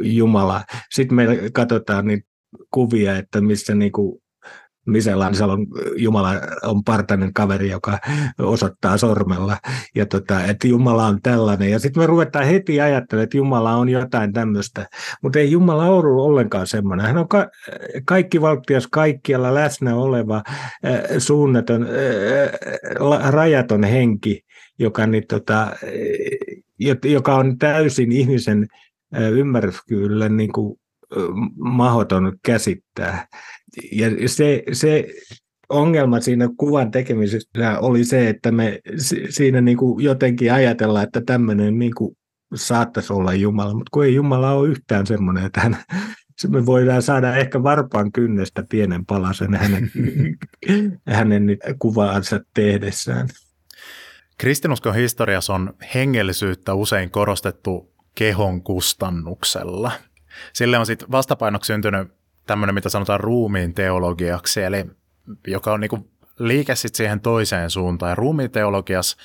Jumala. 0.00 0.64
Sitten 0.90 1.16
me 1.16 1.26
katsotaan 1.52 2.06
niitä 2.06 2.28
kuvia, 2.70 3.16
että 3.16 3.40
missä 3.40 3.74
niin 3.74 3.92
kuin 4.90 4.96
Michelangelo 4.96 5.58
Jumala 5.96 6.34
on 6.62 6.84
partainen 6.84 7.32
kaveri, 7.32 7.70
joka 7.70 7.98
osoittaa 8.38 8.96
sormella, 8.96 9.56
ja 9.94 10.06
tota, 10.06 10.44
että 10.44 10.68
Jumala 10.68 11.06
on 11.06 11.22
tällainen. 11.22 11.70
Ja 11.70 11.78
sitten 11.78 12.02
me 12.02 12.06
ruvetaan 12.06 12.46
heti 12.46 12.80
ajattelemaan, 12.80 13.24
että 13.24 13.36
Jumala 13.36 13.72
on 13.72 13.88
jotain 13.88 14.32
tämmöistä, 14.32 14.86
mutta 15.22 15.38
ei 15.38 15.50
Jumala 15.50 15.86
ollut 15.86 16.26
ollenkaan 16.26 16.66
semmoinen. 16.66 17.06
Hän 17.06 17.18
on 17.18 17.28
ka- 17.28 17.50
kaikki 18.04 18.40
valtias, 18.40 18.86
kaikkialla 18.86 19.54
läsnä 19.54 19.94
oleva, 19.94 20.36
äh, 20.36 21.00
suunnaton, 21.18 21.82
äh, 21.82 23.30
rajaton 23.30 23.84
henki, 23.84 24.42
joka, 24.78 25.06
niin, 25.06 25.24
tota, 25.28 25.68
joka 27.04 27.34
on 27.34 27.58
täysin 27.58 28.12
ihmisen 28.12 28.66
ymmärryskyvylle 29.32 30.28
niin 30.28 30.52
kuin 30.52 30.80
mahdoton 31.58 32.32
käsittää. 32.44 33.26
Ja 33.92 34.06
se, 34.26 34.62
se 34.72 35.06
ongelma 35.68 36.20
siinä 36.20 36.48
kuvan 36.56 36.90
tekemisessä 36.90 37.78
oli 37.80 38.04
se, 38.04 38.28
että 38.28 38.52
me 38.52 38.80
siinä 39.28 39.60
niin 39.60 39.76
kuin 39.76 40.04
jotenkin 40.04 40.52
ajatellaan, 40.52 41.04
että 41.04 41.20
tämmöinen 41.26 41.78
niin 41.78 41.94
kuin 41.94 42.16
saattaisi 42.54 43.12
olla 43.12 43.34
Jumala, 43.34 43.74
mutta 43.74 43.90
kun 43.90 44.04
ei 44.04 44.14
Jumala 44.14 44.52
ole 44.52 44.68
yhtään 44.68 45.06
semmoinen, 45.06 45.46
että 45.46 45.60
hän, 45.60 45.76
me 46.48 46.66
voidaan 46.66 47.02
saada 47.02 47.36
ehkä 47.36 47.62
varpaan 47.62 48.12
kynnestä 48.12 48.64
pienen 48.68 49.06
palasen 49.06 49.54
hänen, 49.54 49.90
hänen 51.06 51.58
kuvaansa 51.78 52.40
tehdessään. 52.54 53.28
Kristinuskon 54.38 54.94
historiassa 54.94 55.54
on 55.54 55.74
hengellisyyttä 55.94 56.74
usein 56.74 57.10
korostettu 57.10 57.94
kehon 58.14 58.62
kustannuksella. 58.62 59.92
Sille 60.52 60.78
on 60.78 60.86
sitten 60.86 61.10
vastapainoksi 61.10 61.66
syntynyt 61.66 62.08
tämmöinen, 62.50 62.74
mitä 62.74 62.88
sanotaan 62.88 63.20
ruumiin 63.20 63.74
teologiaksi, 63.74 64.62
eli 64.62 64.86
joka 65.46 65.72
on 65.72 65.80
niinku 65.80 66.10
liike 66.38 66.74
sit 66.74 66.94
siihen 66.94 67.20
toiseen 67.20 67.70
suuntaan. 67.70 68.10
Ja 68.10 68.14
ruumiin 68.14 68.50
teologiassa 68.50 69.16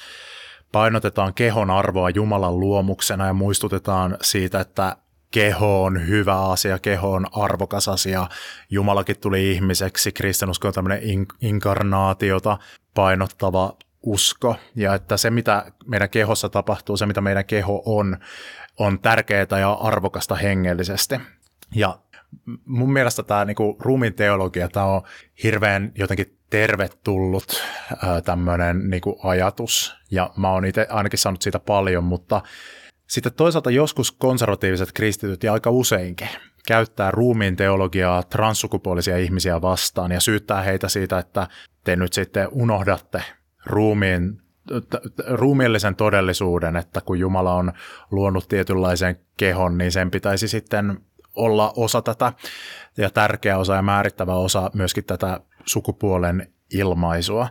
painotetaan 0.71 1.33
kehon 1.33 1.69
arvoa 1.71 2.09
Jumalan 2.09 2.59
luomuksena 2.59 3.27
ja 3.27 3.33
muistutetaan 3.33 4.17
siitä, 4.21 4.59
että 4.59 4.95
keho 5.31 5.83
on 5.83 6.07
hyvä 6.07 6.41
asia, 6.41 6.79
keho 6.79 7.11
on 7.11 7.25
arvokas 7.31 7.87
asia. 7.87 8.27
Jumalakin 8.69 9.19
tuli 9.19 9.51
ihmiseksi, 9.51 10.11
kristinusko 10.11 10.67
on 10.67 10.73
tämmöinen 10.73 11.01
inkarnaatiota 11.41 12.57
painottava 12.93 13.77
usko 14.03 14.55
ja 14.75 14.93
että 14.93 15.17
se, 15.17 15.29
mitä 15.29 15.71
meidän 15.85 16.09
kehossa 16.09 16.49
tapahtuu, 16.49 16.97
se, 16.97 17.05
mitä 17.05 17.21
meidän 17.21 17.45
keho 17.45 17.83
on, 17.85 18.17
on 18.79 18.99
tärkeää 18.99 19.59
ja 19.59 19.71
arvokasta 19.71 20.35
hengellisesti. 20.35 21.15
Ja 21.75 21.99
mun 22.65 22.93
mielestä 22.93 23.23
tämä 23.23 23.45
niinku, 23.45 23.77
ruumiin 23.79 24.13
teologia, 24.13 24.69
tämä 24.69 24.85
on 24.85 25.01
hirveän 25.43 25.91
jotenkin 25.95 26.37
tervetullut 26.49 27.63
tämmöinen 28.25 28.89
niinku, 28.89 29.19
ajatus, 29.23 29.95
ja 30.11 30.29
mä 30.37 30.51
oon 30.51 30.65
itse 30.65 30.87
ainakin 30.89 31.19
saanut 31.19 31.41
siitä 31.41 31.59
paljon, 31.59 32.03
mutta 32.03 32.41
sitten 33.07 33.33
toisaalta 33.33 33.71
joskus 33.71 34.11
konservatiiviset 34.11 34.91
kristityt 34.91 35.43
ja 35.43 35.53
aika 35.53 35.69
useinkin 35.69 36.29
käyttää 36.67 37.11
ruumiin 37.11 37.55
teologiaa 37.55 38.23
transsukupuolisia 38.23 39.17
ihmisiä 39.17 39.61
vastaan 39.61 40.11
ja 40.11 40.19
syyttää 40.19 40.61
heitä 40.61 40.89
siitä, 40.89 41.19
että 41.19 41.47
te 41.83 41.95
nyt 41.95 42.13
sitten 42.13 42.47
unohdatte 42.51 43.23
ruumiin 43.65 44.41
ruumiillisen 45.27 45.95
todellisuuden, 45.95 46.75
että 46.75 47.01
kun 47.01 47.19
Jumala 47.19 47.53
on 47.53 47.73
luonut 48.11 48.47
tietynlaisen 48.47 49.15
kehon, 49.37 49.77
niin 49.77 49.91
sen 49.91 50.11
pitäisi 50.11 50.47
sitten 50.47 50.97
olla 51.35 51.73
osa 51.75 52.01
tätä 52.01 52.33
ja 52.97 53.09
tärkeä 53.09 53.57
osa 53.57 53.75
ja 53.75 53.81
määrittävä 53.81 54.35
osa 54.35 54.71
myöskin 54.73 55.05
tätä 55.05 55.39
sukupuolen 55.65 56.53
ilmaisua. 56.73 57.49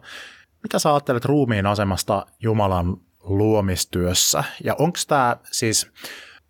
Mitä 0.62 0.78
sä 0.78 0.90
ajattelet 0.90 1.24
ruumiin 1.24 1.66
asemasta 1.66 2.26
Jumalan 2.40 2.96
luomistyössä? 3.20 4.44
Ja 4.64 4.74
onko 4.78 4.98
tämä 5.08 5.36
siis 5.50 5.90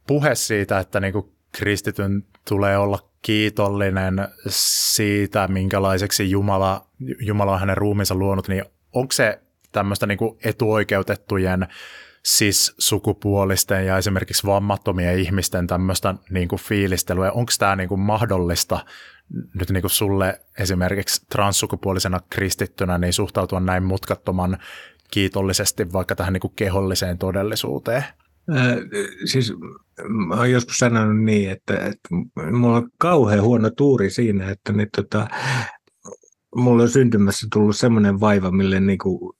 puhe 0.07 0.35
siitä, 0.35 0.79
että 0.79 1.01
niinku 1.01 1.35
kristityn 1.53 2.25
tulee 2.49 2.79
olla 2.79 2.99
kiitollinen 3.23 4.29
siitä, 4.49 5.49
minkälaiseksi 5.49 6.31
Jumala, 6.31 6.87
Jumala 7.21 7.53
on 7.53 7.61
hänen 7.61 7.77
ruumiinsa 7.77 8.15
luonut, 8.15 8.49
niin 8.49 8.65
onko 8.93 9.13
se 9.13 9.41
tämmöistä 9.73 10.07
niinku 10.07 10.39
etuoikeutettujen 10.45 11.67
siis 12.25 12.75
sukupuolisten 12.79 13.87
ja 13.87 13.99
esimerkiksi 13.99 14.47
vammattomien 14.47 15.19
ihmisten 15.19 15.67
tämmöistä 15.67 16.15
niin 16.31 16.49
kuin 16.49 16.61
fiilistelyä. 16.61 17.33
Onko 17.33 17.53
tämä 17.59 17.77
niin 17.77 17.89
kuin 17.89 18.01
mahdollista 18.01 18.85
nyt 19.55 19.71
niin 19.71 19.81
kuin 19.81 19.91
sulle 19.91 20.41
esimerkiksi 20.59 21.27
transsukupuolisena 21.33 22.21
kristittynä 22.31 22.99
niin 22.99 23.13
suhtautua 23.13 23.61
näin 23.61 23.83
mutkattoman 23.83 24.59
kiitollisesti 25.11 25.93
vaikka 25.93 26.17
tähän 26.17 26.33
niin 26.33 26.41
kuin 26.41 26.55
keholliseen 26.57 27.19
todellisuuteen? 27.19 28.05
Äh, 28.57 28.77
siis 29.25 29.53
mä 30.09 30.35
oon 30.35 30.51
joskus 30.51 30.79
sanonut 30.79 31.25
niin, 31.25 31.51
että, 31.51 31.75
että 31.75 32.09
mulla 32.53 32.77
on 32.77 32.91
kauhean 32.99 33.43
huono 33.43 33.71
tuuri 33.71 34.11
siinä, 34.11 34.51
että 34.51 34.73
niin, 34.73 34.89
tota, 34.97 35.29
mulla 36.57 36.83
on 36.83 36.89
syntymässä 36.89 37.47
tullut 37.53 37.77
semmoinen 37.77 38.21
vaiva, 38.21 38.51
mille 38.51 38.81
niin 38.81 38.99
kuin 38.99 39.33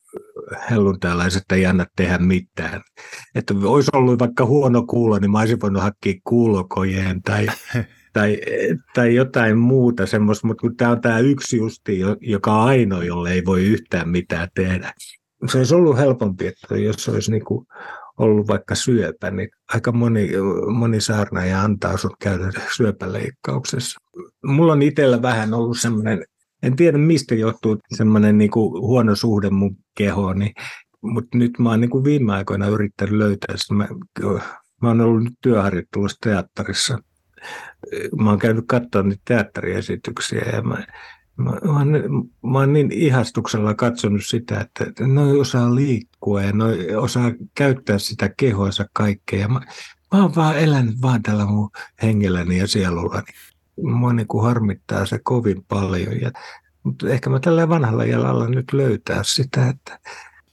helluntailaiset 0.71 1.43
ei 1.53 1.67
anna 1.67 1.87
tehdä 1.97 2.19
mitään. 2.19 2.81
Että 3.35 3.55
olisi 3.65 3.91
ollut 3.95 4.19
vaikka 4.19 4.47
huono 4.47 4.83
kuulo, 4.87 5.19
niin 5.19 5.31
mä 5.31 5.39
olisin 5.39 5.61
voinut 5.61 5.83
hakea 5.83 6.15
kuulokojeen 6.25 7.23
tai, 7.23 7.47
tai, 8.13 8.39
tai 8.95 9.15
jotain 9.15 9.59
muuta 9.59 10.07
semmoista, 10.07 10.47
mutta 10.47 10.61
kun 10.61 10.77
tämä 10.77 10.91
on 10.91 11.01
tämä 11.01 11.19
yksi 11.19 11.57
justi, 11.57 11.99
joka 12.21 12.53
on 12.53 12.69
ainoa, 12.69 13.05
jolle 13.05 13.33
ei 13.33 13.45
voi 13.45 13.65
yhtään 13.65 14.09
mitään 14.09 14.49
tehdä. 14.55 14.93
Se 15.49 15.59
olisi 15.59 15.75
ollut 15.75 15.99
helpompi, 15.99 16.47
että 16.47 16.77
jos 16.77 17.09
olisi 17.09 17.31
niin 17.31 17.45
kuin 17.45 17.67
ollut 18.19 18.49
vaikka 18.49 18.75
syöpä, 18.75 19.31
niin 19.31 19.49
aika 19.75 19.93
moni, 19.93 20.31
moni 20.79 21.01
saarnaaja 21.01 21.63
antaa 21.63 21.97
sinut 21.97 22.17
käydä 22.21 22.51
syöpäleikkauksessa. 22.77 24.01
Mulla 24.47 24.73
on 24.73 24.83
itsellä 24.83 25.23
vähän 25.23 25.55
ollut 25.55 25.79
semmoinen 25.79 26.25
en 26.65 26.77
tiedä 26.77 26.99
mistä 26.99 27.35
johtuu 27.35 27.79
semmoinen 27.97 28.51
kuin 28.51 28.81
huono 28.81 29.15
suhde 29.15 29.51
mun 29.51 29.77
kehoon, 29.95 30.39
niin, 30.39 30.55
mutta 31.03 31.39
nyt 31.39 31.59
mä 31.59 31.71
oon 31.71 31.91
kuin 31.91 32.05
viime 32.05 32.33
aikoina 32.33 32.67
yrittänyt 32.67 33.15
löytää 33.15 33.57
sitä. 33.57 33.75
Mä, 33.75 33.89
mä 34.83 34.89
oon 34.89 35.01
ollut 35.01 35.25
nyt 35.25 35.35
työharjoittelussa 35.41 36.19
teatterissa. 36.21 36.99
Mä 38.21 38.31
oon 38.31 38.39
käynyt 38.39 38.65
katsomaan 38.69 39.09
niitä 39.09 39.23
teatteriesityksiä 39.25 40.45
ja 40.53 40.63
mä, 40.63 40.85
Mä, 41.37 41.51
mä, 41.51 41.85
mä 42.51 42.59
oon 42.59 42.73
niin 42.73 42.93
ihastuksella 42.93 43.75
katsonut 43.75 44.25
sitä, 44.25 44.61
että 44.61 45.07
ne 45.07 45.23
osaa 45.23 45.75
liikkua 45.75 46.43
ja 46.43 46.53
ne 46.53 46.97
osaa 46.97 47.33
käyttää 47.55 47.99
sitä 47.99 48.31
kehoansa 48.37 48.87
kaikkea. 48.93 49.49
mä, 49.49 49.61
mä 50.13 50.23
oon 50.23 50.35
vaan 50.35 50.59
elänyt 50.59 51.03
vaan 51.03 51.23
tällä 51.23 51.47
mun 51.47 51.71
hengelläni 52.03 52.59
ja 52.59 52.67
sielullani 52.67 53.27
mua 53.83 54.13
niin 54.13 54.29
kuin 54.29 54.45
harmittaa 54.45 55.07
se 55.07 55.19
kovin 55.23 55.65
paljon. 55.69 56.21
Ja, 56.21 56.31
mutta 56.83 57.09
ehkä 57.09 57.31
mä 57.31 57.41
tällä 57.41 57.69
vanhalla 57.69 58.05
jalalla 58.05 58.49
nyt 58.49 58.73
löytää 58.73 59.21
sitä, 59.23 59.69
että 59.69 59.99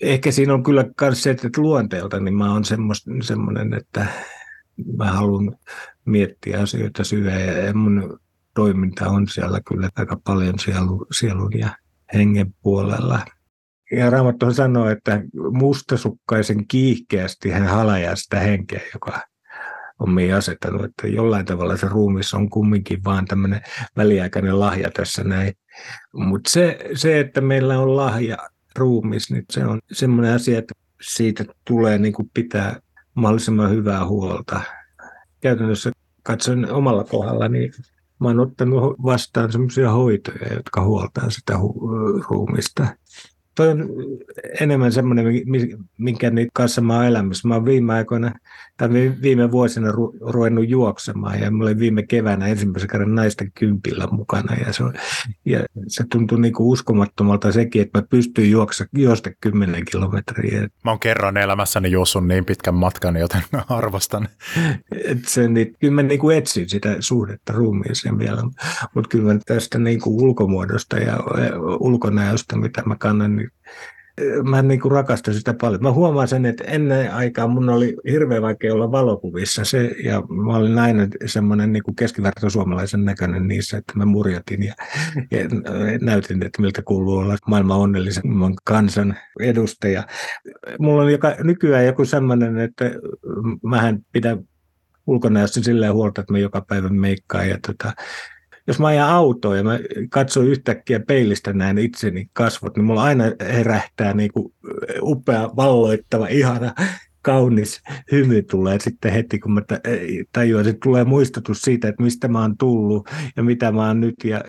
ehkä 0.02 0.32
siinä 0.32 0.54
on 0.54 0.64
kyllä 0.64 0.86
myös 1.02 1.24
se, 1.24 1.32
että 1.32 1.50
luonteelta 1.58 2.20
niin 2.20 2.36
mä 2.36 2.54
oon 2.54 2.64
semmoinen, 3.22 3.74
että 3.74 4.06
mä 4.98 5.12
haluan 5.12 5.58
miettiä 6.06 6.62
asioita 6.62 7.04
syvään 7.04 7.66
ja 7.66 7.74
mun 7.74 8.20
toiminta 8.54 9.10
on 9.10 9.28
siellä 9.28 9.62
kyllä 9.68 9.90
aika 9.96 10.22
paljon 10.24 10.60
sielu, 10.60 11.06
sielun 11.12 11.60
ja 11.60 11.76
hengen 12.14 12.54
puolella. 12.62 13.20
Ja 13.92 14.10
Raamattu 14.10 14.54
sanoo, 14.54 14.90
että 14.90 15.22
mustasukkaisen 15.52 16.68
kiihkeästi 16.68 17.50
hän 17.50 17.68
halajaa 17.68 18.16
sitä 18.16 18.40
henkeä, 18.40 18.82
joka 18.94 19.22
hommiin 20.02 20.36
asettanut, 20.36 20.84
että 20.84 21.08
jollain 21.08 21.46
tavalla 21.46 21.78
se 21.78 21.88
ruumis 21.88 22.34
on 22.34 22.50
kumminkin 22.50 23.04
vaan 23.04 23.26
tämmöinen 23.26 23.62
väliaikainen 23.98 24.60
lahja 24.60 24.92
tässä 24.92 25.24
näin. 25.24 25.54
Mutta 26.14 26.50
se, 26.50 26.80
se, 26.94 27.20
että 27.20 27.42
meillä 27.42 27.80
on 27.80 27.96
lahja 27.96 28.38
ruumis, 28.76 29.32
niin 29.32 29.46
se 29.50 29.66
on 29.66 29.80
semmoinen 29.92 30.34
asia, 30.34 30.60
että 30.60 30.74
siitä 31.02 31.46
tulee 31.66 31.98
niin 31.98 32.14
kuin 32.14 32.32
pitää 32.34 32.80
mahdollisimman 33.14 33.72
hyvää 33.72 34.06
huolta. 34.06 34.62
Käytännössä 35.42 35.92
katson 36.24 36.72
omalla 36.72 37.04
kohdalla, 37.04 37.48
niin 37.48 37.74
mä 38.20 38.28
oon 38.28 38.40
ottanut 38.40 38.96
vastaan 39.04 39.52
semmoisia 39.52 39.92
hoitoja, 39.92 40.54
jotka 40.54 40.84
huoltaa 40.84 41.30
sitä 41.30 41.54
hu- 41.54 42.26
ruumista 42.30 42.88
toi 43.56 43.70
on 43.70 43.90
enemmän 44.60 44.92
semmoinen, 44.92 45.26
minkä 45.98 46.32
kanssa 46.54 46.82
mä 46.82 46.96
oon 46.96 47.06
elämässä. 47.06 47.48
Mä 47.48 47.54
oon 47.54 47.66
viime 47.66 47.94
aikoina, 47.94 48.34
viime 49.22 49.52
vuosina 49.52 49.92
ru- 49.92 50.18
ruvennut 50.32 50.70
juoksemaan, 50.70 51.40
ja 51.40 51.52
mä 51.52 51.64
olin 51.64 51.80
viime 51.80 52.04
keväänä 52.04 52.48
ensimmäisen 52.48 52.90
kerran 52.90 53.16
naisten 53.16 53.52
kympillä 53.52 54.08
mukana, 54.12 54.56
ja 54.56 54.74
se, 54.74 54.84
ja 55.46 55.60
se 55.88 56.04
tuntui 56.12 56.42
niin 56.42 56.54
kuin 56.54 56.68
uskomattomalta 56.68 57.52
sekin, 57.52 57.82
että 57.82 58.00
mä 58.00 58.08
pystyin 58.10 58.52
juoksa, 58.52 58.86
juosta 58.98 59.30
10 59.42 59.86
kilometriä. 59.92 60.68
Mä 60.84 60.92
oon 60.92 61.00
kerran 61.00 61.38
elämässäni 61.38 61.92
juossut 61.92 62.28
niin 62.28 62.46
pitkän 62.46 62.76
matkan, 62.76 63.16
joten 63.16 63.42
mä 63.52 63.64
arvostan. 63.70 64.28
Et 65.06 65.28
se, 65.28 65.48
niin, 65.48 65.76
kyllä 65.80 65.94
mä 65.94 66.04
niin 66.04 66.20
kuin 66.20 66.38
etsin 66.38 66.70
sitä 66.70 66.96
suhdetta 67.00 67.54
ruumiiseen 67.54 68.20
vielä, 68.20 68.44
mutta 68.96 69.10
kyllä 69.10 69.34
mä 69.34 69.40
tästä 69.46 69.80
niin 69.80 70.02
kuin 70.02 70.24
ulkomuodosta 70.24 70.98
ja 70.98 71.18
ulkonäöstä, 71.80 72.56
mitä 72.58 72.84
mä 72.86 72.96
kannan, 72.96 73.36
niin 73.36 73.50
mä 74.50 74.62
niin 74.62 74.80
kuin 74.80 74.92
rakastan 74.92 75.34
sitä 75.34 75.54
paljon. 75.62 75.84
Mä 75.84 75.92
huomaan 75.92 76.28
sen, 76.28 76.46
että 76.46 76.64
ennen 76.64 77.14
aikaa 77.14 77.48
mun 77.48 77.70
oli 77.70 77.96
hirveän 78.12 78.42
vaikea 78.42 78.74
olla 78.74 78.92
valokuvissa 78.92 79.66
se, 79.66 79.96
ja 80.04 80.22
mä 80.22 80.56
olin 80.56 80.80
aina 80.80 81.08
semmoinen 81.26 81.74
niin 81.74 81.96
keskiverto 82.00 82.50
suomalaisen 82.50 83.06
näköinen 83.06 83.48
niissä, 83.48 83.78
että 83.78 83.94
mä 83.96 84.06
murjatin 84.06 84.64
ja, 84.64 84.74
ja 85.32 85.40
näytin, 86.02 86.46
että 86.46 86.62
miltä 86.62 86.82
kuuluu 86.82 87.18
olla 87.18 87.38
maailman 87.48 87.78
onnellisemman 87.78 88.54
kansan 88.64 89.18
edustaja. 89.40 90.04
Mulla 90.80 91.04
on 91.04 91.12
joka, 91.12 91.36
nykyään 91.44 91.86
joku 91.86 92.06
semmoinen, 92.06 92.60
että 92.60 92.92
mähän 93.64 94.00
pidän 94.12 94.40
ulkonäössä 95.08 95.64
silleen 95.64 95.94
huolta, 95.94 96.22
että 96.22 96.34
mä 96.34 96.40
joka 96.40 96.62
päivä 96.68 96.90
meikkaan 96.90 97.50
ja 97.50 97.58
tota, 97.68 97.94
jos 98.68 98.80
mä 98.80 98.88
ajan 98.88 99.10
autoa 99.10 99.58
ja 99.58 99.64
mä 99.64 99.80
katson 100.10 100.48
yhtäkkiä 100.48 101.00
peilistä 101.00 101.54
näin 101.54 101.78
itseni 101.78 102.30
kasvot, 102.34 102.76
niin 102.76 102.86
mulla 102.86 103.04
aina 103.04 103.24
herähtää 103.40 104.14
niin 104.14 104.32
kuin 104.34 104.54
upea, 105.02 105.50
valloittava, 105.56 106.28
ihana, 106.28 106.74
kaunis 107.22 107.82
hymy 108.12 108.42
tulee 108.42 108.80
sitten 108.80 109.14
heti, 109.14 109.40
kun 109.40 109.54
mä 109.54 109.62
tajuan, 110.34 110.68
että 110.68 110.80
tulee 110.84 111.04
muistutus 111.04 111.62
siitä, 111.62 111.88
että 111.88 112.04
mistä 112.04 112.28
mä 112.28 112.42
oon 112.42 112.58
tullut 112.58 113.10
ja 113.36 113.44
mitä 113.44 113.72
mä 113.72 113.88
oon 113.88 114.02
nyt 114.02 114.16
ja, 114.24 114.44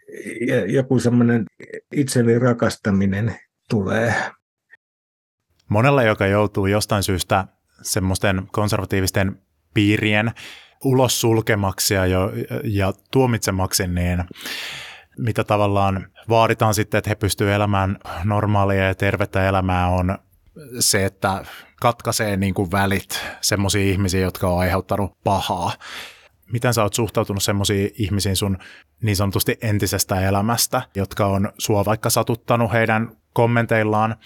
ja 0.46 0.66
joku 0.66 0.98
semmoinen 0.98 1.44
itseni 1.92 2.38
rakastaminen 2.38 3.36
tulee. 3.70 4.14
Monella, 5.68 6.02
joka 6.02 6.26
joutuu 6.26 6.66
jostain 6.66 7.02
syystä 7.02 7.46
semmoisten 7.82 8.42
konservatiivisten 8.52 9.38
piirien 9.74 10.32
ulos 10.84 11.20
sulkemaksi 11.20 11.94
ja, 11.94 12.04
ja 12.64 12.92
tuomitsemaksi, 13.10 13.86
niin 13.86 14.24
mitä 15.18 15.44
tavallaan 15.44 16.06
vaaditaan 16.28 16.74
sitten, 16.74 16.98
että 16.98 17.10
he 17.10 17.14
pystyvät 17.14 17.52
elämään 17.52 17.98
normaalia 18.24 18.84
ja 18.84 18.94
tervettä 18.94 19.48
elämää 19.48 19.88
on 19.88 20.18
se, 20.78 21.04
että 21.04 21.44
katkaisee 21.80 22.36
niin 22.36 22.54
kuin 22.54 22.70
välit 22.70 23.20
semmoisiin 23.40 23.92
ihmisiin, 23.92 24.22
jotka 24.22 24.48
on 24.48 24.60
aiheuttanut 24.60 25.22
pahaa. 25.24 25.72
Miten 26.52 26.74
sä 26.74 26.82
oot 26.82 26.94
suhtautunut 26.94 27.42
semmoisiin 27.42 27.90
ihmisiin 27.98 28.36
sun 28.36 28.58
niin 29.02 29.16
sanotusti 29.16 29.58
entisestä 29.62 30.20
elämästä, 30.20 30.82
jotka 30.94 31.26
on 31.26 31.52
sua 31.58 31.84
vaikka 31.84 32.10
satuttanut 32.10 32.72
heidän 32.72 33.16
kommenteillaan 33.32 34.16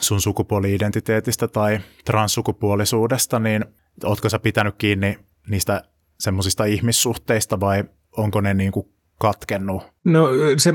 sun 0.00 0.20
sukupuoli-identiteetistä 0.20 1.48
tai 1.48 1.80
transsukupuolisuudesta, 2.04 3.38
niin 3.38 3.64
ootko 4.04 4.28
sä 4.28 4.38
pitänyt 4.38 4.74
kiinni 4.78 5.18
niistä 5.48 5.82
semmoisista 6.18 6.64
ihmissuhteista 6.64 7.60
vai 7.60 7.84
onko 8.16 8.40
ne 8.40 8.54
niin 8.54 8.72
kuin 8.72 8.86
katkennut? 9.18 9.82
No 10.04 10.28
se, 10.56 10.72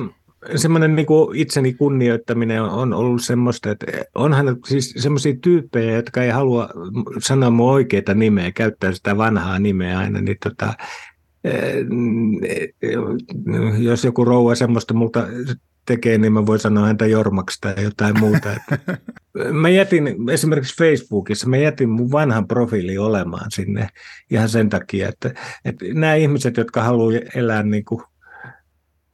semmoinen 0.56 0.96
niin 0.96 1.06
kuin 1.06 1.36
itseni 1.36 1.74
kunnioittaminen 1.74 2.64
on 2.64 2.94
ollut 2.94 3.22
semmoista, 3.22 3.72
että 3.72 3.86
onhan 4.16 4.58
siis 4.66 4.94
semmoisia 4.98 5.34
tyyppejä, 5.42 5.96
jotka 5.96 6.24
ei 6.24 6.30
halua 6.30 6.70
sanoa 7.20 7.50
mun 7.50 7.72
oikeita 7.72 8.14
nimeä, 8.14 8.52
käyttää 8.52 8.94
sitä 8.94 9.18
vanhaa 9.18 9.60
nimeä 9.60 10.00
aina, 10.00 10.22
niin 10.22 10.38
tota, 10.44 10.74
eh, 11.44 11.86
jos 13.80 14.04
joku 14.04 14.26
rouva 14.26 14.56
semmoista 14.56 14.94
multa 14.94 15.28
tekee, 15.90 16.18
niin 16.18 16.34
mä 16.34 16.46
voin 16.46 16.60
sanoa 16.60 16.88
häntä 16.88 17.06
Jormaksi 17.06 17.58
tai 17.62 17.84
jotain 17.84 18.20
muuta. 18.20 18.50
mä 19.62 19.70
jätin 19.70 20.30
esimerkiksi 20.30 20.78
Facebookissa, 20.78 21.50
mä 21.50 21.58
jätin 21.58 21.90
mun 21.90 22.12
vanhan 22.12 22.48
profiili 22.48 22.98
olemaan 22.98 23.52
sinne 23.52 23.90
ihan 24.32 24.50
sen 24.50 24.70
takia, 24.70 25.10
että, 25.10 25.34
että 25.66 25.86
nämä 25.94 26.14
ihmiset, 26.14 26.58
jotka 26.58 26.84
haluaa 26.84 27.20
elää 27.36 27.64
niin 27.64 27.86
kuin 27.86 28.02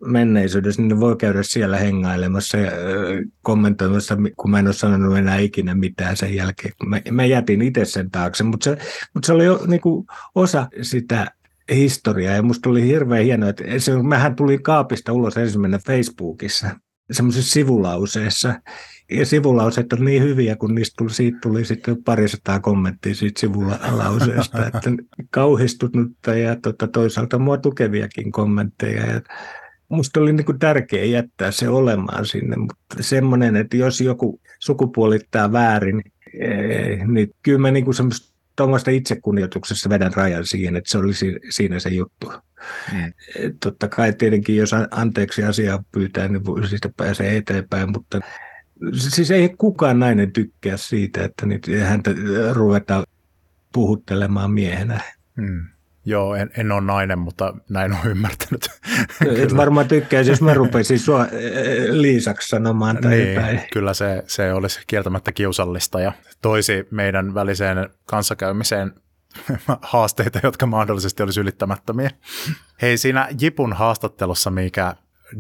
menneisyydessä, 0.05 0.81
niin 0.81 0.89
ne 0.89 0.99
voi 0.99 1.15
käydä 1.15 1.43
siellä 1.43 1.77
hengailemassa 1.77 2.57
ja 2.57 2.71
kommentoimassa, 3.41 4.17
kun 4.37 4.51
mä 4.51 4.59
en 4.59 4.67
ole 4.67 4.73
sanonut 4.73 5.17
enää 5.17 5.37
ikinä 5.37 5.75
mitään 5.75 6.17
sen 6.17 6.35
jälkeen. 6.35 6.73
Mä, 6.85 7.01
mä 7.11 7.25
jätin 7.25 7.61
itse 7.61 7.85
sen 7.85 8.11
taakse, 8.11 8.43
mutta 8.43 8.63
se, 8.63 8.77
mutta 9.13 9.27
se 9.27 9.33
oli 9.33 9.45
jo 9.45 9.61
niin 9.67 9.81
kuin 9.81 10.05
osa 10.35 10.67
sitä 10.81 11.31
historiaa 11.73 12.35
ja 12.35 12.41
musta 12.41 12.69
oli 12.69 12.87
hirveän 12.87 13.23
hienoa, 13.23 13.49
että 13.49 13.63
se, 13.77 14.03
mähän 14.03 14.35
tulin 14.35 14.63
kaapista 14.63 15.13
ulos 15.13 15.37
ensimmäinen 15.37 15.79
Facebookissa 15.79 16.67
semmoisessa 17.11 17.51
sivulauseessa. 17.51 18.61
Ja 19.11 19.25
sivulauseet 19.25 19.93
on 19.93 20.05
niin 20.05 20.23
hyviä, 20.23 20.55
kun 20.55 20.75
niistä 20.75 20.93
tuli, 20.97 21.09
siitä 21.09 21.37
tuli 21.41 21.65
sitten 21.65 22.03
parisataa 22.03 22.59
kommenttia 22.59 23.15
siitä 23.15 23.39
sivulauseesta, 23.39 24.65
että 24.67 24.89
kauhistunutta 25.29 26.35
ja 26.35 26.55
tota, 26.55 26.87
toisaalta 26.87 27.39
mua 27.39 27.57
tukeviakin 27.57 28.31
kommentteja. 28.31 29.05
Ja 29.05 29.21
musta 29.89 30.19
oli 30.19 30.33
niin 30.33 30.45
kuin 30.45 30.59
tärkeää 30.59 31.05
jättää 31.05 31.51
se 31.51 31.69
olemaan 31.69 32.25
sinne, 32.25 32.55
mutta 32.55 32.85
semmoinen, 32.99 33.55
että 33.55 33.77
jos 33.77 34.01
joku 34.01 34.41
sukupuolittaa 34.59 35.51
väärin, 35.51 36.01
eh, 36.39 37.07
niin 37.07 37.29
kyllä 37.43 37.59
mä 37.59 37.71
niin 37.71 37.85
kuin 37.85 37.95
semmoista 37.95 38.34
tuommoista 38.55 38.91
itsekunnioituksessa 38.91 39.89
vedän 39.89 40.13
rajan 40.13 40.45
siihen, 40.45 40.75
että 40.75 40.91
se 40.91 40.97
olisi 40.97 41.39
siinä 41.49 41.79
se 41.79 41.89
juttu. 41.89 42.33
Mm. 42.93 43.13
Totta 43.59 43.87
kai 43.87 44.13
tietenkin, 44.13 44.55
jos 44.57 44.71
anteeksi 44.91 45.43
asiaa 45.43 45.83
pyytää, 45.91 46.27
niin 46.27 46.67
siitä 46.69 46.89
pääsee 46.97 47.37
eteenpäin, 47.37 47.91
mutta 47.91 48.19
siis 48.93 49.31
ei 49.31 49.49
kukaan 49.57 49.99
nainen 49.99 50.31
tykkää 50.31 50.77
siitä, 50.77 51.23
että 51.23 51.45
häntä 51.83 52.11
ruvetaan 52.51 53.03
puhuttelemaan 53.73 54.51
miehenä. 54.51 54.99
Mm. 55.35 55.67
Joo, 56.05 56.35
en, 56.35 56.51
en 56.57 56.71
ole 56.71 56.81
nainen, 56.81 57.19
mutta 57.19 57.53
näin 57.69 57.93
on 57.93 58.11
ymmärtänyt. 58.11 58.69
Et 59.43 59.57
varmaan 59.57 59.87
tykkäisi, 59.87 60.31
jos 60.31 60.41
mä 60.41 60.53
rupeisin 60.53 60.99
sua 60.99 61.25
eh, 61.25 61.89
Liisaksi 61.89 62.49
sanomaan 62.49 62.97
tai 62.97 63.11
niin. 63.11 63.61
Kyllä 63.73 63.93
se, 63.93 64.23
se 64.27 64.53
olisi 64.53 64.79
kieltämättä 64.87 65.31
kiusallista 65.31 65.99
ja 65.99 66.11
toisi 66.41 66.87
meidän 66.91 67.33
väliseen 67.33 67.89
kanssakäymiseen 68.05 68.93
haasteita, 69.81 70.39
jotka 70.43 70.65
mahdollisesti 70.65 71.23
olisi 71.23 71.39
ylittämättömiä. 71.39 72.09
Hei, 72.81 72.97
siinä 72.97 73.27
Jipun 73.41 73.73
haastattelussa, 73.73 74.51
mikä 74.51 74.95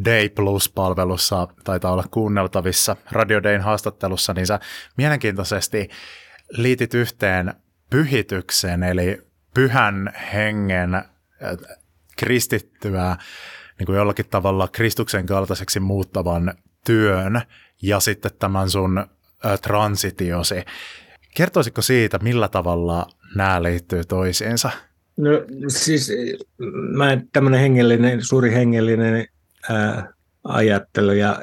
Day 0.05 0.29
Plus-palvelussa 0.29 1.47
taitaa 1.63 1.91
olla 1.91 2.05
kuunneltavissa, 2.11 2.95
Radio 3.11 3.43
Dayn 3.43 3.61
haastattelussa, 3.61 4.33
niin 4.33 4.47
sä 4.47 4.59
mielenkiintoisesti 4.97 5.89
liitit 6.49 6.93
yhteen 6.93 7.53
pyhityksen, 7.89 8.83
eli 8.83 9.21
pyhän 9.55 10.13
hengen 10.33 10.89
kristittyä 12.17 13.17
niin 13.79 13.85
kuin 13.85 13.95
jollakin 13.95 14.25
tavalla 14.29 14.67
Kristuksen 14.67 15.25
kaltaiseksi 15.25 15.79
muuttavan 15.79 16.53
työn 16.85 17.41
ja 17.81 17.99
sitten 17.99 18.31
tämän 18.39 18.69
sun 18.69 18.97
ä, 18.97 19.57
transitiosi. 19.57 20.55
Kertoisitko 21.35 21.81
siitä, 21.81 22.19
millä 22.19 22.47
tavalla 22.47 23.07
nämä 23.35 23.63
liittyy 23.63 24.03
toisiinsa? 24.03 24.69
No 25.17 25.29
siis 25.67 26.11
mä 26.97 27.17
tämmöinen 27.33 27.59
hengellinen, 27.59 28.23
suuri 28.23 28.53
hengellinen 28.53 29.27
ää, 29.69 30.13
ajattelu 30.43 31.11
ja 31.11 31.39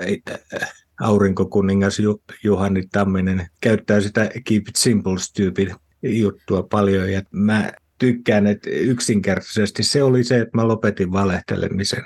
aurinkokuningas 1.00 1.98
Juhani 2.44 2.82
Tamminen 2.92 3.46
käyttää 3.60 4.00
sitä 4.00 4.30
keep 4.44 4.68
it 4.68 4.76
simple 4.76 5.18
stupid 5.18 5.68
juttua 6.02 6.62
paljon 6.62 7.12
ja 7.12 7.22
mä 7.30 7.72
tykkään, 8.02 8.46
että 8.46 8.70
yksinkertaisesti 8.70 9.82
se 9.82 10.02
oli 10.02 10.24
se, 10.24 10.40
että 10.40 10.58
mä 10.58 10.68
lopetin 10.68 11.12
valehtelemisen. 11.12 12.02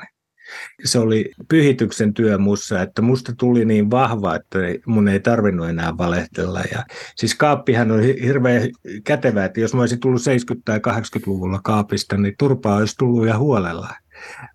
Se 0.85 0.99
oli 0.99 1.31
pyhityksen 1.49 2.15
työ 2.15 2.39
mussa, 2.39 2.83
että 2.83 3.03
musta 3.03 3.33
tuli 3.39 3.65
niin 3.65 3.91
vahva, 3.91 4.35
että 4.35 4.59
mun 4.87 5.09
ei 5.09 5.21
tarvinnut 5.21 5.69
enää 5.69 5.99
valehtella. 5.99 6.61
Ja, 6.73 6.85
siis 7.17 7.35
kaappihan 7.35 7.91
on 7.91 8.03
hirveän 8.03 8.63
kätevä, 9.05 9.45
että 9.45 9.61
jos 9.61 9.75
mä 9.75 9.81
olisin 9.81 10.01
tullut 10.01 10.21
70- 10.57 10.61
tai 10.65 10.79
80-luvulla 10.79 11.61
kaapista, 11.65 12.17
niin 12.17 12.35
turpaa 12.39 12.77
olisi 12.77 12.95
tullut 12.99 13.27
ja 13.27 13.39
huolella. 13.39 13.89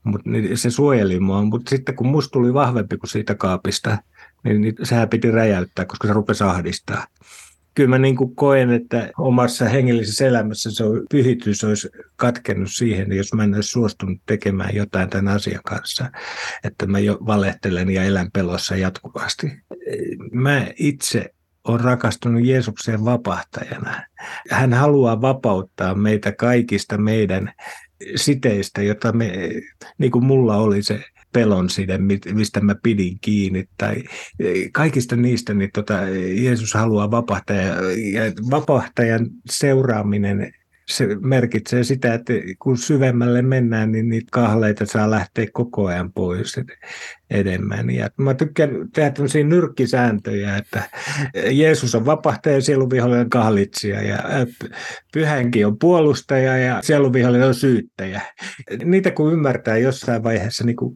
Mut, 0.04 0.26
niin 0.26 0.58
se 0.58 0.70
suojeli 0.70 1.20
mua, 1.20 1.44
mutta 1.44 1.70
sitten 1.70 1.96
kun 1.96 2.08
musta 2.08 2.32
tuli 2.32 2.54
vahvempi 2.54 2.98
kuin 2.98 3.10
siitä 3.10 3.36
kaapista, 3.36 3.98
niin, 4.44 4.62
niin 4.62 4.76
sehän 4.84 5.10
piti 5.10 5.32
räjäyttää, 5.32 5.86
koska 5.86 6.08
se 6.08 6.14
rupesi 6.14 6.44
ahdistaa 6.44 7.06
kyllä 7.76 7.90
mä 7.90 7.98
niin 7.98 8.16
kuin 8.16 8.36
koen, 8.36 8.72
että 8.72 9.12
omassa 9.18 9.66
hengellisessä 9.66 10.28
elämässä 10.28 10.72
se 10.72 10.84
on, 10.84 11.06
pyhitys 11.12 11.64
olisi 11.64 11.90
katkennut 12.16 12.72
siihen, 12.72 13.12
jos 13.12 13.34
mä 13.34 13.44
en 13.44 13.56
olisi 13.56 13.70
suostunut 13.70 14.18
tekemään 14.26 14.76
jotain 14.76 15.10
tämän 15.10 15.36
asian 15.36 15.62
kanssa, 15.66 16.12
että 16.64 16.86
mä 16.86 17.00
jo 17.00 17.18
valehtelen 17.26 17.90
ja 17.90 18.04
elän 18.04 18.32
pelossa 18.34 18.76
jatkuvasti. 18.76 19.52
Mä 20.32 20.68
itse 20.76 21.34
on 21.64 21.80
rakastunut 21.80 22.46
Jeesukseen 22.46 23.06
vapahtajana. 23.06 24.04
Hän 24.50 24.74
haluaa 24.74 25.22
vapauttaa 25.22 25.96
meitä 25.96 26.32
kaikista 26.32 26.98
meidän 26.98 27.54
siteistä, 28.16 28.82
jota 28.82 29.12
me, 29.12 29.32
niin 29.98 30.12
kuin 30.12 30.26
mulla 30.26 30.58
oli 30.58 30.84
se 30.84 31.04
pelon 31.34 31.70
side, 31.70 31.98
mistä 32.34 32.62
mä 32.62 32.76
pidin 32.84 33.18
kiinni, 33.22 33.66
tai 33.78 34.04
e, 34.40 34.70
kaikista 34.74 35.16
niistä 35.16 35.54
niin 35.54 35.70
tota, 35.74 35.94
Jeesus 36.34 36.74
haluaa 36.74 37.12
vapahtaja, 37.12 37.76
ja 38.14 38.22
vapahtajan 38.52 39.28
seuraaminen 39.50 40.54
se 40.88 41.08
merkitsee 41.22 41.84
sitä, 41.84 42.14
että 42.14 42.34
kun 42.60 42.78
syvemmälle 42.78 43.42
mennään, 43.42 43.92
niin 43.92 44.10
niitä 44.10 44.28
kahleita 44.32 44.86
saa 44.86 45.12
lähteä 45.12 45.46
koko 45.54 45.86
ajan 45.86 46.14
pois 46.14 46.56
edemmän. 47.32 47.90
Ja 47.90 48.10
mä 48.18 48.34
tykkään 48.34 48.70
tehdä 48.96 49.12
tämmöisiä 49.12 49.44
nyrkkisääntöjä, 49.44 50.58
että 50.58 50.84
Jeesus 51.52 51.96
on 51.96 52.06
vapahtaja, 52.06 52.62
sieluvihollinen 52.62 53.30
kahlitsija 53.30 54.02
ja 54.02 54.18
pyhänkin 55.14 55.68
on 55.68 55.80
puolustaja 55.80 56.58
ja 56.58 56.82
sieluvihollinen 56.82 57.48
on 57.48 57.56
syyttäjä. 57.56 58.22
Niitä 58.86 59.12
kun 59.12 59.34
ymmärtää 59.34 59.78
jossain 59.78 60.24
vaiheessa, 60.24 60.66
niin 60.66 60.76
kuin 60.76 60.96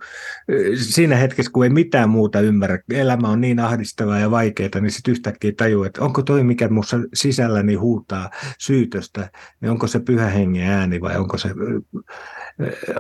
siinä 0.76 1.16
hetkessä 1.16 1.52
kun 1.52 1.64
ei 1.64 1.70
mitään 1.70 2.10
muuta 2.10 2.40
ymmärrä, 2.40 2.80
elämä 2.94 3.30
on 3.30 3.42
niin 3.42 3.60
ahdistavaa 3.60 4.20
ja 4.20 4.32
vaikeaa, 4.32 4.70
niin 4.82 4.92
sitten 4.92 5.12
yhtäkkiä 5.12 5.52
tajuu, 5.58 5.84
että 5.84 6.02
onko 6.02 6.22
toi, 6.22 6.44
mikä 6.44 6.68
minussa 6.68 6.98
sisälläni 7.14 7.74
huutaa 7.74 8.30
syytöstä, 8.60 9.30
niin 9.62 9.70
onko 9.72 9.88
se 9.88 10.00
pyhä 10.00 10.28
hengen 10.28 10.70
ääni 10.70 11.02
vai 11.02 11.18
onko 11.18 11.38
se, 11.38 11.50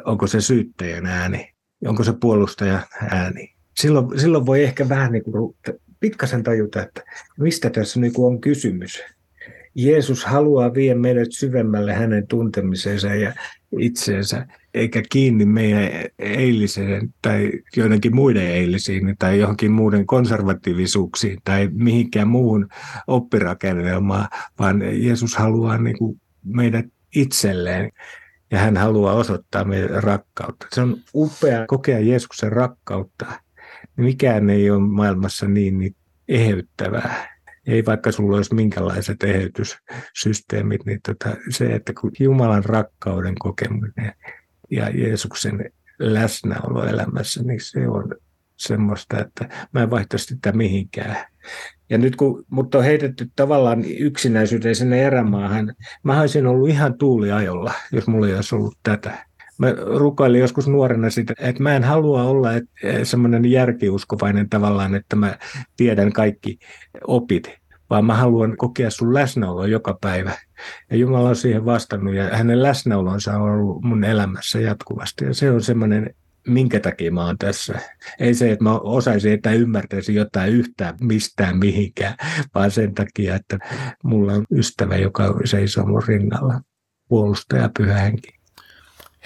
onko 0.05 0.27
se 0.27 0.41
syyttäjän 0.41 1.05
ääni 1.05 1.54
onko 1.87 2.03
se 2.03 2.13
puolustaja 2.13 2.79
ääni. 3.09 3.53
Silloin, 3.77 4.19
silloin 4.19 4.45
voi 4.45 4.63
ehkä 4.63 4.89
vähän 4.89 5.11
niin 5.11 5.23
kuin 5.23 5.55
pikkasen 5.99 6.43
tajuta, 6.43 6.83
että 6.83 7.03
mistä 7.39 7.69
tässä 7.69 7.99
niin 7.99 8.13
kuin 8.13 8.33
on 8.33 8.41
kysymys. 8.41 9.03
Jeesus 9.75 10.25
haluaa 10.25 10.73
vie 10.73 10.95
meidät 10.95 11.31
syvemmälle 11.31 11.93
hänen 11.93 12.27
tuntemisensa 12.27 13.07
ja 13.07 13.33
itseensä, 13.79 14.47
eikä 14.73 15.03
kiinni 15.11 15.45
meidän 15.45 15.89
eiliseen 16.19 17.13
tai 17.21 17.51
joidenkin 17.77 18.15
muiden 18.15 18.47
eilisiin 18.47 19.15
tai 19.19 19.39
johonkin 19.39 19.71
muuden 19.71 20.05
konservatiivisuuksiin 20.05 21.37
tai 21.43 21.69
mihinkään 21.73 22.27
muuhun 22.27 22.67
oppirakennelmaan, 23.07 24.27
vaan 24.59 24.81
Jeesus 25.03 25.35
haluaa 25.35 25.77
niin 25.77 25.97
kuin 25.97 26.21
meidät 26.43 26.85
itselleen 27.15 27.91
ja 28.55 28.61
hän 28.61 28.77
haluaa 28.77 29.13
osoittaa 29.13 29.63
meille 29.63 30.01
rakkautta. 30.01 30.67
Se 30.73 30.81
on 30.81 30.97
upea 31.15 31.67
kokea 31.67 31.99
Jeesuksen 31.99 32.51
rakkautta. 32.51 33.25
Mikään 33.97 34.49
ei 34.49 34.71
ole 34.71 34.79
maailmassa 34.79 35.47
niin, 35.47 35.77
niin 35.79 35.95
eheyttävää. 36.27 37.35
Ei 37.67 37.85
vaikka 37.85 38.11
sulla 38.11 38.37
olisi 38.37 38.55
minkälaiset 38.55 39.23
eheytyssysteemit, 39.23 40.85
niin 40.85 40.99
tota, 41.07 41.35
se, 41.49 41.65
että 41.75 41.93
kun 42.01 42.11
Jumalan 42.19 42.65
rakkauden 42.65 43.35
kokeminen 43.39 44.13
ja 44.71 44.89
Jeesuksen 44.89 45.71
läsnäolo 45.99 46.85
elämässä, 46.85 47.43
niin 47.43 47.61
se 47.61 47.87
on 47.87 48.15
semmoista, 48.57 49.19
että 49.19 49.49
mä 49.71 49.83
en 49.83 49.89
vaihtaisi 49.89 50.25
sitä 50.25 50.51
mihinkään. 50.51 51.17
Ja 51.89 51.97
nyt 51.97 52.15
kun 52.15 52.45
mut 52.49 52.75
on 52.75 52.83
heitetty 52.83 53.29
tavallaan 53.35 53.83
yksinäisyyteen 53.85 54.75
sinne 54.75 55.03
erämaahan, 55.03 55.73
mä 56.03 56.21
olisin 56.21 56.47
ollut 56.47 56.69
ihan 56.69 56.97
tuuliajolla, 56.97 57.73
jos 57.91 58.07
mulla 58.07 58.27
ei 58.27 58.35
olisi 58.35 58.55
ollut 58.55 58.77
tätä. 58.83 59.25
Mä 59.57 59.67
rukoilin 59.95 60.41
joskus 60.41 60.67
nuorena 60.67 61.09
sitä, 61.09 61.33
että 61.39 61.63
mä 61.63 61.75
en 61.75 61.83
halua 61.83 62.23
olla 62.23 62.49
semmoinen 63.03 63.45
järkiuskovainen 63.45 64.49
tavallaan, 64.49 64.95
että 64.95 65.15
mä 65.15 65.37
tiedän 65.77 66.13
kaikki 66.13 66.59
opit, 67.07 67.51
vaan 67.89 68.05
mä 68.05 68.15
haluan 68.15 68.57
kokea 68.57 68.89
sun 68.89 69.13
läsnäoloa 69.13 69.67
joka 69.67 69.97
päivä. 70.01 70.31
Ja 70.91 70.97
Jumala 70.97 71.29
on 71.29 71.35
siihen 71.35 71.65
vastannut 71.65 72.13
ja 72.13 72.23
hänen 72.23 72.63
läsnäolonsa 72.63 73.33
on 73.33 73.41
ollut 73.41 73.81
mun 73.83 74.03
elämässä 74.03 74.59
jatkuvasti. 74.59 75.25
Ja 75.25 75.33
se 75.33 75.51
on 75.51 75.61
semmoinen 75.61 76.15
minkä 76.47 76.79
takia 76.79 77.11
mä 77.11 77.25
oon 77.25 77.37
tässä. 77.37 77.79
Ei 78.19 78.33
se, 78.33 78.51
että 78.51 78.63
mä 78.63 78.79
osaisin, 78.79 79.33
että 79.33 79.51
ymmärtäisin 79.51 80.15
jotain 80.15 80.53
yhtään 80.53 80.95
mistään 81.01 81.57
mihinkään, 81.57 82.15
vaan 82.55 82.71
sen 82.71 82.93
takia, 82.93 83.35
että 83.35 83.57
mulla 84.03 84.33
on 84.33 84.45
ystävä, 84.51 84.95
joka 84.95 85.33
seisoo 85.45 85.85
mun 85.85 86.03
rinnalla, 86.07 86.61
puolustaja 87.07 87.69
pyhä. 87.77 88.11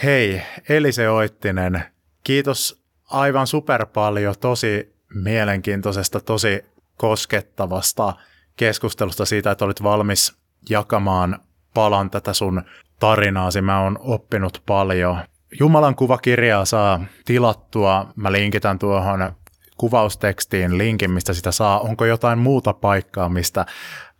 Hei, 0.04 0.42
Elise 0.70 1.10
Oittinen, 1.10 1.84
kiitos 2.24 2.84
aivan 3.06 3.48
super 3.48 3.86
paljon, 3.86 4.36
tosi 4.40 4.96
mielenkiintoisesta, 5.14 6.20
tosi 6.20 6.66
koskettavasta 6.98 8.14
keskustelusta 8.56 9.26
siitä, 9.26 9.52
että 9.52 9.66
olit 9.66 9.84
valmis 9.84 10.38
jakamaan 10.70 11.40
palan 11.74 12.10
tätä 12.10 12.34
sun 12.34 12.62
tarinaasi. 13.00 13.62
Mä 13.62 13.82
oon 13.82 13.98
oppinut 14.00 14.64
paljon. 14.66 15.18
Jumalan 15.60 15.96
kuvakirjaa 15.96 16.66
saa 16.66 17.06
tilattua. 17.26 18.08
Mä 18.16 18.32
linkitän 18.32 18.80
tuohon 18.80 19.32
kuvaustekstiin 19.78 20.78
linkin, 20.78 21.12
mistä 21.12 21.34
sitä 21.34 21.52
saa. 21.52 21.80
Onko 21.80 22.06
jotain 22.06 22.40
muuta 22.40 22.74
paikkaa, 22.74 23.30
mistä 23.30 23.66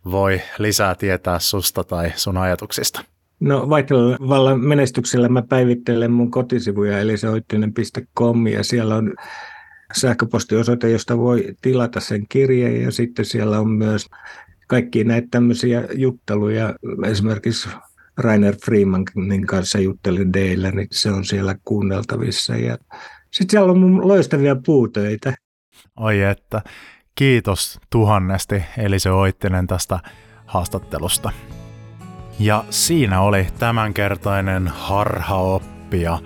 voi 0.04 0.40
lisää 0.58 0.94
tietää 0.94 1.38
susta 1.38 1.84
tai 1.84 2.12
sun 2.16 2.36
ajatuksista? 2.36 3.04
No 3.40 3.68
vallan 4.28 4.60
menestyksellä 4.60 5.28
mä 5.28 5.42
päivittelen 5.42 6.12
mun 6.12 6.30
kotisivuja 6.30 7.00
eli 7.00 7.16
seoittinen.com 7.16 8.46
ja 8.46 8.64
siellä 8.64 8.96
on 8.96 9.14
sähköpostiosoite, 9.96 10.90
josta 10.90 11.18
voi 11.18 11.54
tilata 11.62 12.00
sen 12.00 12.26
kirjeen 12.28 12.82
ja 12.82 12.90
sitten 12.90 13.24
siellä 13.24 13.60
on 13.60 13.70
myös 13.70 14.06
kaikki 14.66 15.04
näitä 15.04 15.28
tämmöisiä 15.30 15.84
jutteluja, 15.94 16.74
esimerkiksi 17.06 17.68
Rainer 18.20 18.56
Freemanin 18.64 19.46
kanssa 19.46 19.78
juttelin 19.78 20.32
Deillä, 20.32 20.70
niin 20.70 20.88
se 20.90 21.10
on 21.10 21.24
siellä 21.24 21.54
kuunneltavissa. 21.64 22.56
Ja 22.56 22.78
sitten 23.30 23.50
siellä 23.50 23.72
on 23.72 23.78
mun 23.78 24.08
loistavia 24.08 24.56
puutöitä. 24.66 25.34
Oi 25.96 26.22
että, 26.22 26.62
kiitos 27.14 27.80
tuhannesti 27.90 28.64
Elise 28.78 29.10
Oittinen 29.10 29.66
tästä 29.66 29.98
haastattelusta. 30.46 31.30
Ja 32.38 32.64
siinä 32.70 33.20
oli 33.20 33.46
tämänkertainen 33.58 34.68
harhaoppia. 34.68 36.18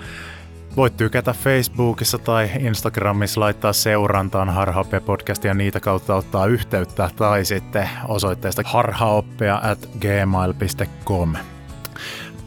Voit 0.77 0.97
tykätä 0.97 1.33
Facebookissa 1.33 2.19
tai 2.19 2.51
Instagramissa 2.59 3.41
laittaa 3.41 3.73
seurantaan 3.73 4.51
Harhaoppia 4.51 5.01
podcastia 5.01 5.51
ja 5.51 5.55
niitä 5.55 5.81
kautta 5.81 6.15
ottaa 6.15 6.47
yhteyttä 6.47 7.11
tai 7.17 7.45
sitten 7.45 7.91
osoitteesta 8.09 8.63
harhaoppia 8.65 9.61
at 9.63 9.89
gmail.com. 10.01 11.35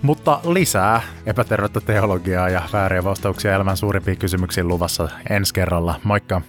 Mutta 0.08 0.39
lisää 0.43 1.01
epätervettä 1.26 1.82
teologiaa 1.82 2.49
ja 2.49 2.62
vääriä 2.74 3.03
vastauksia 3.03 3.55
elämän 3.55 3.78
suurimpiin 3.78 4.18
kysymyksiin 4.18 4.68
luvassa 4.68 5.10
ensi 5.30 5.53
kerralla. 5.53 5.99
Moikka! 6.03 6.41